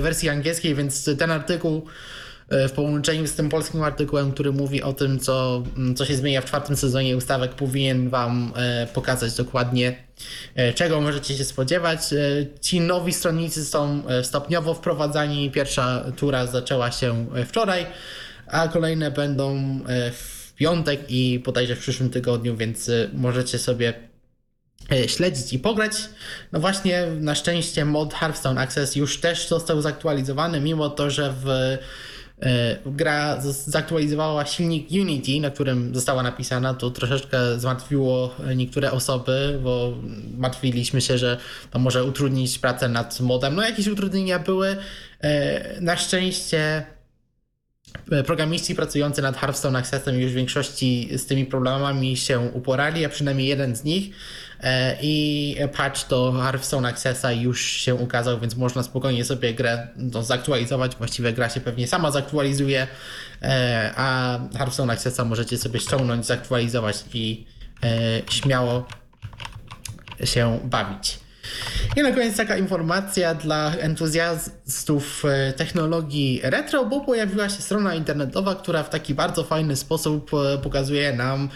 [0.02, 1.86] wersji angielskiej, więc ten artykuł
[2.70, 6.42] w połączeniu z tym polskim artykułem, który mówi o tym, co, mm, co się zmienia
[6.42, 8.54] w czwartym sezonie ustawek, powinien Wam
[8.94, 9.96] pokazać dokładnie,
[10.76, 12.00] czego możecie się spodziewać.
[12.62, 15.52] Ci nowi stronnicy są stopniowo wprowadzani.
[15.52, 17.86] Pierwsza tura zaczęła się wczoraj
[18.52, 19.56] a kolejne będą
[19.88, 23.94] e, w piątek i bodajże w przyszłym tygodniu, więc e, możecie sobie
[24.92, 25.94] e, śledzić i pograć.
[26.52, 31.78] No właśnie, na szczęście mod Hearthstone Access już też został zaktualizowany, mimo to, że w
[32.86, 39.94] gra zaktualizowała silnik Unity, na którym została napisana, to troszeczkę zmartwiło niektóre osoby, bo
[40.38, 41.38] martwiliśmy się, że
[41.72, 43.56] to może utrudnić pracę nad modem.
[43.56, 44.78] No jakieś utrudnienia były.
[45.82, 46.86] Na szczęście
[48.12, 53.10] E, programiści pracujący nad Hearthstone Accessem już w większości z tymi problemami się uporali, a
[53.10, 54.16] przynajmniej jeden z nich.
[54.64, 60.24] E, I patch do Hearthstone Accessa już się ukazał, więc można spokojnie sobie grę no,
[60.24, 60.96] zaktualizować.
[60.96, 62.88] Właściwie gra się pewnie sama zaktualizuje,
[63.42, 67.46] e, a Hearthstone Accessa możecie sobie ściągnąć, zaktualizować i
[68.30, 68.88] śmiało
[70.24, 71.20] się bawić.
[71.96, 78.56] I na koniec taka informacja dla entuzjastów e, technologii retro, bo pojawiła się strona internetowa,
[78.56, 81.50] która w taki bardzo fajny sposób e, pokazuje nam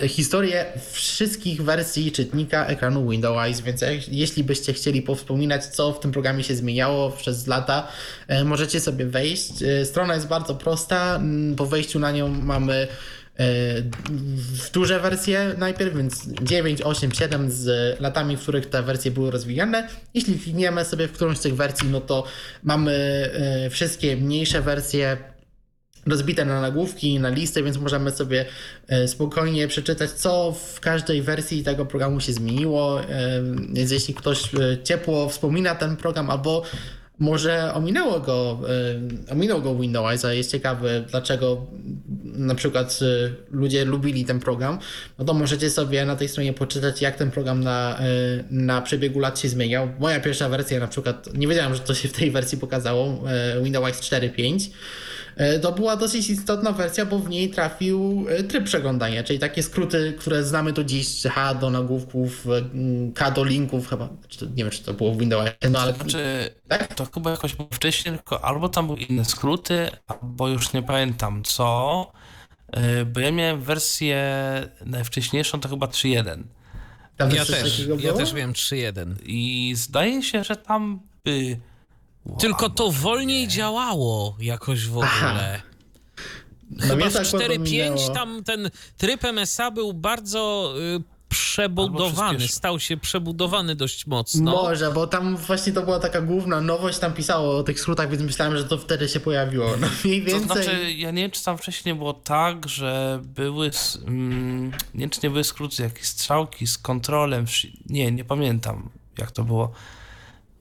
[0.00, 6.12] e, historię wszystkich wersji czytnika ekranu Windows, więc jeśli byście chcieli powspominać, co w tym
[6.12, 7.88] programie się zmieniało przez lata,
[8.44, 9.52] możecie sobie wejść.
[9.84, 11.20] Strona jest bardzo prosta.
[11.56, 12.88] Po wejściu na nią mamy
[13.38, 19.30] w duże wersje najpierw, więc 9, 8, 7 z latami, w których te wersje były
[19.30, 19.88] rozwijane.
[20.14, 22.24] Jeśli klikniemy sobie w którąś z tych wersji, no to
[22.62, 22.92] mamy
[23.34, 25.16] e, wszystkie mniejsze wersje
[26.06, 28.44] rozbite na nagłówki, na listy, więc możemy sobie
[28.88, 33.00] e, spokojnie przeczytać, co w każdej wersji tego programu się zmieniło.
[33.00, 33.06] E,
[33.72, 34.42] więc jeśli ktoś
[34.84, 36.62] ciepło wspomina ten program albo
[37.22, 38.58] może ominęło go,
[39.28, 41.66] y, ominął go Windows, a jest ciekawy, dlaczego
[42.24, 44.78] na przykład y, ludzie lubili ten program,
[45.18, 49.20] no to możecie sobie na tej stronie poczytać, jak ten program na, y, na przebiegu
[49.20, 49.88] lat się zmieniał.
[49.98, 53.22] Moja pierwsza wersja na przykład, nie wiedziałem, że to się w tej wersji pokazało,
[53.62, 54.70] Windows 4.5,
[55.31, 55.31] E,
[55.62, 60.14] to była dosyć istotna wersja, bo w niej trafił e, tryb przeglądania, czyli takie skróty,
[60.18, 62.62] które znamy do dziś, H do nagłówków, e,
[63.14, 64.08] K do linków, chyba,
[64.56, 65.92] nie wiem, czy to było w Windowsie, no ale...
[65.92, 66.94] Znaczy, tak?
[66.94, 71.42] to chyba jakoś było wcześniej, tylko albo tam były inne skróty, albo już nie pamiętam
[71.44, 72.12] co,
[73.06, 74.24] bo ja miałem wersję
[74.86, 76.42] najwcześniejszą, to chyba 3.1.
[77.16, 79.14] Tam Ja też, ja też miałem 3.1.
[79.24, 81.56] I zdaje się, że tam by...
[82.38, 85.26] Tylko to wolniej działało jakoś w Aha.
[85.28, 85.62] ogóle.
[86.70, 88.08] No Chyba w tak 4.5 minęło.
[88.08, 94.52] tam ten tryb MSA był bardzo y, przebudowany, stał się przebudowany dość mocno.
[94.52, 98.22] Może, bo tam właśnie to była taka główna nowość, tam pisało o tych skrótach, więc
[98.22, 99.76] myślałem, że to wtedy się pojawiło.
[99.80, 100.46] No mniej To więcej.
[100.64, 103.70] znaczy, ja nie wiem, czy tam wcześniej było tak, że były,
[104.06, 107.44] mm, nie wiem, czy nie były skróty, jakieś strzałki z kontrolem,
[107.86, 109.72] nie, nie pamiętam, jak to było.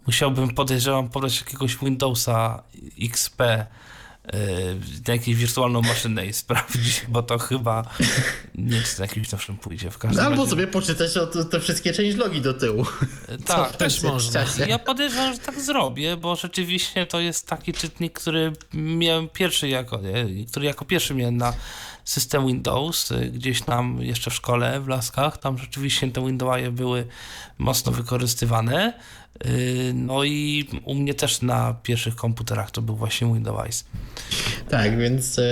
[0.08, 2.64] Musiałbym, podejrzewam, podać jakiegoś Windowsa
[3.02, 4.34] XP yy,
[5.08, 7.84] na jakąś wirtualną maszynę i sprawdzić, bo to chyba
[8.56, 9.92] nie czy na jakimś nowszym pójdzie.
[9.92, 12.86] W każdym No, albo razie, sobie poczytać o te, wszystkie changelogi do tyłu.
[13.46, 14.46] tak, też można.
[14.68, 20.00] Ja podejrzewam, że tak zrobię, bo rzeczywiście to jest taki czytnik, który miałem pierwszy jako,
[20.02, 20.46] nie?
[20.46, 21.54] który jako pierwszy miałem na
[22.06, 27.08] system Windows, y, gdzieś tam jeszcze w szkole, w Laskach, tam rzeczywiście te Windowsy były
[27.58, 28.94] mocno wykorzystywane.
[29.46, 33.86] Y, No i u mnie też na pierwszych komputerach to był właśnie Windows.
[34.70, 35.44] Tak, więc e,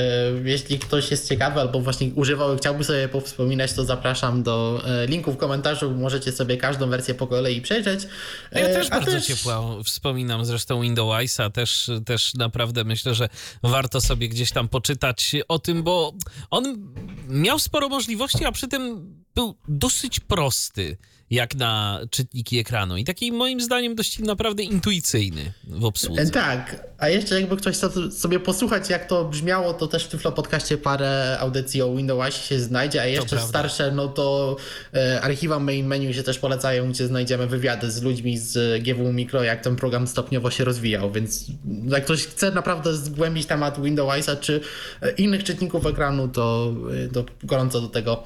[0.44, 5.08] jeśli ktoś jest ciekawy albo właśnie używał i chciałby sobie powspominać, to zapraszam do e,
[5.08, 5.92] linku w komentarzu.
[5.92, 8.04] Możecie sobie każdą wersję po kolei przejrzeć.
[8.52, 13.30] Ja E, też a bardzo ciepło wspominam zresztą Windowsa, też, też naprawdę myślę, że
[13.64, 16.14] warto sobie gdzieś tam poczytać o tym, bo
[16.50, 16.94] on
[17.28, 20.98] miał sporo możliwości, a przy tym był dosyć prosty
[21.30, 26.30] jak na czytniki ekranu i taki moim zdaniem dość naprawdę intuicyjny w E, obsłudze.
[26.30, 30.32] Tak, a jeszcze jakby ktoś chciał sobie posłuchać, jak to brzmiało, to też w Tyflo
[30.32, 34.58] Podcaście parę audycji o Windowsie się znajdzie, a jeszcze starsze, no to
[34.94, 39.44] e, archiwa main menu się też polecają, gdzie znajdziemy wywiady z ludźmi z GW Micro,
[39.44, 41.46] jak ten program stopniowo się rozwijał, więc
[41.88, 44.62] jak ktoś chce naprawdę zgłębić temat Windowsa czy
[45.02, 46.74] e, innych czytników ekranu, to,
[47.06, 48.24] e, to gorąco do tego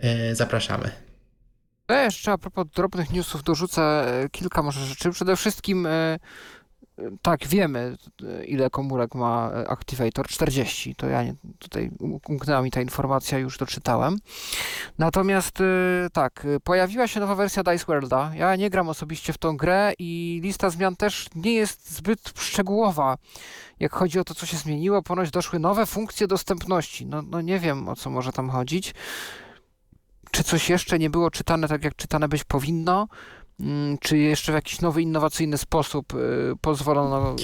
[0.00, 1.05] e, zapraszamy.
[1.88, 3.82] Ja jeszcze a propos drobnych newsów dorzucę
[4.22, 5.10] e, kilka może rzeczy.
[5.10, 6.18] Przede wszystkim e, e,
[7.22, 10.94] tak, wiemy e, ile komórek ma e, Activator, 40.
[10.94, 14.18] To ja nie, tutaj um- umknęła mi ta informacja, już doczytałem.
[14.98, 15.64] Natomiast e,
[16.12, 18.32] tak, e, pojawiła się nowa wersja Dice Worlda.
[18.34, 23.16] Ja nie gram osobiście w tą grę i lista zmian też nie jest zbyt szczegółowa.
[23.80, 27.06] Jak chodzi o to, co się zmieniło, ponoć doszły nowe funkcje dostępności.
[27.06, 28.94] No, no nie wiem, o co może tam chodzić
[30.36, 33.08] czy coś jeszcze nie było czytane tak, jak czytane być powinno,
[33.60, 37.36] Mm, czy jeszcze w jakiś nowy, innowacyjny sposób y, pozwolono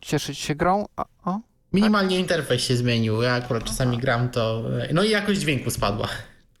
[0.00, 0.86] cieszyć się grą.
[1.24, 1.40] O?
[1.72, 6.08] Minimalnie interfejs się zmienił, ja akurat czasami gram to, e, no i jakość dźwięku spadła.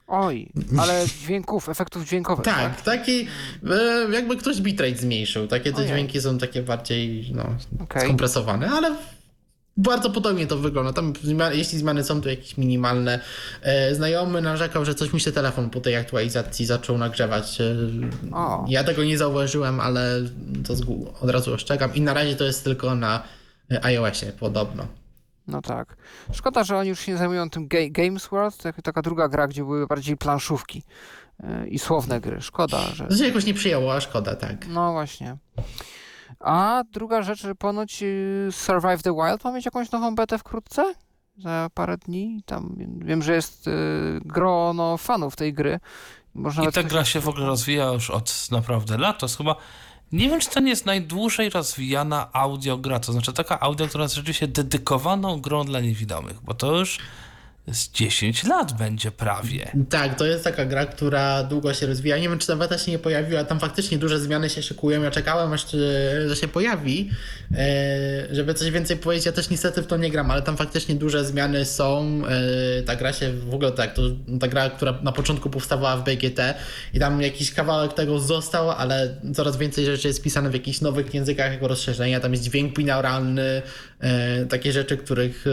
[0.06, 0.48] Oj,
[0.78, 2.44] ale dźwięków, efektów dźwiękowych.
[2.44, 3.28] Tak, taki
[3.70, 5.46] e, jakby ktoś bitrate zmniejszył.
[5.48, 5.88] Takie te Ojej.
[5.88, 7.44] dźwięki są takie bardziej no,
[7.82, 8.02] Okej.
[8.02, 8.96] skompresowane, ale
[9.76, 10.92] bardzo podobnie to wygląda.
[10.92, 11.12] Tam
[11.52, 13.20] jeśli zmiany są to jakieś minimalne.
[13.62, 17.60] E, znajomy narzekał, że coś mi się telefon po tej aktualizacji zaczął nagrzewać.
[17.60, 17.74] E,
[18.32, 18.66] O.
[18.68, 20.20] ja tego nie zauważyłem, ale
[20.66, 20.74] to
[21.20, 21.94] od razu ostrzegam.
[21.94, 23.22] I na razie to jest tylko na
[23.70, 24.86] e, iOSie podobno.
[25.48, 25.96] No tak.
[26.32, 29.48] Szkoda, że oni już się nie zajmują tym ga Games World, to taka druga gra,
[29.48, 30.82] gdzie były bardziej planszówki
[31.68, 32.40] i słowne gry.
[32.40, 33.06] Szkoda, że...
[33.06, 34.68] To się jakoś nie przyjęło, a szkoda, tak.
[34.68, 35.36] No właśnie.
[36.40, 40.94] A druga rzecz, ponoć y, Survive the Wild ma mieć jakąś nową betę wkrótce?
[41.38, 42.42] Za parę dni.
[42.46, 43.72] Tam wiem, że jest y,
[44.24, 45.80] grono fanów tej gry.
[46.34, 49.18] Można I ta coś- gra się w ogóle rozwija już od naprawdę lat.
[49.18, 49.56] To jest chyba.
[50.12, 53.00] Nie wiem, czy to nie jest najdłużej rozwijana audiogra.
[53.00, 56.98] To znaczy taka audio, która jest rzeczywiście dedykowaną grą dla niewidomych, bo to już
[57.72, 59.72] z 10 lat będzie prawie.
[59.90, 62.18] Tak, to jest taka gra, która długo się rozwija.
[62.18, 63.44] Nie wiem, czy ta beta się nie pojawiła.
[63.44, 65.02] Tam faktycznie duże zmiany się szykują.
[65.02, 67.10] Ja czekałem, aż e, że się pojawi,
[67.56, 69.26] e, żeby coś więcej powiedzieć.
[69.26, 72.22] Ja też niestety w to nie gram, ale tam faktycznie duże zmiany są.
[72.78, 74.02] E, Ta gra się w ogóle tak, to
[74.40, 76.54] ta gra, która na początku powstawała w BGT
[76.94, 81.14] i tam jakiś kawałek tego został, ale coraz więcej rzeczy jest pisane w jakichś nowych
[81.14, 82.20] językach jako rozszerzenia.
[82.20, 83.62] Tam jest dźwięk binauralny,
[84.50, 85.44] takie rzeczy, których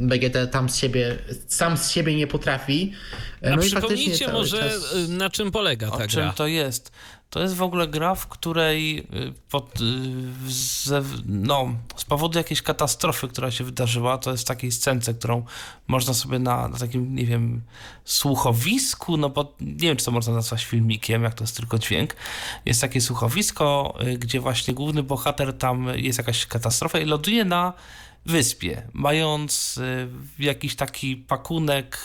[0.00, 1.16] BGT tam z siebie,
[1.46, 2.92] sam z siebie nie potrafi.
[3.42, 6.22] E, A no i faktycznie przypomnijcie może, czas- y, na czym polega ta O czym
[6.22, 6.32] gra.
[6.32, 6.92] to jest?
[7.34, 13.28] To jest w ogóle gra, w której y, pod, y, no, z powodu jakiejś katastrofy,
[13.28, 15.44] która się wydarzyła, to jest w takiej scence, którą
[15.86, 17.62] można sobie na, na takim, nie wiem,
[18.04, 22.16] słuchowisku, no bo nie wiem, czy to można nazwać filmikiem, jak to jest tylko dźwięk.
[22.66, 27.72] Jest takie słuchowisko, y, gdzie właśnie główny bohater tam jest jakaś katastrofa i ląduje na
[28.26, 29.80] wyspie, mając
[30.38, 31.98] jakiś taki pakunek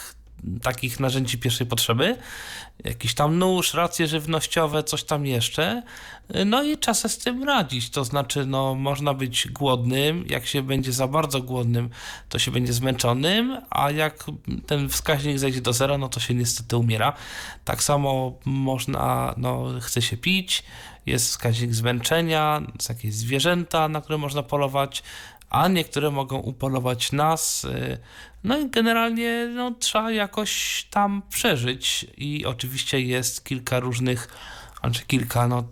[0.62, 2.16] takich narzędzi pierwszej potrzeby,
[2.84, 5.82] jakiś tam nóż, racje żywnościowe, coś tam jeszcze,
[6.46, 10.92] no i czas z tym radzić, to znaczy no można być głodnym, jak się będzie
[10.92, 11.90] za bardzo głodnym,
[12.28, 14.24] to się będzie zmęczonym, a jak
[14.66, 17.12] ten wskaźnik zejdzie do zera, no to się niestety umiera.
[17.64, 20.64] Tak samo można, no chce się pić,
[21.06, 25.02] jest wskaźnik zmęczenia, są jakieś zwierzęta, na które można polować,
[25.50, 27.66] a niektóre mogą upolować nas.
[28.44, 32.06] No i generalnie no, trzeba jakoś tam przeżyć.
[32.16, 34.28] I oczywiście jest kilka różnych,
[34.80, 35.64] znaczy kilka, no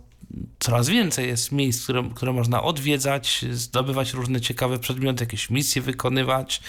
[0.59, 6.61] coraz więcej jest miejsc, które, które można odwiedzać, zdobywać różne ciekawe przedmioty, jakieś misje wykonywać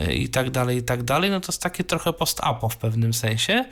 [0.00, 1.30] y, i tak dalej, i tak dalej.
[1.30, 3.64] No to jest takie trochę post-apo w pewnym sensie.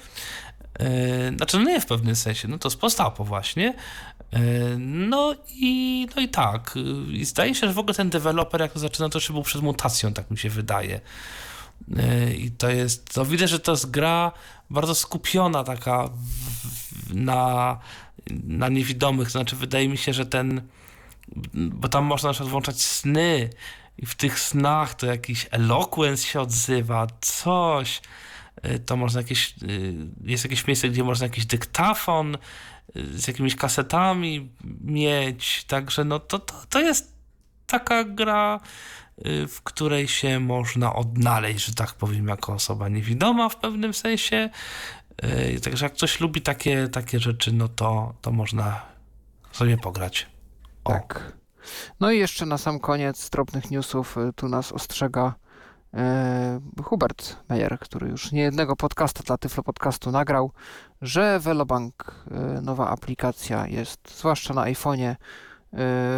[0.83, 3.75] Y, znaczy, no nie w pewnym sensie, no to jest post-apo właśnie.
[4.79, 6.75] No i, no i tak.
[7.13, 9.63] I zdaje się, że w ogóle ten deweloper, jak to zaczyna, to jeszcze był przed
[9.63, 11.01] mutacją, tak mi się wydaje.
[12.37, 14.33] I to jest, to widać, że to jest gra
[14.71, 16.11] bardzo skupiona taka
[17.15, 17.79] na,
[18.45, 19.31] na niewidomych.
[19.31, 20.63] Znaczy, wydaje mi się, że ten,
[21.55, 23.51] bo tam można na przykład włączać sny
[23.99, 28.01] i w tych snach to jakiś eloquence się odzywa, coś.
[28.87, 29.55] To można jakieś,
[30.25, 32.39] jest jakieś miejsce, gdzie można jakiś dyktafon
[32.95, 34.51] z jakimiś kasetami
[34.81, 37.13] mieć, także no to, to, to jest
[37.67, 38.61] taka gra,
[39.49, 44.51] w której się można odnaleźć, że tak powiem, jako osoba niewidoma w pewnym sensie.
[45.25, 48.83] Y, także jak ktoś lubi takie, takie rzeczy, no to, to można
[49.53, 50.27] sobie pograć.
[50.85, 50.93] O.
[50.93, 51.33] Tak.
[52.01, 55.35] No i jeszcze na sam koniec drobnych newsów y, tu nas ostrzega
[56.85, 60.53] Hubert Meyer, który już niejednego podcasta dla Tyflo Podcastu nagrał,
[61.03, 62.25] że Velobank,
[62.63, 65.17] nowa aplikacja jest, zwłaszcza na iPhone'ie,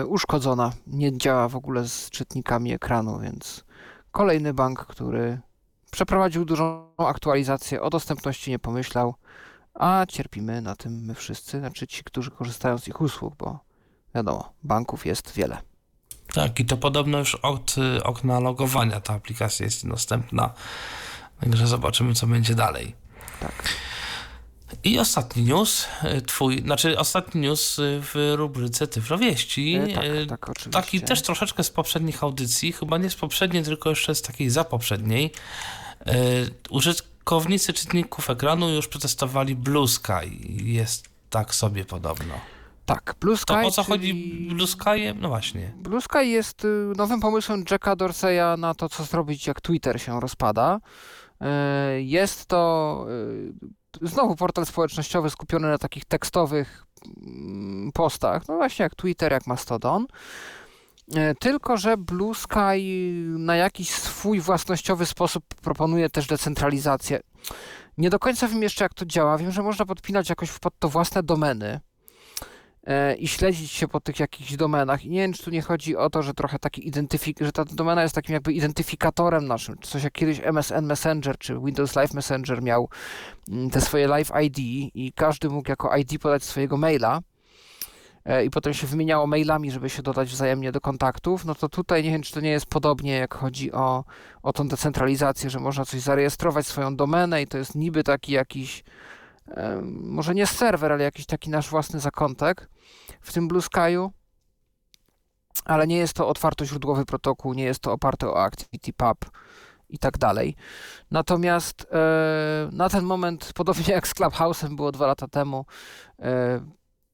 [0.06, 0.72] uszkodzona.
[0.86, 3.64] Nie działa w ogóle z czytnikami ekranu, więc
[4.12, 5.40] kolejny bank, który
[5.90, 9.14] przeprowadził dużą aktualizację, o dostępności nie pomyślał,
[9.74, 13.58] a cierpimy na tym my wszyscy, znaczy ci, którzy korzystają z ich usług, bo
[14.14, 15.58] wiadomo, banków jest wiele.
[16.34, 20.52] Tak, i to podobno już od y, okna logowania ta aplikacja jest dostępna.
[21.40, 22.94] Także zobaczymy, co będzie dalej.
[23.40, 23.68] Tak.
[24.84, 25.86] I ostatni news,
[26.18, 29.74] y, twój, znaczy ostatni news y, w rubryce Tyflowieści.
[29.74, 30.70] E, tak, tak, oczywiście.
[30.70, 35.32] Taki też troszeczkę z poprzednich audycji, chyba nie z poprzedniej, tylko jeszcze z takiej zapoprzedniej.
[36.70, 40.38] Użytkownicy czytników ekranu już przetestowali Blue Sky.
[40.48, 42.34] Jest tak sobie podobno.
[42.86, 43.46] Tak, Blue Sky.
[43.46, 44.14] To o co chodzi
[44.48, 45.14] Blue Sky?
[45.20, 45.72] No właśnie.
[45.76, 50.20] Blue Sky jest y, nowym pomysłem Jacka Dorseya na to, co zrobić, jak Twitter się
[50.20, 50.80] rozpada.
[51.98, 56.86] Jest to y, znowu portal społecznościowy skupiony na takich tekstowych
[57.26, 60.06] mm, postach, no właśnie jak Twitter, jak Mastodon.
[61.40, 62.82] Tylko, że Blue Sky
[63.38, 67.20] na jakiś swój własnościowy sposób proponuje też decentralizację.
[67.98, 69.38] Nie do końca wiem jeszcze, jak to działa.
[69.38, 71.80] Wiem, że można podpinać jakoś pod to własne domeny.
[72.86, 75.04] E, i śledzić się po tych jakichś domenach.
[75.04, 77.64] I nie wiem, czy tu nie chodzi o to, że trochę taki identyfik, że ta
[77.64, 79.76] domena jest takim jakby identyfikatorem naszym.
[79.82, 82.88] Coś jak kiedyś MSN Messenger czy Windows Live Messenger miał
[83.50, 84.58] mm, te swoje Live ID
[84.94, 87.20] i każdy mógł jako ID podać swojego maila
[88.24, 92.02] e, i potem się wymieniało mailami, żeby się dodać wzajemnie do kontaktów, no to tutaj
[92.04, 94.04] nie wiem, czy to nie jest podobnie, jak chodzi o,
[94.42, 98.84] o tą decentralizację, że można coś zarejestrować, swoją domenę i to jest niby taki jakiś
[99.82, 102.68] może nie serwer, ale jakiś taki nasz własny zakątek
[103.20, 104.10] w tym Blue Sky'u,
[105.64, 109.30] ale nie jest to otwartoźródłowy protokół, nie jest to oparte o ActivityPub
[109.88, 110.56] i tak dalej.
[111.10, 115.66] Natomiast e, na ten moment, podobnie jak z Clubhouse'em było dwa lata temu,
[116.18, 116.60] e,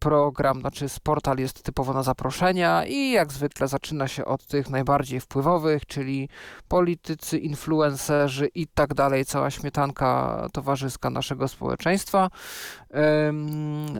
[0.00, 5.20] program, znaczy portal jest typowo na zaproszenia i jak zwykle zaczyna się od tych najbardziej
[5.20, 6.28] wpływowych, czyli
[6.68, 12.30] politycy, influencerzy i tak dalej, cała śmietanka towarzyska naszego społeczeństwa.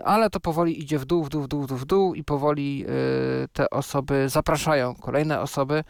[0.04, 2.24] Ale to powoli idzie w dół, w dół, w dół, w dół, w dół i
[2.24, 2.84] powoli
[3.44, 5.84] y, te osoby zapraszają kolejne osoby.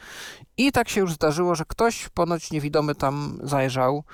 [0.57, 4.05] I tak się już zdarzyło, że ktoś ponoć niewidomy tam zajrzał.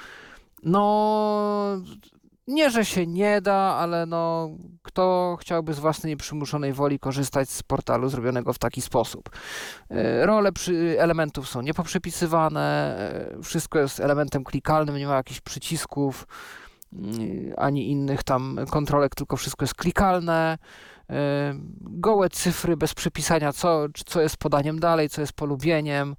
[0.63, 1.81] No,
[2.47, 4.51] nie, że się nie da, ale no,
[4.83, 9.31] kto chciałby z własnej nieprzymuszonej woli korzystać z portalu zrobionego w taki sposób?
[9.91, 12.97] E, role przy, elementów są niepoprzepisywane,
[13.39, 16.27] e, wszystko jest elementem klikalnym, nie ma jakichś przycisków
[16.93, 20.59] mm, ani innych tam kontrolek, tylko wszystko jest klikalne.
[21.11, 26.17] E, gołe cyfry bez przypisania, co, co jest podaniem dalej, co jest polubieniem.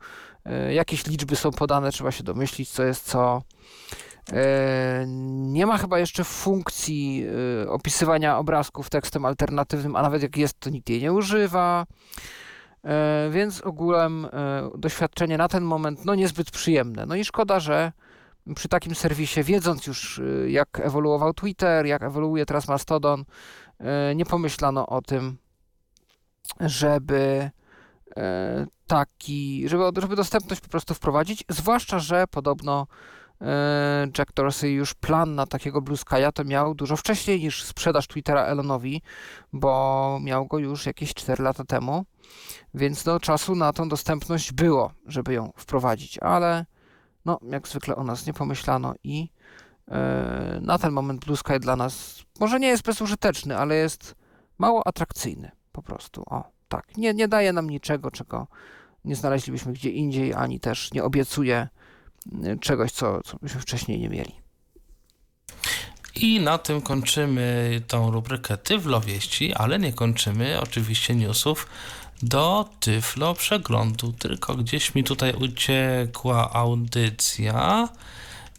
[0.69, 3.41] Jakieś liczby są podane, trzeba się domyślić, co jest co.
[4.33, 7.25] E, nie ma chyba jeszcze funkcji
[7.63, 11.85] e, opisywania obrazków tekstem alternatywnym, a nawet jak jest, to nikt jej nie używa.
[12.83, 14.27] E, więc ogółem
[14.77, 17.05] doświadczenie na ten moment no niezbyt przyjemne.
[17.05, 17.91] No i szkoda, że
[18.55, 23.25] przy takim serwisie, wiedząc już jak ewoluował Twitter, jak ewoluuje teraz Mastodon,
[24.15, 25.37] nie pomyślano o tym,
[26.59, 27.51] żeby
[28.87, 32.87] taki, żeby, żeby dostępność po prostu wprowadzić, zwłaszcza, że podobno
[34.17, 38.43] Jack Dorsey już plan na takiego Blue Sky'a to miał dużo wcześniej niż sprzedaż Twittera
[38.43, 39.01] Elonowi,
[39.53, 42.05] bo miał go już jakieś 4 lata temu,
[42.73, 46.65] więc no czasu na tą dostępność było, żeby ją wprowadzić, ale
[47.25, 49.29] no jak zwykle o nas nie pomyślano i
[49.87, 54.15] e, na ten moment Blue Sky dla nas może nie jest bezużyteczny, ale jest
[54.57, 56.23] mało atrakcyjny po prostu.
[56.29, 56.97] O, tak.
[56.97, 58.47] Nie, nie daje nam niczego, czego
[59.05, 61.67] nie znaleźlibyśmy gdzie indziej, ani też nie obiecuje
[62.61, 64.31] czegoś, co, co byśmy wcześniej nie mieli.
[66.15, 71.67] I na tym kończymy tą rubrykę Tyflo Wieści, ale nie kończymy oczywiście newsów
[72.23, 77.89] do Tyflo Przeglądu, tylko gdzieś mi tutaj uciekła audycja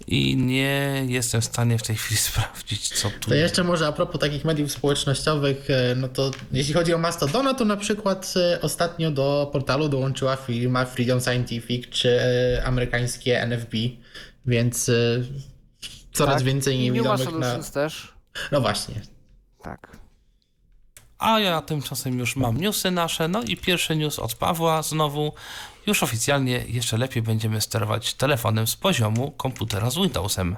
[0.08, 3.28] i nie jestem w stanie w tej chwili sprawdzić, co tu...
[3.28, 7.54] To jeszcze może a propos takich mediów społecznościowych, e, no to jeśli chodzi o Mastodona,
[7.54, 13.76] to na przykład e, ostatnio do portalu dołączyła firma Freedom Scientific czy e, amerykańskie NFB,
[14.46, 14.90] więc
[16.12, 16.44] coraz tak.
[16.44, 17.62] więcej niewidomych na...
[17.62, 18.12] też.
[18.52, 19.00] No właśnie.
[19.62, 19.96] Tak.
[21.18, 23.28] A ja tymczasem już mam newsy nasze.
[23.28, 25.32] No i pierwszy news od Pawła znowu.
[25.88, 30.56] Już oficjalnie jeszcze lepiej będziemy sterować telefonem z poziomu komputera z Windowsem.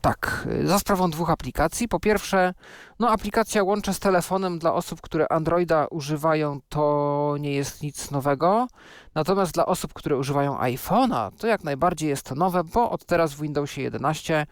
[0.00, 1.88] Tak, za sprawą dwóch aplikacji.
[1.88, 2.54] Po pierwsze,
[2.98, 8.68] no aplikacja łącze z telefonem dla osób, które Androida używają, to nie jest nic nowego.
[9.14, 13.34] Natomiast dla osób, które używają iPhone'a, to jak najbardziej jest to nowe, bo od teraz
[13.34, 14.46] w Windowsie 11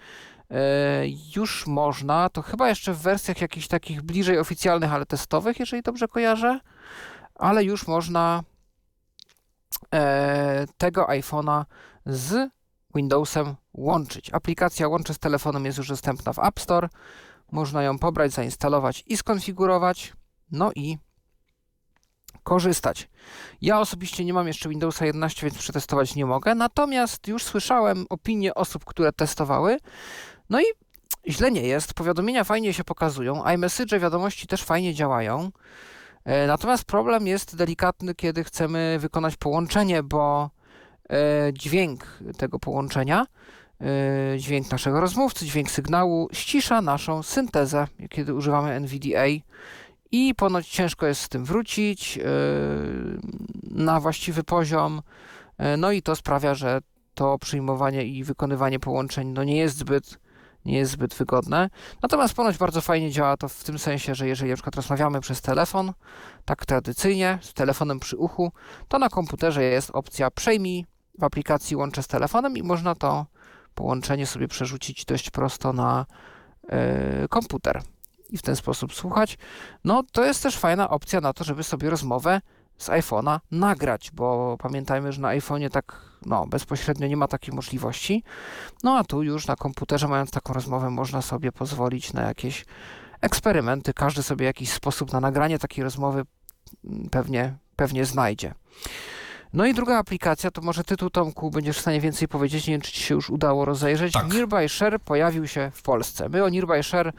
[0.51, 1.03] E,
[1.37, 6.09] już można, to chyba jeszcze w wersjach jakichś takich bliżej oficjalnych, ale testowych, jeżeli dobrze
[6.09, 6.61] kojarzę,
[7.35, 8.43] ale już można
[10.79, 11.65] tego iPhone'a
[12.07, 12.51] z
[12.95, 14.35] Windowsem łączyć.
[14.35, 16.89] Aplikacja łączy z telefonem jest już dostępna w App Store.
[17.53, 20.13] Można ją pobrać, zainstalować i skonfigurować.
[20.53, 20.99] No i
[22.43, 23.09] korzystać.
[23.61, 26.55] Ja osobiście nie mam jeszcze Windowsa 11, więc przetestować nie mogę.
[26.55, 29.79] Natomiast już słyszałem opinie osób, które testowały,
[30.51, 30.65] no i
[31.29, 35.51] źle nie jest, powiadomienia fajnie się pokazują, iMessage wiadomości też fajnie działają.
[36.25, 40.51] E, natomiast problem jest delikatny, kiedy chcemy wykonać połączenie, bo
[41.11, 43.27] e, dźwięk tego połączenia,
[43.81, 49.27] e, dźwięk naszego rozmówcy, dźwięk sygnału ścisza naszą syntezę, kiedy używamy NVDA
[50.13, 52.19] i ponoć ciężko jest z tym wrócić
[53.63, 55.03] na właściwy poziom.
[55.79, 56.81] No i to sprawia, że
[57.15, 60.19] to przyjmowanie i wykonywanie połączeń no nie jest zbyt
[60.65, 61.71] nie jest zbyt wygodne.
[62.03, 65.41] Natomiast ponoć bardzo fajnie działa to w tym sensie, że jeżeli na przykład rozmawiamy przez
[65.41, 65.93] telefon,
[66.45, 68.53] tak tradycyjnie, z telefonem przy uchu,
[68.89, 70.87] to na komputerze jest opcja przejmij
[71.19, 73.27] w aplikacji łączę z telefonem i można to
[73.75, 76.07] połączenie sobie przerzucić dość prosto na
[76.63, 77.83] yy, komputer
[78.29, 79.39] i w ten sposób słuchać.
[79.85, 82.41] No to jest też fajna opcja na to, żeby sobie rozmowę
[82.81, 88.25] z iPhone'a nagrać, bo pamiętajmy, że na iPhone'ie tak no, bezpośrednio nie ma takiej możliwości.
[88.85, 92.65] No a tu już na komputerze, mając taką rozmowę, można sobie pozwolić na jakieś
[93.21, 93.95] eksperymenty.
[93.95, 96.25] Każdy sobie jakiś sposób na nagranie takiej rozmowy
[96.85, 98.55] mm, pewnie, pewnie znajdzie.
[99.53, 102.75] No i druga aplikacja, to może ty tu Tomku będziesz w stanie więcej powiedzieć, nie
[102.75, 104.13] wiem czy ci się już udało rozejrzeć.
[104.13, 104.35] Tak.
[104.35, 106.29] Nearby Share pojawił się w Polsce.
[106.29, 107.13] My o Nearby Share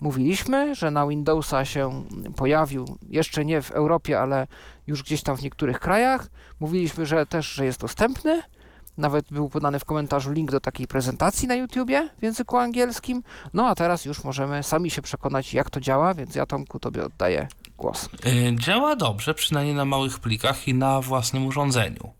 [0.00, 2.04] mówiliśmy, że na Windowsa się
[2.36, 4.46] pojawił, jeszcze nie w Europie, ale
[4.86, 6.26] już gdzieś tam w niektórych krajach.
[6.60, 8.42] Mówiliśmy, że też, że jest dostępny.
[8.98, 13.22] Nawet był podany w komentarzu link do takiej prezentacji na YouTubie w języku angielskim.
[13.54, 17.04] No a teraz już możemy sami się przekonać, jak to działa, więc ja Tomku tobie
[17.04, 18.08] oddaję głos.
[18.26, 22.12] Y, działa dobrze, przynajmniej na małych plikach i na własnym urządzeniu.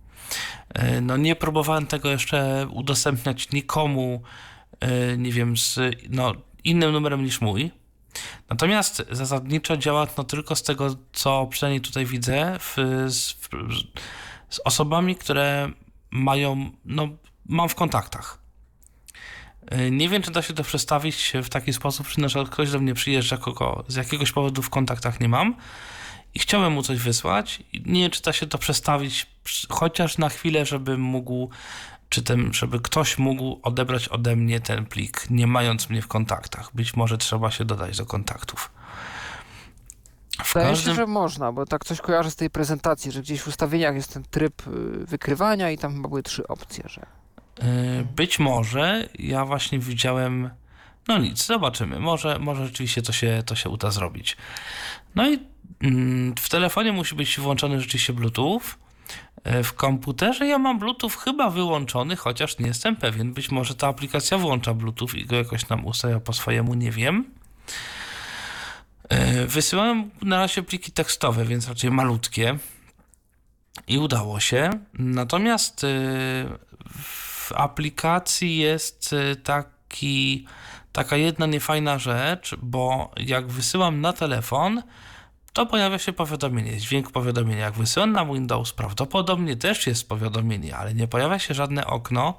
[0.78, 4.22] Y, no nie próbowałem tego jeszcze udostępniać nikomu,
[4.84, 5.78] y, nie wiem, z
[6.10, 6.34] no,
[6.64, 7.70] innym numerem niż mój.
[8.50, 12.76] Natomiast zasadniczo działa no tylko z tego, co przynajmniej tutaj widzę, w,
[13.08, 13.48] z, w,
[14.48, 15.70] z osobami, które
[16.10, 17.08] mają, no
[17.46, 18.45] mam w kontaktach.
[19.90, 22.80] Nie wiem, czy da się to przestawić w taki sposób, że na przykład ktoś do
[22.80, 25.56] mnie przyjeżdża, kogo z jakiegoś powodu w kontaktach nie mam
[26.34, 27.62] i chciałem mu coś wysłać.
[27.86, 29.26] Nie wiem, czy da się to przestawić
[29.68, 31.51] chociaż na chwilę, żeby mógł,
[32.09, 36.70] czy ten, żeby ktoś mógł odebrać ode mnie ten plik, nie mając mnie w kontaktach.
[36.74, 38.70] Być może trzeba się dodać do kontaktów.
[40.44, 40.93] W Wydaje każdym...
[40.93, 44.12] się, że można, bo tak coś kojarzę z tej prezentacji, że gdzieś w ustawieniach jest
[44.14, 44.70] ten tryb y,
[45.06, 47.15] wykrywania i tam chyba były trzy opcje, że E,
[48.16, 50.50] być może ja właśnie widziałem.
[51.08, 52.00] No nic, zobaczymy.
[52.00, 54.36] Może, może rzeczywiście to się, to się uda zrobić.
[55.14, 55.38] No i
[55.80, 58.60] mm, w telefonie musi być włączony rzeczywiście Bluetooth.
[59.44, 63.32] e, w komputerze ja mam Bluetooth chyba wyłączony, chociaż nie jestem pewien.
[63.32, 67.24] Być może ta aplikacja włącza Bluetooth i go jakoś nam ustawia po swojemu, nie wiem.
[69.08, 72.58] E, wysyłałem na razie pliki tekstowe, więc raczej malutkie.
[73.86, 74.70] I udało się.
[74.98, 75.88] Natomiast e,
[77.47, 80.47] w aplikacji jest e, taki,
[80.93, 84.82] taka jedna niefajna rzecz, bo jak wysyłam na telefon,
[85.52, 87.60] to pojawia się powiadomienie, dźwięk powiadomienia.
[87.60, 92.35] Jak wysyłam na Windows, prawdopodobnie też jest powiadomienie, ale nie pojawia się żadne okno,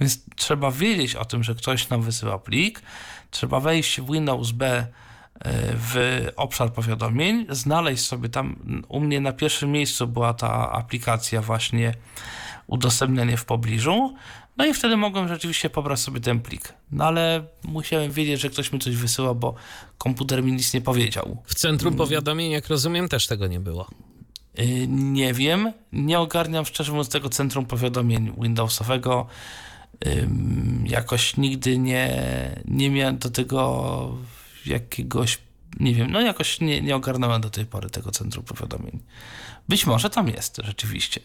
[0.00, 2.82] więc trzeba wiedzieć o tym, że ktoś nam wysyła plik.
[3.30, 4.86] Trzeba wejść w Windows B
[5.74, 8.56] w obszar powiadomień, znaleźć sobie tam,
[8.88, 11.94] u mnie na pierwszym miejscu była ta aplikacja właśnie
[12.66, 14.14] udostępnianie w pobliżu,
[14.56, 16.74] no i wtedy mogłem rzeczywiście pobrać sobie ten plik.
[16.92, 19.54] No ale musiałem wiedzieć, że ktoś mi coś wysyła, bo
[19.98, 21.42] komputer mi nic nie powiedział.
[21.46, 23.90] W centrum powiadomień, jak rozumiem, też tego nie było.
[24.54, 29.26] Yy, nie wiem, nie ogarniam szczerze mówiąc tego centrum powiadomień Windowsowego.
[30.04, 30.28] Yy,
[30.84, 32.10] jakoś nigdy nie,
[32.64, 34.18] nie miałem do tego
[34.66, 35.38] jakiegoś,
[35.80, 39.00] nie wiem, no jakoś nie, nie ogarnąłem do tej pory tego centrum powiadomień.
[39.68, 41.20] Być może tam jest, rzeczywiście.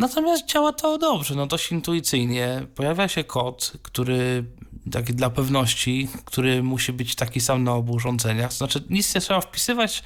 [0.00, 2.66] Natomiast działa to dobrze, no dość intuicyjnie.
[2.74, 4.44] Pojawia się kod, który
[4.92, 8.52] taki dla pewności, który musi być taki sam na obu urządzeniach.
[8.52, 10.02] Znaczy nic nie trzeba wpisywać,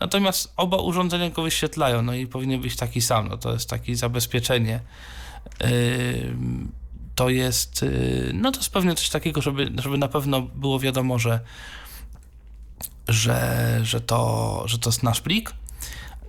[0.00, 3.28] natomiast oba urządzenia go wyświetlają, no i powinien być taki sam.
[3.28, 4.80] No to jest takie zabezpieczenie.
[5.60, 5.68] Yy,
[7.14, 11.18] to jest, y, no to jest pewnie coś takiego, żeby, żeby na pewno było wiadomo,
[11.18, 11.40] że,
[13.08, 15.52] że, że, to, że to jest nasz plik.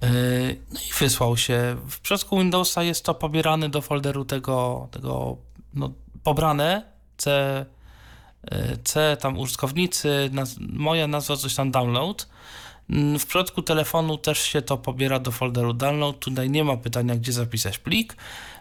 [0.04, 1.76] Y, no i wysłał się.
[1.90, 5.38] W przypadku Windowsa jest to pobierane do folderu tego, tego
[5.74, 5.92] no,
[6.24, 6.84] pobrane
[7.18, 7.66] C,
[8.54, 12.30] y, C tam użytkownicy, naz moja nazwa coś tam download.
[13.20, 16.20] W przypadku telefonu też się to pobiera do folderu download.
[16.20, 18.16] Tutaj nie ma pytania, gdzie zapisać plik.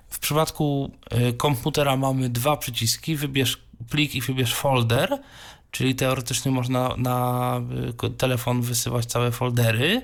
[0.09, 0.91] W przypadku
[1.29, 3.59] y, komputera mamy dwa przyciski, wybierz
[3.91, 5.19] plik i wybierz folder,
[5.71, 7.61] czyli teoretycznie można na
[8.19, 10.03] telefon wysyłać całe foldery.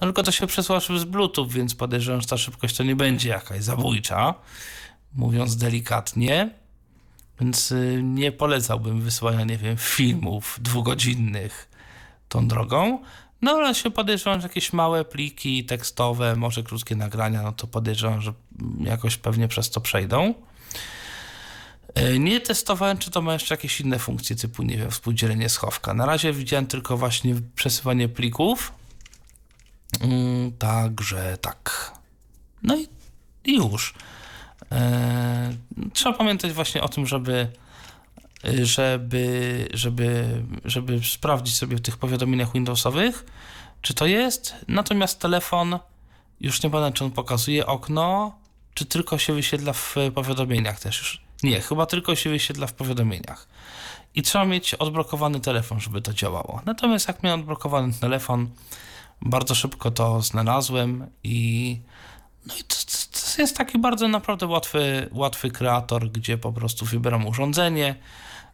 [0.00, 3.28] No tylko to się przesyła z Bluetooth, więc podejrzewam, że ta szybkość to nie będzie
[3.28, 4.34] jakaś zabójcza,
[5.14, 6.50] mówiąc delikatnie.
[7.40, 11.68] Więc y, nie polecałbym wysyłania, nie wiem, filmów dwugodzinnych
[12.28, 12.98] tą drogą.
[13.42, 18.20] No ale się podejrzewam, że jakieś małe pliki tekstowe, może krótkie nagrania, no to podejrzewam,
[18.20, 18.32] że
[18.80, 20.34] jakoś pewnie przez to przejdą.
[21.94, 25.94] E, nie testowałem, czy to ma jeszcze jakieś inne funkcje, typu, nie wiem, współdzielenie schowka.
[25.94, 28.72] Na razie widziałem tylko właśnie przesyłanie plików.
[30.00, 31.92] Mm, także tak.
[32.62, 32.88] No i,
[33.46, 33.94] już.
[34.70, 35.56] Eee,
[35.92, 37.52] trzeba pamiętać właśnie o tym, żeby
[38.62, 43.24] żeby, żeby, żeby sprawdzić sobie w tych powiadomieniach Windowsowych,
[43.82, 44.54] czy to jest.
[44.68, 45.78] Natomiast telefon,
[46.40, 48.38] już nie pamiętam, czy on pokazuje okno,
[48.74, 51.22] czy tylko się wyświetla w powiadomieniach też już.
[51.42, 53.48] Nie, chyba tylko się wyświetla w powiadomieniach.
[54.14, 56.60] I trzeba mieć odblokowany telefon, żeby to działało.
[56.64, 58.48] Natomiast jak miałem odblokowany telefon,
[59.22, 61.78] bardzo szybko to znalazłem i
[62.46, 62.76] no i to,
[63.36, 67.94] to, jest taki bardzo naprawdę łatwy, łatwy kreator, gdzie po prostu wybieram urządzenie,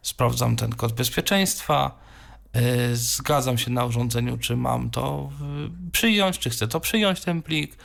[0.01, 1.99] sprawdzam ten kod bezpieczeństwa,
[2.55, 5.29] y, zgadzam się na urządzeniu, czy mam to
[5.91, 7.77] przyjąć, czy chcę to przyjąć, ten plik.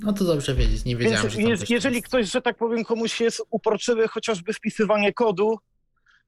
[0.00, 3.20] No to dobrze wiedzieć, nie wiedziałem, Więc że jest, jeżeli ktoś, że tak powiem, komuś
[3.20, 5.58] jest uporczywy chociażby wpisywanie kodu,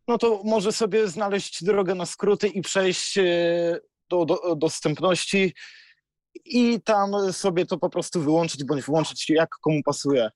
[0.09, 3.81] no to może sobie znaleźć drogę na skróty i przejść e,
[4.11, 5.55] do, do dostępności
[6.45, 10.31] i tam sobie to po prostu wyłączyć bądź włączyć jak komu pasuje.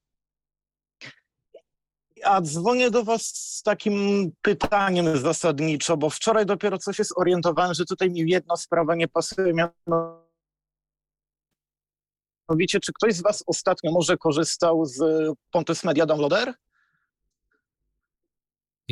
[2.24, 7.84] A dzwonię do Was z takim pytaniem zasadniczo, bo wczoraj dopiero coś się zorientowałem, że
[7.84, 9.52] tutaj mi jedna sprawa nie pasuje.
[12.48, 15.00] Mianowicie, czy ktoś z Was ostatnio może korzystał z
[15.50, 16.54] Pontus Media Downloader?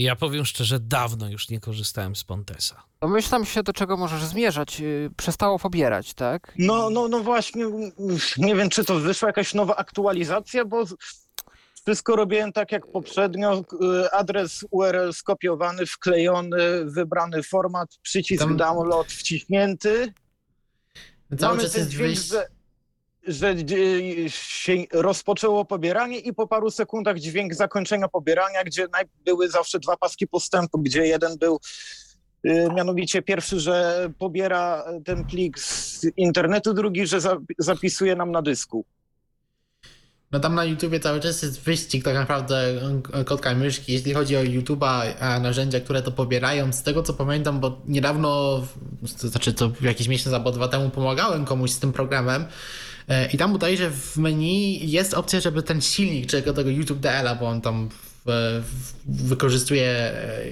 [0.02, 2.82] Ja powiem szczerze, dawno już nie korzystałem z Pontesa.
[3.00, 4.80] Domyślam się, do czego możesz zmierzać.
[4.80, 6.52] Y, Przestało pobierać, tak?
[6.58, 7.64] No, no, no właśnie,
[8.38, 10.84] nie wiem, czy to wyszła jakaś nowa aktualizacja, bo
[11.86, 13.58] wszystko robiłem tak jak poprzednio.
[14.04, 20.12] y, Adres URL skopiowany, wklejony, wybrany format, przycisk Tam- download wciśnięty.
[21.38, 22.28] Cały Mamy czas jest dźwięk, wyjść...
[22.28, 22.46] że,
[23.32, 28.86] że y, się rozpoczęło pobieranie i po paru sekundach dźwięk zakończenia pobierania, gdzie
[29.24, 31.60] były zawsze dwa paski postępu, gdzie jeden był
[32.46, 38.42] y, mianowicie pierwszy, że pobiera ten plik z internetu, drugi, że za, zapisuje nam na
[38.42, 38.84] dysku.
[40.32, 42.56] No tam na YouTubie cały czas jest wyścig tak naprawdę
[43.12, 46.72] e, kotka myszki, jeśli chodzi o YouTube'a, a narzędzia, które to pobierają.
[46.72, 48.60] Z tego co pamiętam, bo niedawno,
[49.20, 52.46] to znaczy to jakiś miesiąc albo dwa temu pomagałem komuś z tym programem e,
[53.32, 57.34] i tam udaje, że w menu jest opcja, żeby ten silnik, czy tego YouTube DL-a,
[57.34, 60.42] bo on tam w, w, wykorzystuje e,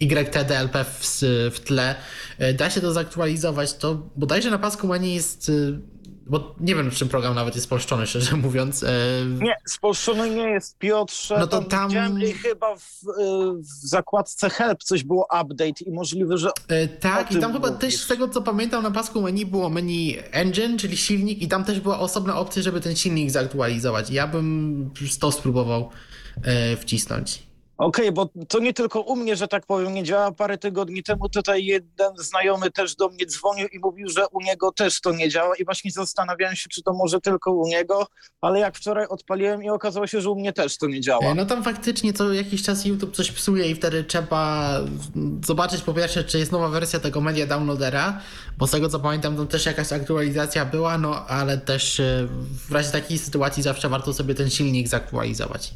[0.00, 1.20] YTDLP w,
[1.54, 1.94] w tle,
[2.38, 5.52] e, da się to zaktualizować, to bodajże na pasku menu jest e,
[6.28, 8.82] bo nie wiem, czym program nawet jest spolszczony, szczerze mówiąc.
[8.82, 8.88] E,
[9.40, 11.36] Nie, spolszczony nie jest, Piotrze.
[11.38, 15.90] No to tam- widziałem i chyba w, y, w zakładce help coś było update i
[15.90, 17.80] możliwe, że E, tak, i tam chyba mówisz.
[17.80, 21.64] też z tego co pamiętam na pasku menu było menu engine, czyli silnik i tam
[21.64, 24.10] też była osobna opcja, żeby ten silnik zaktualizować.
[24.10, 24.90] Ja bym
[25.20, 25.90] to spróbował
[26.42, 27.47] e, wcisnąć.
[27.78, 30.32] Okej, bo to nie tylko u mnie, że tak powiem, nie działa.
[30.32, 34.72] Parę tygodni temu tutaj jeden znajomy też do mnie dzwonił i mówił, że u niego
[34.72, 38.06] też to nie działa i właśnie zastanawiałem się, czy to może tylko u niego,
[38.40, 41.24] ale jak wczoraj odpaliłem i okazało się, że u mnie też to nie działa.
[41.24, 44.72] E, No tam faktycznie co jakiś czas YouTube coś psuje i wtedy trzeba
[45.46, 48.20] zobaczyć po pierwsze, czy jest nowa wersja tego media downloadera,
[48.58, 52.28] bo z tego co pamiętam, tam też jakaś aktualizacja była, no ale też e,
[52.68, 55.74] w razie takiej sytuacji zawsze warto sobie ten silnik zaktualizować.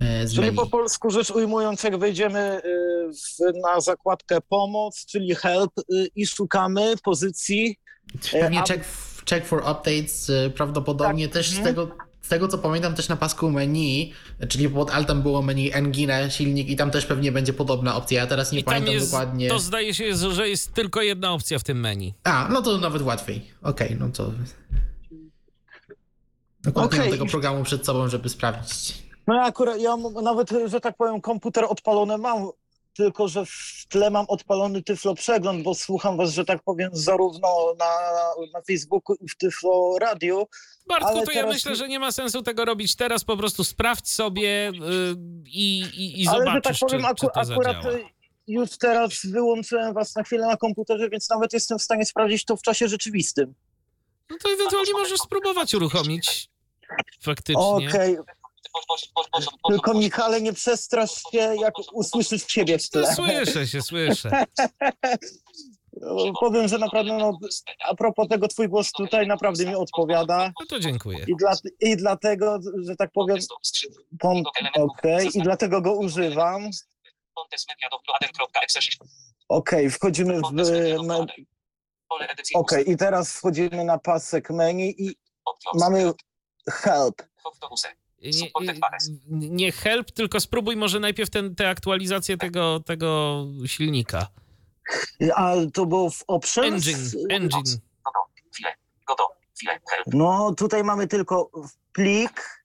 [0.00, 0.56] E, Z Czyli menu.
[0.56, 6.26] po polsku rzecz ujmując, jak wejdziemy y, w, na zakładkę pomoc, czyli help y, i
[6.26, 7.78] szukamy pozycji
[8.32, 8.84] Pewnie a- check,
[9.30, 11.74] check for updates y, prawdopodobnie też z mhm.
[11.74, 14.12] tego, z tego co pamiętam też na pasku menu,
[14.48, 18.20] czyli pod altem było menu Engine silnik i tam też pewnie będzie podobna opcja.
[18.20, 19.48] Ja teraz nie I tam pamiętam jest, dokładnie.
[19.48, 22.14] to zdaje się, że jest tylko jedna opcja w tym menu.
[22.24, 23.44] A, no to nawet łatwiej.
[23.62, 24.32] Okej, no to...
[26.62, 29.07] Dokładnie mam tego programu przed sobą, żeby sprawdzić.
[29.28, 32.48] No ja akurat, ja nawet, że tak powiem, komputer odpalony mam,
[32.96, 37.48] tylko że w tle mam odpalony Tyflo Przegląd, bo słucham was, że tak powiem, zarówno
[37.78, 37.90] na,
[38.54, 40.46] na Facebooku i w Tyflo Radiu.
[40.88, 43.64] Bartku, to ja teraz myślę, nie- że nie ma sensu tego robić teraz, po prostu
[43.64, 44.72] sprawdź sobie y,
[45.46, 47.98] i, i, i Ale że tak zobaczysz, powiem, czy, aku, czy to akurat zadziała.
[48.46, 52.56] już teraz wyłączyłem was na chwilę na komputerze, więc nawet jestem w stanie sprawdzić to
[52.56, 53.54] w czasie rzeczywistym.
[54.30, 56.48] No to ewentualnie możesz spróbować uruchomić
[57.22, 57.62] faktycznie.
[57.62, 58.16] Okej.
[59.68, 63.14] Tylko Michale, nie przestrasz się, jak usłyszysz siebie w tle.
[63.14, 64.30] słyszę się, słyszę.
[66.00, 67.38] No, Powiem, że naprawdę, no,
[67.84, 70.52] a propos tego, twój głos tutaj naprawdę mi odpowiada.
[70.60, 71.24] No to dziękuję.
[71.28, 73.36] I, dla, I dlatego, że tak powiem,
[74.24, 74.42] pom-
[74.74, 76.70] okej, i dlatego go używam.
[79.48, 80.52] Okej, wchodzimy w...
[82.54, 85.16] Okej, i teraz wchodzimy na pasek menu i
[85.74, 86.12] mamy
[86.70, 87.22] help.
[88.22, 88.50] Nie,
[89.28, 94.26] nie help, tylko spróbuj może najpierw ten, tę aktualizację tego, tego silnika.
[95.34, 96.88] A to było w options?
[96.88, 97.80] Engine, engine.
[100.06, 101.50] No, tutaj mamy tylko
[101.92, 102.62] plik,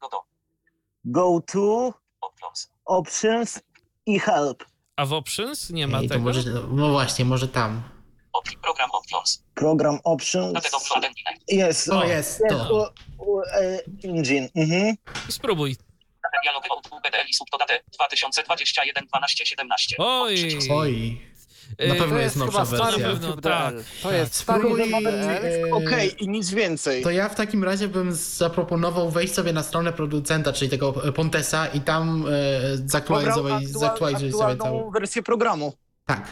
[1.05, 1.93] go to,
[2.85, 3.61] options
[4.05, 4.65] i help.
[4.95, 6.21] A w options nie ma Ej, tego?
[6.21, 7.83] może, no właśnie, może tam.
[9.55, 10.53] Program options.
[11.47, 12.91] Jest, O, o, jest, jest to.
[13.17, 14.49] u, u, e, engine.
[14.55, 14.95] Mhm.
[15.29, 15.75] Spróbuj.
[16.43, 19.95] Dialog o PDL sub to datę 2021 12 17.
[19.99, 20.57] Oj.
[20.71, 21.21] Oj,
[21.79, 23.07] na Y, pewno To jest jest nowsza chyba stary wersja.
[23.09, 23.83] pewno, YouTube tak, DL.
[24.03, 25.67] To jest stary Spróbuj, YouTube DL.
[25.69, 27.03] e, Okej, i nic więcej.
[27.03, 31.11] To ja w takim razie bym zaproponował wejść sobie na stronę producenta, czyli tego e,
[31.11, 32.31] Pontesa i tam e,
[32.87, 34.91] zaktualizować, aktua- zaktualizować sobie całą...
[34.91, 35.73] wersję programu.
[36.05, 36.27] Tak.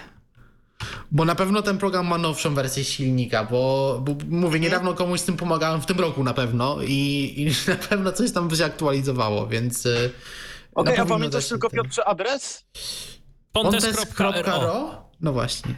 [1.12, 5.24] Bo na pewno ten program ma nowszą wersję silnika, bo, bo mówię, niedawno komuś z
[5.26, 9.48] tym pomagałem w tym roku na pewno i, i na pewno coś tam się aktualizowało,
[9.48, 9.86] więc...
[9.86, 10.10] e,
[10.76, 12.66] Okej, na a pamiętasz tylko ten- Piotrze adres?
[13.52, 15.10] Pontes.ro.
[15.22, 15.76] No właśnie.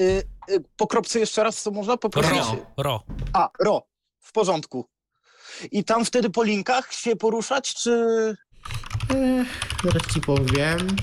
[0.00, 2.32] Y, y, po kropce jeszcze raz, co można poprosić?
[2.32, 2.56] Ro.
[2.76, 3.02] Ro.
[3.32, 3.82] A, ro.
[4.20, 4.86] W porządku.
[5.72, 7.90] I tam wtedy po linkach się poruszać, czy...
[9.10, 9.44] E,
[9.84, 10.96] zaraz ci powiem.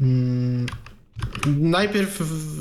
[0.00, 0.66] Mm,
[1.46, 2.20] najpierw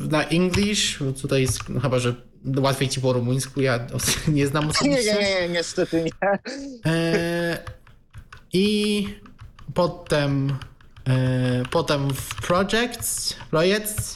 [0.09, 2.15] na English, bo tutaj jest, no chyba, że
[2.57, 3.79] łatwiej ci po rumuńsku, ja
[4.27, 5.13] nie znam Nie, osobiście.
[5.13, 6.11] nie, nie, niestety nie.
[6.85, 7.63] E,
[8.53, 9.07] I
[9.73, 10.57] potem,
[11.07, 14.13] e, potem w projects, projects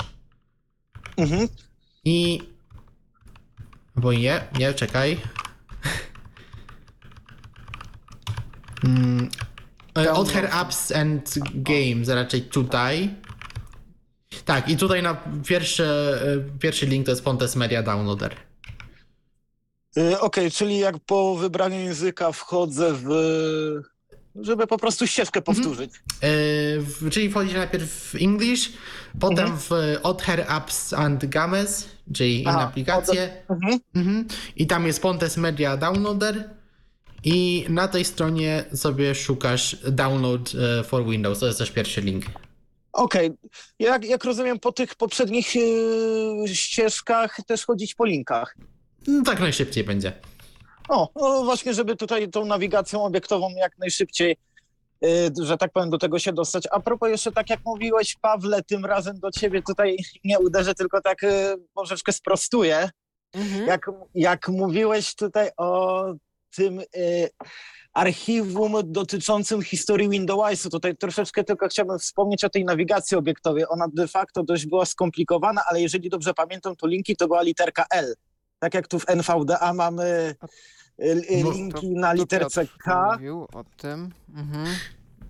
[1.17, 1.47] Mhm.
[2.05, 2.41] i
[3.95, 5.17] albo nie, nie, czekaj.
[8.83, 9.29] Mm,
[9.97, 13.09] e, Od her apps and games, raczej tutaj.
[14.45, 18.35] Tak, i tutaj na pierwszy, e, pierwszy link to jest Pontes Media Downloader.
[19.97, 23.05] Y, Okej, czyli jak po wybraniu języka wchodzę w...
[24.35, 25.91] żeby po prostu ścieżkę powtórzyć.
[25.95, 26.27] E,
[26.79, 28.71] w- czyli wchodzisz najpierw w English,
[29.19, 29.59] potem Mhm.
[29.59, 29.71] w
[30.03, 33.43] Od her apps and games, czyli inne aplikacje.
[33.49, 33.79] Mhm.
[33.95, 34.27] Mhm.
[34.55, 36.49] I tam jest Pontes Media Downloader.
[37.23, 41.39] I na tej stronie sobie szukasz download e, for Windows.
[41.39, 42.25] To jest też pierwszy link.
[42.93, 43.31] Okej,
[43.79, 48.55] jak, jak rozumiem, po tych poprzednich yy, ścieżkach też chodzić po linkach.
[49.07, 50.13] No, tak najszybciej będzie.
[50.89, 54.37] O, no właśnie, żeby tutaj tą nawigacją obiektową jak najszybciej,
[55.01, 55.09] yy,
[55.41, 56.63] że tak powiem, do tego się dostać.
[56.71, 61.01] A propos jeszcze, tak jak mówiłeś, Pawle, tym razem do ciebie tutaj nie uderzę, tylko
[61.01, 61.29] tak yy,
[61.77, 62.89] troszeczkę sprostuję.
[63.33, 63.67] Mhm.
[63.67, 66.05] Jak, jak mówiłeś tutaj o
[66.55, 67.29] tym y,
[67.93, 73.65] archiwum dotyczącym historii Windowsa, tutaj troszeczkę tylko chciałbym wspomnieć o tej nawigacji obiektowej.
[73.69, 77.85] Ona de facto dość była skomplikowana, ale jeżeli dobrze pamiętam, to linki to była literka
[77.91, 78.15] L.
[78.59, 80.35] Tak jak tu w NVDA mamy
[80.99, 83.11] y, No, linki To- na literce K.
[83.13, 84.09] Mówił o tym.
[84.35, 84.65] Mhm.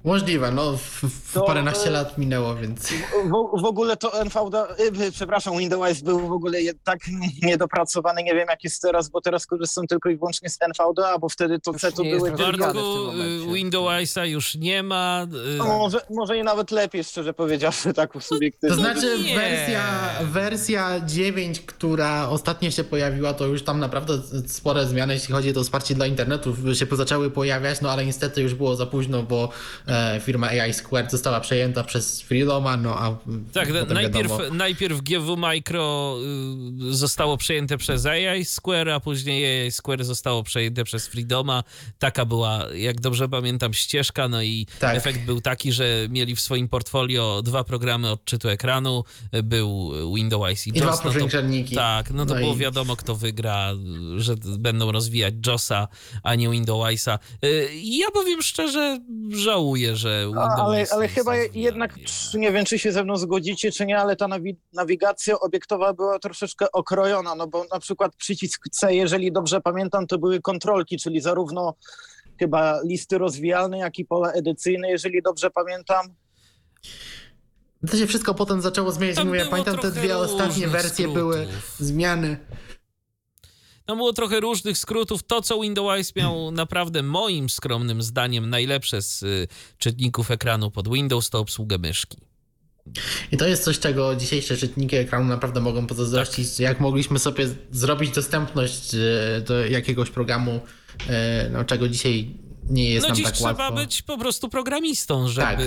[0.04, 2.88] Możliwe, no w, w To, paręnaście e, lat minęło, więc...
[3.24, 4.68] W, w ogóle to NVDA,
[5.08, 7.00] y, przepraszam, Windows był w ogóle je- tak
[7.44, 11.30] niedopracowany, nie wiem jak jest teraz, bo teraz korzystam tylko i wyłącznie z NVDA, bo
[11.30, 12.72] wtedy to Już C to nie jest były rozwijane tylko...
[12.72, 13.54] w tym Bartku, momencie.
[13.54, 15.28] Windowsa już nie ma.
[15.56, 18.76] y, No, może, może i nawet lepiej, szczerze powiedziawszy, tak subiektywnie.
[18.76, 19.36] To znaczy nie.
[19.36, 19.84] wersja,
[20.22, 24.14] wersja 9, która ostatnio się pojawiła, to już tam naprawdę
[24.48, 28.42] spore zmiany, jeśli chodzi o to wsparcie dla internetu, się zaczęły pojawiać, no ale niestety
[28.42, 29.50] już było za późno, bo
[29.88, 29.91] e,
[30.22, 33.18] firma AI Squared została przejęta przez Freedoma, no a
[33.54, 36.18] Tak, potem najpierw, wiadomo, najpierw GW Micro
[36.90, 41.64] y, zostało przejęte przez AI Square, a później AI Square zostało przejęte przez Freedoma.
[42.00, 44.28] Taka była, jak dobrze pamiętam, ścieżka.
[44.28, 44.98] No i Tak.
[44.98, 49.04] efekt był taki, że mieli w swoim portfolio dwa programy odczytu ekranu.
[49.44, 50.92] Był Windows i I dwa.
[50.92, 51.76] No powiększenniki.
[51.76, 53.72] tak, no to No było i- wiadomo, kto wygra,
[54.18, 55.88] że będą rozwijać JOSa,
[56.24, 57.20] a nie Windowsa.
[57.46, 59.00] Y, Ja powiem szczerze,
[59.30, 62.40] żałuję, że Windows ale, ale chyba jednak, rozwijany.
[62.40, 66.20] nie wiem czy się ze mną zgodzicie, czy nie, ale ta nawi- nawigacja obiektowa była
[66.20, 71.22] troszeczkę okrojona, no bo na przykład przycisk C, jeżeli dobrze pamiętam, to były kontrolki, czyli
[71.22, 71.76] zarówno
[72.40, 76.06] chyba listy rozwijalne, jak i pola edycyjne, jeżeli dobrze pamiętam.
[77.92, 79.16] To się wszystko potem zaczęło zmieniać.
[79.16, 81.14] Tam Mówię, pamiętam te dwie ostatnie wersje skrótów.
[81.14, 81.48] były
[81.80, 82.38] zmiany.
[83.92, 85.24] Tam było trochę różnych skrótów.
[85.24, 89.48] To, co Windows miał naprawdę moim skromnym zdaniem najlepsze z y,
[89.78, 92.18] czytników ekranu pod Windows, to obsługę myszki.
[93.32, 96.60] I to jest coś, czego dzisiejsze czytniki ekranu naprawdę mogą pozazdrościć.
[96.60, 100.60] Jak mogliśmy sobie zrobić dostępność e, do jakiegoś programu,
[101.10, 102.38] e, no, czego dzisiaj
[102.70, 103.72] nie jest No dziś tak trzeba łatwo.
[103.76, 105.60] być po prostu programistą, żeby Tak.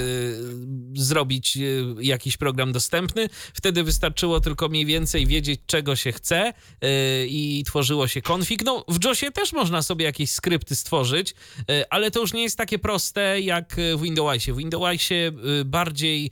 [1.03, 3.29] zrobić y, jakiś program dostępny.
[3.55, 6.49] Wtedy wystarczyło tylko mniej więcej wiedzieć, czego się chce
[6.85, 6.87] y,
[7.29, 8.65] i tworzyło się config.
[8.65, 11.35] No w JOSie też można sobie jakieś skrypty stworzyć,
[11.71, 14.53] y, ale to już nie jest takie proste jak w Windowsie.
[14.53, 15.33] W Windowsie
[15.65, 16.31] bardziej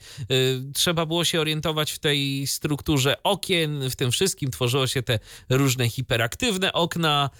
[0.75, 5.19] trzeba było się orientować w tej strukturze okien, w tym wszystkim tworzyło się te
[5.51, 7.31] różne hiperaktywne okna,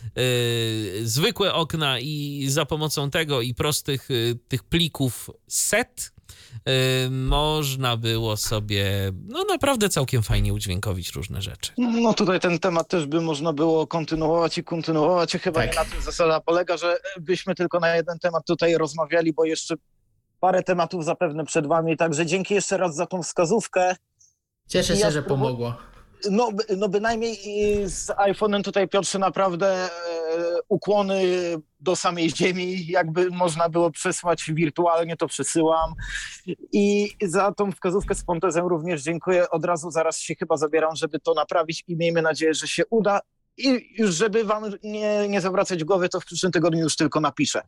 [1.03, 6.13] zwykłe okna i za pomocą tego i prostych y, tych plików set
[7.07, 11.73] y, można było sobie no naprawdę całkiem fajnie udźwiękowić różne rzeczy.
[11.79, 15.35] No tutaj ten temat też by można było kontynuować i kontynuować.
[15.35, 15.71] I chyba Tak.
[15.71, 19.75] nie na tym zasada polega, że byśmy tylko na jeden temat tutaj rozmawiali, bo jeszcze
[20.41, 21.97] parę tematów zapewne przed wami.
[21.97, 23.97] Także dzięki jeszcze raz za tą wskazówkę.
[24.69, 25.75] Cieszę się, Ja że pomogło.
[26.31, 27.37] No, no bynajmniej
[27.91, 29.89] z iPhone'em tutaj Piotrze naprawdę e,
[30.69, 31.23] ukłony
[31.81, 35.95] do samej ziemi, jakby można było przesłać wirtualnie, to przesyłam.
[36.73, 39.51] I za tą wskazówkę z Pontezem również dziękuję.
[39.51, 43.21] Od razu zaraz się chyba zabieram, żeby to naprawić i miejmy nadzieję, że się uda.
[43.57, 47.63] I już żeby wam nie, nie zawracać głowy, to w przyszłym tygodniu już tylko napiszę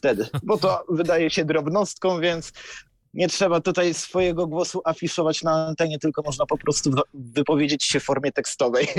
[0.00, 2.52] wtedy, bo to wydaje się drobnostką, więc
[3.14, 8.04] Nie trzeba tutaj swojego głosu afiszować na antenie, tylko można po prostu wypowiedzieć się w
[8.04, 8.88] formie tekstowej.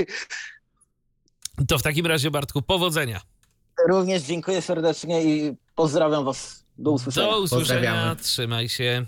[1.67, 3.21] To w takim razie, Bartku, powodzenia.
[3.89, 6.63] Również dziękuję serdecznie i pozdrawiam Was.
[6.77, 7.31] Do usłyszenia.
[7.31, 8.15] Do usłyszenia.
[8.15, 9.05] Trzymaj się.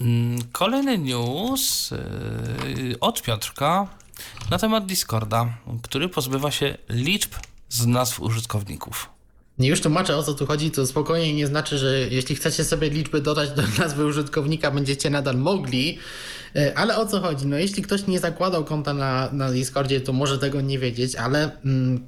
[0.00, 3.88] Mm, kolejny news yy, od Piotrka
[4.50, 7.32] na temat Discorda, który pozbywa się liczb
[7.68, 9.08] z nazw użytkowników.
[9.58, 12.90] Nie już tłumaczę o co tu chodzi, to spokojnie nie znaczy, że jeśli chcecie sobie
[12.90, 15.98] liczby dodać do nazwy użytkownika, będziecie nadal mogli.
[16.56, 17.46] E, ale o co chodzi?
[17.46, 21.50] No jeśli ktoś nie zakładał konta na, na Discordzie, to może tego nie wiedzieć, ale
[21.64, 22.06] mm,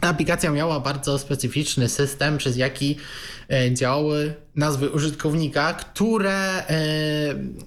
[0.00, 2.96] aplikacja miała bardzo specyficzny system, przez jaki
[3.52, 6.74] e, działały nazwy użytkownika, które e,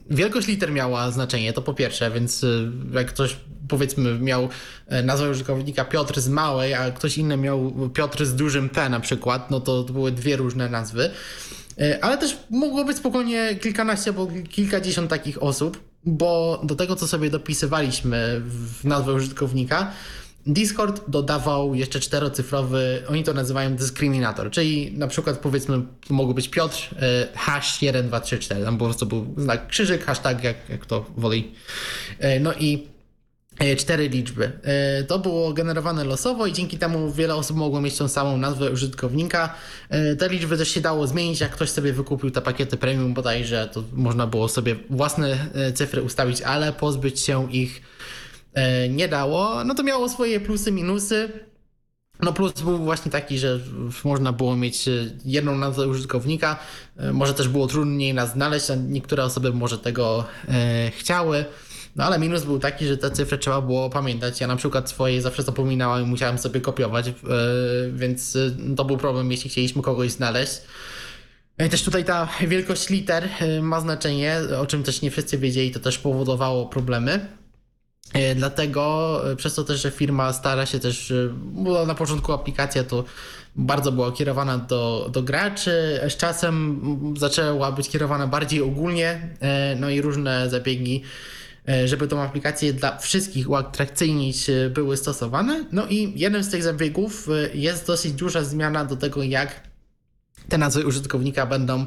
[0.09, 2.45] wielkość liter miała znaczenie, to po pierwsze, więc
[2.93, 3.37] jak ktoś
[3.67, 4.49] powiedzmy miał
[5.03, 9.51] nazwę użytkownika Piotr z małej, a ktoś inny miał Piotr z dużym P na przykład,
[9.51, 11.09] no to, to były dwie różne nazwy.
[12.01, 17.29] Ale też mogło być spokojnie kilkanaście albo kilkadziesiąt takich osób bo do tego, co sobie
[17.29, 19.91] dopisywaliśmy w nazwę użytkownika,
[20.45, 26.89] Discord dodawał jeszcze czterocyfrowy, oni to nazywają dyskryminator, czyli na przykład powiedzmy mogło być Piotr
[27.01, 31.51] e, hash 1234, tam po prostu był znak krzyżyk, hashtag, jak, jak to woli.
[32.19, 32.93] E, no i
[33.59, 34.51] E, cztery liczby.
[35.07, 39.55] To było generowane losowo i dzięki temu wiele osób mogło mieć tą samą nazwę użytkownika.
[40.19, 43.83] Te liczby też się dało zmienić, jak ktoś sobie wykupił te pakiety premium bodajże, to
[43.93, 45.37] można było sobie własne
[45.73, 47.81] cyfry ustawić, ale pozbyć się ich
[48.89, 49.63] nie dało.
[49.63, 51.29] No to miało swoje plusy, minusy.
[52.21, 53.59] No plus był właśnie taki, że
[54.03, 54.89] można było mieć
[55.25, 56.59] jedną nazwę użytkownika,
[57.13, 60.25] może też było trudniej nas znaleźć, a niektóre osoby może tego
[60.99, 61.45] chciały.
[61.95, 64.41] No ale minus był taki, że te cyfry trzeba było pamiętać.
[64.41, 67.13] Ja na przykład swoje zawsze zapominałem i musiałem sobie kopiować,
[67.93, 70.61] więc yy, to był problem, jeśli chcieliśmy kogoś znaleźć.
[71.71, 73.29] Też tutaj ta wielkość liter
[73.61, 77.27] ma znaczenie, o czym też nie wszyscy wiedzieli, to też powodowało problemy.
[78.35, 83.03] Dlatego przez to też, że firma stara się też, bo na początku aplikacja to
[83.55, 86.81] bardzo była kierowana do, do graczy, z czasem
[87.19, 89.29] zaczęła być kierowana bardziej ogólnie,
[89.79, 91.03] no i różne zabiegi
[91.69, 95.65] E, żeby tą aplikację dla wszystkich uatrakcyjnić e, były stosowane.
[95.71, 99.72] No i jednym z tych zabiegów e, jest dosyć duża zmiana do tego, jak
[100.49, 101.85] te nazwy użytkownika będą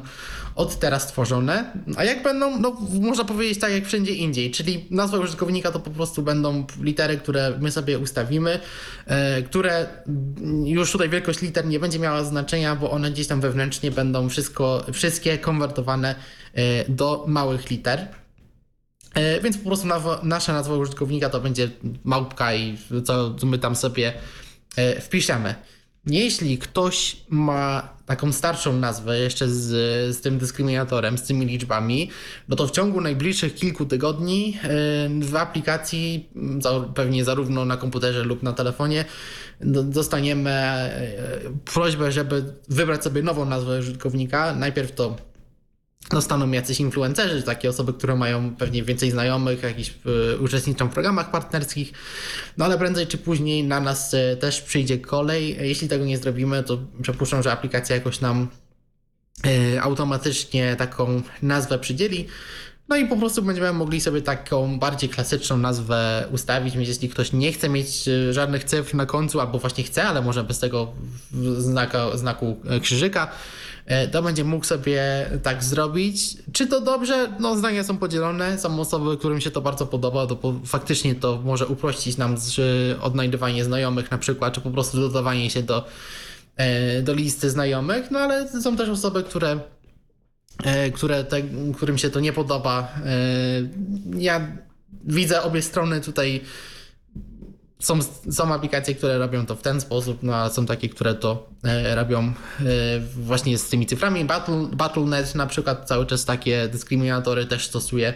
[0.55, 1.73] od teraz tworzone.
[1.95, 5.89] A jak będą, no można powiedzieć tak jak wszędzie indziej, czyli nazwa użytkownika to po
[5.89, 8.59] prostu będą litery, które my sobie ustawimy,
[9.45, 9.87] które
[10.65, 14.85] już tutaj wielkość liter nie będzie miała znaczenia, bo one gdzieś tam wewnętrznie będą wszystko,
[14.93, 16.15] wszystkie konwertowane
[16.87, 18.07] do małych liter.
[19.17, 19.87] E, więc po prostu
[20.23, 21.69] nasza nazwa użytkownika to będzie
[22.03, 24.13] małpka i co my tam sobie
[24.75, 25.55] e, wpiszemy.
[26.07, 29.65] Jeśli ktoś ma taką starszą nazwę jeszcze z,
[30.15, 32.09] z tym dyskryminatorem, z tymi liczbami,
[32.47, 34.69] no to w ciągu najbliższych kilku tygodni e,
[35.21, 36.29] w aplikacji,
[36.95, 39.05] pewnie zarówno na komputerze lub na telefonie,
[39.83, 40.51] dostaniemy
[41.73, 44.55] prośbę, żeby wybrać sobie nową nazwę użytkownika.
[44.55, 45.15] Najpierw to
[46.09, 49.93] dostaną jacyś influencerzy, takie osoby, które mają pewnie więcej znajomych, jakiś
[50.33, 51.93] y, uczestniczą w programach partnerskich,
[52.57, 55.57] no ale prędzej czy później na nas y, też przyjdzie kolej.
[55.61, 58.47] Jeśli tego nie zrobimy, to przypuszczam, że aplikacja jakoś nam
[59.45, 62.27] y, automatycznie taką nazwę przydzieli.
[62.89, 67.33] No i po prostu będziemy mogli sobie taką bardziej klasyczną nazwę ustawić, więc jeśli ktoś
[67.33, 70.93] nie chce mieć żadnych cyfr na końcu, albo właśnie chce, ale może bez tego
[71.57, 73.76] znaka, znaku krzyżyka, E,
[74.11, 76.37] to będzie mógł sobie tak zrobić.
[76.53, 77.27] Czy to dobrze?
[77.39, 78.59] No, zdania są podzielone.
[78.59, 82.35] Są osoby, którym się to bardzo podoba, bo faktycznie to może uprościć nam
[83.01, 85.85] odnajdywanie znajomych na przykład, czy po prostu dodawanie się do,
[86.55, 89.59] e, do listy znajomych, no ale są też osoby, które
[90.63, 91.41] e, które te,
[91.75, 92.95] którym się to nie podoba.
[94.17, 94.47] Ja
[95.03, 96.41] widzę obie strony tutaj
[97.79, 97.99] są,
[98.31, 101.95] są aplikacje, które robią to w ten sposób, no a są takie, które to e,
[101.95, 102.33] robią e,
[102.99, 104.25] właśnie z tymi cyframi.
[104.25, 108.13] Battle, Battle.net na przykład cały czas takie dyskryminatory też stosuje.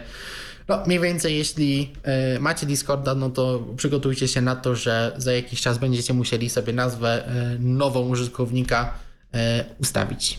[0.68, 5.32] No mniej więcej jeśli e, macie Discorda, no to przygotujcie się na to, że za
[5.32, 8.94] jakiś czas będziecie musieli sobie nazwę e, nową użytkownika
[9.34, 10.38] e, ustawić.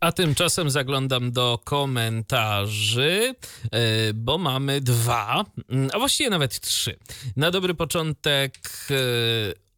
[0.00, 3.34] A tymczasem zaglądam do komentarzy,
[3.72, 6.96] e, bo mamy dwa, mm, a właściwie nawet trzy.
[7.36, 8.58] Na dobry początek
[8.90, 8.94] e,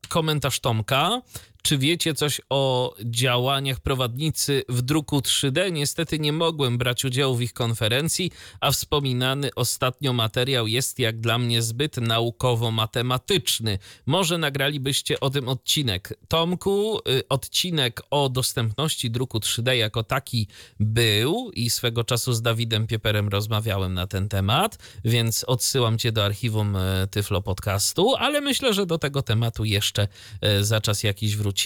[0.08, 1.22] komentarz Tomka.
[1.68, 5.72] Czy wiecie coś o działaniach prowadnicy w druku 3D?
[5.72, 11.38] Niestety nie mogłem brać udziału w ich konferencji, a wspominany ostatnio materiał jest jak dla
[11.38, 13.78] mnie zbyt naukowo-matematyczny.
[14.06, 16.18] Może nagralibyście o tym odcinek.
[16.28, 20.46] Tomku, y, odcinek o dostępności druku 3D jako taki
[20.80, 26.24] był i swego czasu z Dawidem Pieperem rozmawiałem na ten temat, więc odsyłam cię do
[26.24, 30.08] archiwum e, Tyflo Podcastu, ale myślę, że do tego tematu jeszcze
[30.40, 31.57] e, za czas jakiś wrócimy,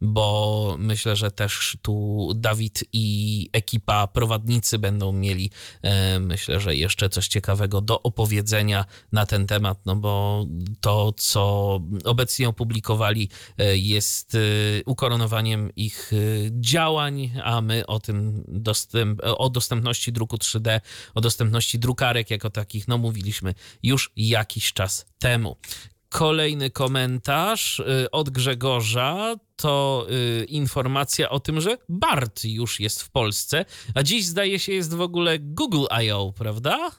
[0.00, 5.50] bo myślę, że też tu Dawid i ekipa prowadnicy będą mieli,
[5.82, 10.46] e, myślę, że jeszcze coś ciekawego do opowiedzenia na ten temat, no bo
[10.80, 13.28] to, co obecnie opublikowali,
[13.74, 14.36] jest
[14.86, 16.12] ukoronowaniem ich
[16.50, 20.80] działań, a my o tym dostęp, o dostępności druku 3D,
[21.14, 25.56] o dostępności drukarek jako takich, no mówiliśmy już jakiś czas temu.
[26.12, 30.06] Kolejny komentarz y, od Grzegorza to
[30.40, 33.64] y, informacja o tym, że BART już jest w Polsce,
[33.94, 36.90] a dziś zdaje się jest w ogóle Google I.O., prawda?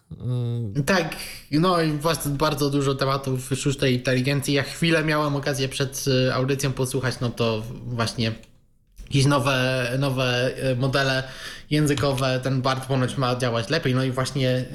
[0.78, 0.84] Y...
[0.84, 1.16] Tak,
[1.52, 4.54] no i właśnie bardzo dużo tematów sztucznej inteligencji.
[4.54, 8.34] Ja chwilę miałem okazję przed audycją posłuchać, no to właśnie
[9.14, 11.24] jakieś nowe, nowe e, modele
[11.70, 13.96] językowe, ten BART ponoć ma działać lepiej.
[13.96, 14.66] No i właśnie e,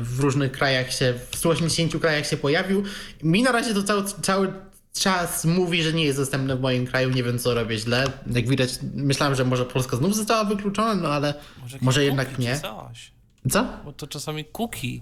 [0.00, 2.82] w różnych krajach się, w 180 krajach się pojawił.
[3.22, 4.52] Mi na razie to cały, cały
[4.92, 8.04] czas mówi, że nie jest dostępny w moim kraju, nie wiem co robię źle.
[8.32, 12.60] Jak widać, myślałem, że może Polska znów została wykluczona, no ale może, może jednak nie.
[12.60, 13.12] Coś.
[13.50, 13.66] Co?
[13.84, 15.00] Bo to czasami cookie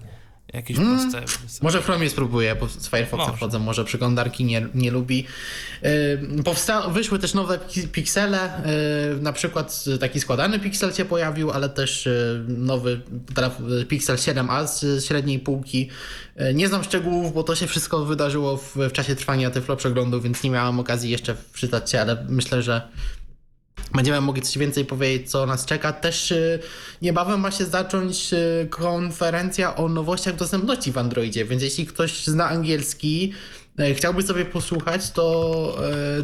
[0.53, 1.11] jakieś hmm.
[1.11, 1.37] proste.
[1.61, 3.37] Może w Chromie spróbuję, bo z Firefoxa może.
[3.37, 5.25] wchodzę, może przeglądarki nie, nie lubi.
[5.81, 7.59] Yy, powsta- wyszły też nowe
[7.91, 8.51] piksele,
[9.15, 13.01] yy, na przykład taki składany piksel się pojawił, ale też yy, nowy
[13.87, 15.89] Pixel 7a z średniej półki.
[16.53, 20.43] Nie znam szczegółów, bo to się wszystko wydarzyło w, w czasie trwania Tyflo przeglądu, więc
[20.43, 22.81] nie miałam okazji jeszcze wczytać się, ale myślę, że
[23.93, 25.93] Będziemy mogli coś więcej powiedzieć, co nas czeka.
[25.93, 26.59] Też y,
[27.01, 32.49] niebawem ma się zacząć y, konferencja o nowościach dostępności w Androidzie, więc jeśli ktoś zna
[32.49, 33.33] angielski,
[33.79, 35.77] y, chciałby sobie posłuchać, to,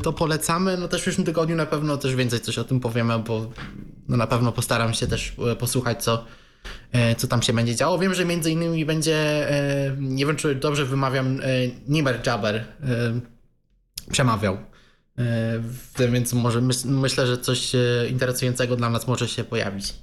[0.04, 0.78] to polecamy.
[0.78, 3.52] No też w przyszłym tygodniu na pewno też więcej coś o tym powiemy, bo
[4.08, 6.26] no na pewno postaram się też posłuchać, co,
[7.18, 8.00] co tam się będzie działo.
[8.00, 9.48] Wiem, że między innymi będzie,
[10.00, 11.40] nie wiem czy dobrze wymawiam,
[11.88, 12.66] Nimer Jabber
[14.12, 14.79] przemawiał E,
[16.12, 17.80] więc może myślę, że coś e,
[18.10, 19.94] interesującego dla nas może się pojawić.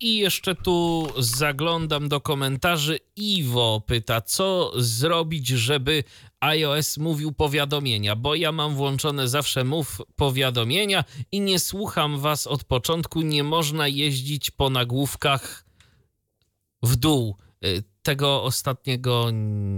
[0.00, 2.98] I jeszcze tu zaglądam do komentarzy.
[3.16, 6.04] Iwo pyta, co zrobić, żeby
[6.40, 12.64] iOS mówił powiadomienia, bo ja mam włączone zawsze mów powiadomienia i nie słucham was od
[12.64, 13.22] początku.
[13.22, 15.64] Nie można jeździć po nagłówkach
[16.82, 17.36] w dół.
[18.04, 19.30] Tego ostatniego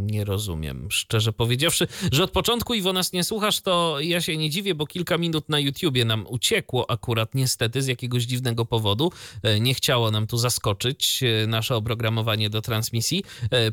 [0.03, 1.86] nie rozumiem, szczerze powiedziawszy.
[2.12, 5.48] Że od początku Iwo nas nie słuchasz, to ja się nie dziwię, bo kilka minut
[5.48, 9.12] na YouTubie nam uciekło akurat niestety z jakiegoś dziwnego powodu.
[9.43, 13.24] E, nie chciało nam tu zaskoczyć e, nasze oprogramowanie do transmisji.
[13.53, 13.73] E,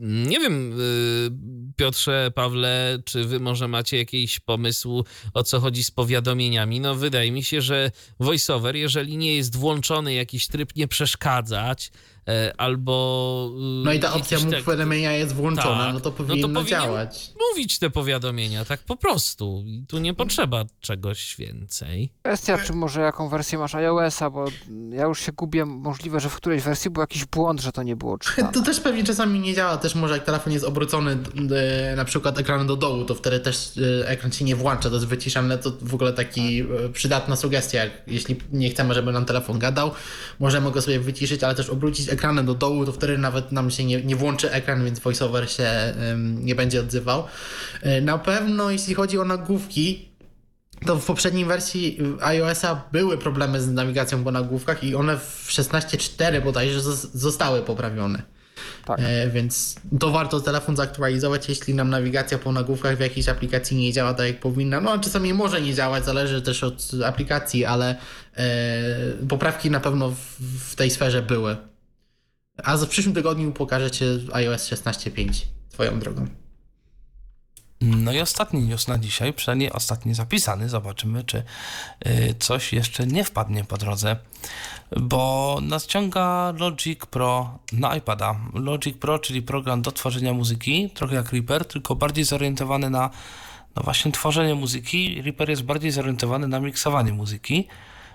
[0.00, 0.78] nie wiem,
[1.76, 5.04] Piotrze, Pawle, czy wy może macie jakiś pomysł,
[5.34, 6.80] o co chodzi z powiadomieniami?
[6.80, 7.90] No, wydaje mi się, że
[8.20, 11.90] voiceover, jeżeli nie jest włączony jakiś tryb nie przeszkadzać,
[12.58, 13.50] albo...
[13.84, 17.32] No i ta opcja mów powiadomienia jest włączona, tak, no to powinno no to działać.
[17.50, 19.62] mówić te powiadomienia, tak po prostu.
[19.66, 22.10] I tu nie potrzeba czegoś więcej.
[22.22, 24.44] Kwestia, czy może jaką wersję masz iOS-a, bo
[24.90, 27.96] ja już się gubię, możliwe, że w którejś wersji był jakiś błąd, że to nie
[27.96, 28.52] było czytane.
[28.52, 31.18] To też pewnie czasami nie działa, też może jak telefon jest obrócony
[31.96, 33.72] na przykład ekranem do dołu, to wtedy też
[34.02, 37.80] e, ekran się nie włącza, to jest wyciszane, to w ogóle taki e, przydatna sugestia,
[38.06, 39.90] jeśli nie chcemy, żeby nam telefon gadał,
[40.40, 43.84] możemy go sobie wyciszyć, ale też obrócić ekranem do dołu, to wtedy nawet nam się
[43.84, 45.94] nie, nie włączy ekran, więc voiceover się
[46.40, 47.24] nie będzie odzywał.
[47.82, 50.08] E, na pewno jeśli chodzi o nagłówki,
[50.86, 56.44] to w poprzedniej wersji iOS-a były problemy z nawigacją po nagłówkach i one w 16.4
[56.44, 56.80] bodajże
[57.14, 58.22] zostały poprawione.
[58.84, 59.00] Tak.
[59.02, 63.92] E, więc to warto telefon zaktualizować, jeśli nam nawigacja po nagłówkach w jakiejś aplikacji nie
[63.92, 64.80] działa tak jak powinna.
[64.80, 67.96] No a czasami może nie działać, zależy też od aplikacji, ale
[68.36, 68.46] e,
[69.28, 70.16] poprawki na pewno w,
[70.70, 71.56] w tej sferze były.
[72.62, 76.26] A w przyszłym tygodniu pokażę Ci iOS 16.5 Twoją drogą.
[77.80, 80.68] No i ostatni news na dzisiaj, przynajmniej ostatni zapisany.
[80.68, 81.42] Zobaczymy, czy
[82.06, 84.16] y, coś jeszcze nie wpadnie po drodze,
[85.00, 88.36] bo nadciąga Logic Pro na iPada.
[88.54, 93.10] Logic Pro, czyli program do tworzenia muzyki, trochę jak Reaper, tylko bardziej zorientowany na
[93.76, 95.22] no właśnie tworzenie muzyki.
[95.22, 97.68] Reaper jest bardziej zorientowany na miksowanie muzyki.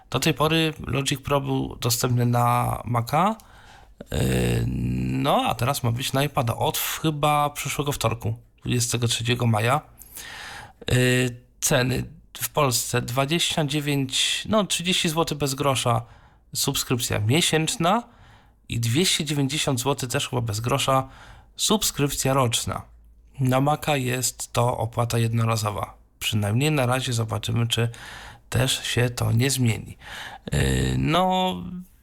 [0.09, 3.35] Do tej pory Logic Pro był dostępny na Maca,
[5.07, 8.35] no, a teraz ma być na iPada od chyba przyszłego wtorku,
[8.65, 9.81] 23 maja.
[10.87, 10.95] Yy,
[11.59, 12.03] ceny
[12.37, 16.01] w Polsce 29, no 30 zł bez grosza
[16.55, 18.03] subskrypcja miesięczna
[18.69, 21.09] i 290 zł też chyba bez grosza
[21.55, 22.81] subskrypcja roczna.
[23.39, 25.93] Na Maca jest to opłata jednorazowa.
[26.19, 27.89] Przynajmniej na razie zobaczymy, czy
[28.49, 29.97] też się to nie zmieni.
[30.51, 30.59] Yy,
[30.97, 31.55] No,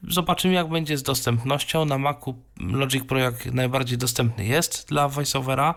[0.03, 1.85] zobaczymy, jak będzie z dostępnością.
[1.85, 5.75] Na Macu Logic Pro jak najbardziej dostępny jest dla VoiceOvera,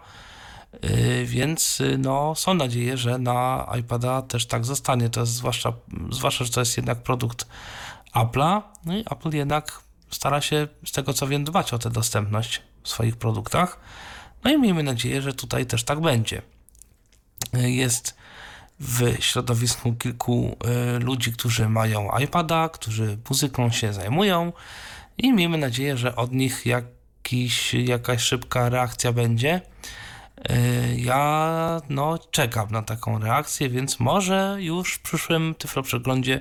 [0.82, 5.10] yy, więc yy, no, są nadzieje, że na iPada też tak zostanie.
[5.10, 5.72] To jest zwłaszcza,
[6.10, 7.46] zwłaszcza że to jest jednak produkt
[8.14, 8.62] Apple'a.
[8.84, 9.80] No i Apple jednak
[10.10, 13.80] stara się, z tego co wiem, dbać o tę dostępność w swoich produktach.
[14.44, 16.42] No i miejmy nadzieję, że tutaj też tak będzie.
[17.52, 18.19] Jest
[18.80, 20.56] w środowisku kilku
[20.96, 24.52] y, ludzi, którzy mają iPada, którzy muzyką się zajmują
[25.18, 29.60] i miejmy nadzieję, że od nich jakiś, jakaś szybka reakcja będzie.
[30.50, 36.40] Y, Ja no, czekam na taką reakcję, więc może już w przyszłym Tyflo Przeglądzie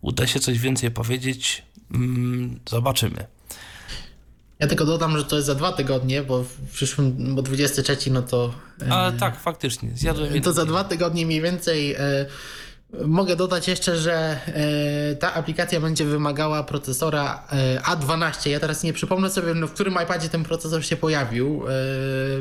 [0.00, 1.62] uda się coś więcej powiedzieć.
[1.94, 3.26] Mm, Zobaczymy.
[4.60, 8.22] Ja tylko dodam, że to jest za dwa tygodnie, bo w przyszłym, bo 23, no
[8.22, 8.54] to.
[8.90, 11.94] Ale tak, faktycznie, zjadłem To za dwa tygodnie mniej więcej.
[11.94, 12.26] E,
[13.06, 18.50] mogę dodać jeszcze, że e, ta aplikacja będzie wymagała procesora e, A12.
[18.50, 21.62] Ja teraz nie przypomnę sobie, no, w którym iPadzie ten procesor się pojawił,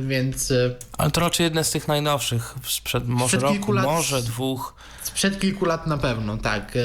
[0.01, 0.53] więc
[0.97, 3.85] Ale to raczej jeden z tych najnowszych, sprzed może Sprzed roku, lat.
[3.85, 4.75] może dwóch.
[5.03, 6.77] sprzed kilku lat na pewno, tak.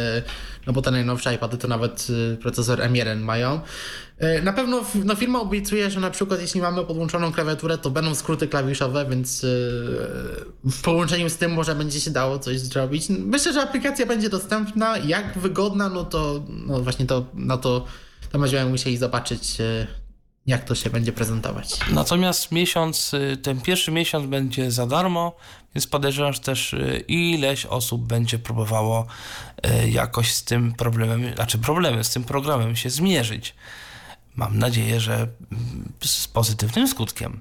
[0.66, 2.06] No bo te najnowsze iPady to nawet
[2.42, 3.60] procesor M1 mają.
[4.24, 8.14] E, Na pewno no, firma obiecuje, że na przykład jeśli mamy podłączoną klawiaturę, to będą
[8.14, 9.48] skróty klawiszowe, więc e,
[10.64, 13.08] w połączeniu z tym może będzie się dało coś zrobić.
[13.08, 14.98] Myślę, że aplikacja będzie dostępna.
[14.98, 17.84] Jak wygodna, no to no właśnie to, no to,
[18.32, 19.86] to będziemy musieli zobaczyć, e,
[20.46, 21.78] jak to się będzie prezentować.
[21.92, 25.36] Natomiast miesiąc, ten pierwszy miesiąc będzie za darmo,
[25.74, 26.74] więc podejrzewam, że też
[27.08, 29.06] ileś osób będzie próbowało
[29.88, 33.54] jakoś z tym problemem, znaczy problemem, z tym programem się zmierzyć.
[34.36, 37.40] Mam nadzieję, że mm, z pozytywnym skutkiem.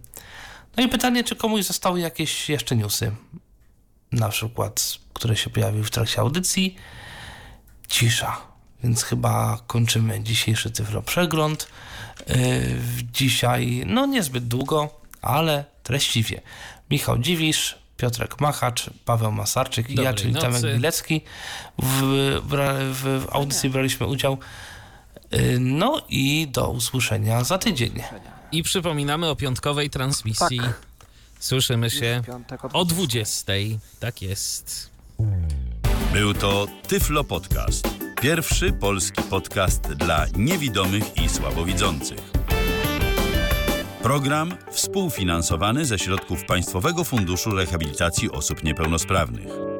[0.78, 3.12] No i pytanie, czy komuś zostały jakieś jeszcze newsy,
[4.12, 6.76] na przykład, które się pojawiły w trakcie audycji.
[7.88, 8.38] Cisza.
[8.84, 11.68] Więc chyba kończymy dzisiejszy Tyflo Przegląd.
[12.28, 12.36] Yy,
[13.14, 14.90] Dzisiaj, no niezbyt długo,
[15.22, 16.42] ale treściwie.
[16.90, 20.74] Michał Dziwisz, Piotrek Machacz, Paweł Masarczyk i ja, czyli Tomek nocy.
[20.74, 21.22] Bilecki.
[21.78, 24.38] W, bra, w audycji braliśmy udział.
[25.34, 27.94] Yy, No i do usłyszenia za tydzień.
[28.52, 30.60] I przypominamy o piątkowej transmisji.
[30.60, 30.82] Tak.
[31.40, 32.22] Słyszymy się
[32.74, 33.54] o 20.
[34.00, 34.90] Tak jest.
[36.14, 37.90] Był to Tyflo Podcast.
[38.22, 42.20] Pierwszy polski podcast dla niewidomych i słabowidzących.
[44.04, 49.73] Program współfinansowany ze środków Państwowego Funduszu Rehabilitacji Osób Niepełnosprawnych.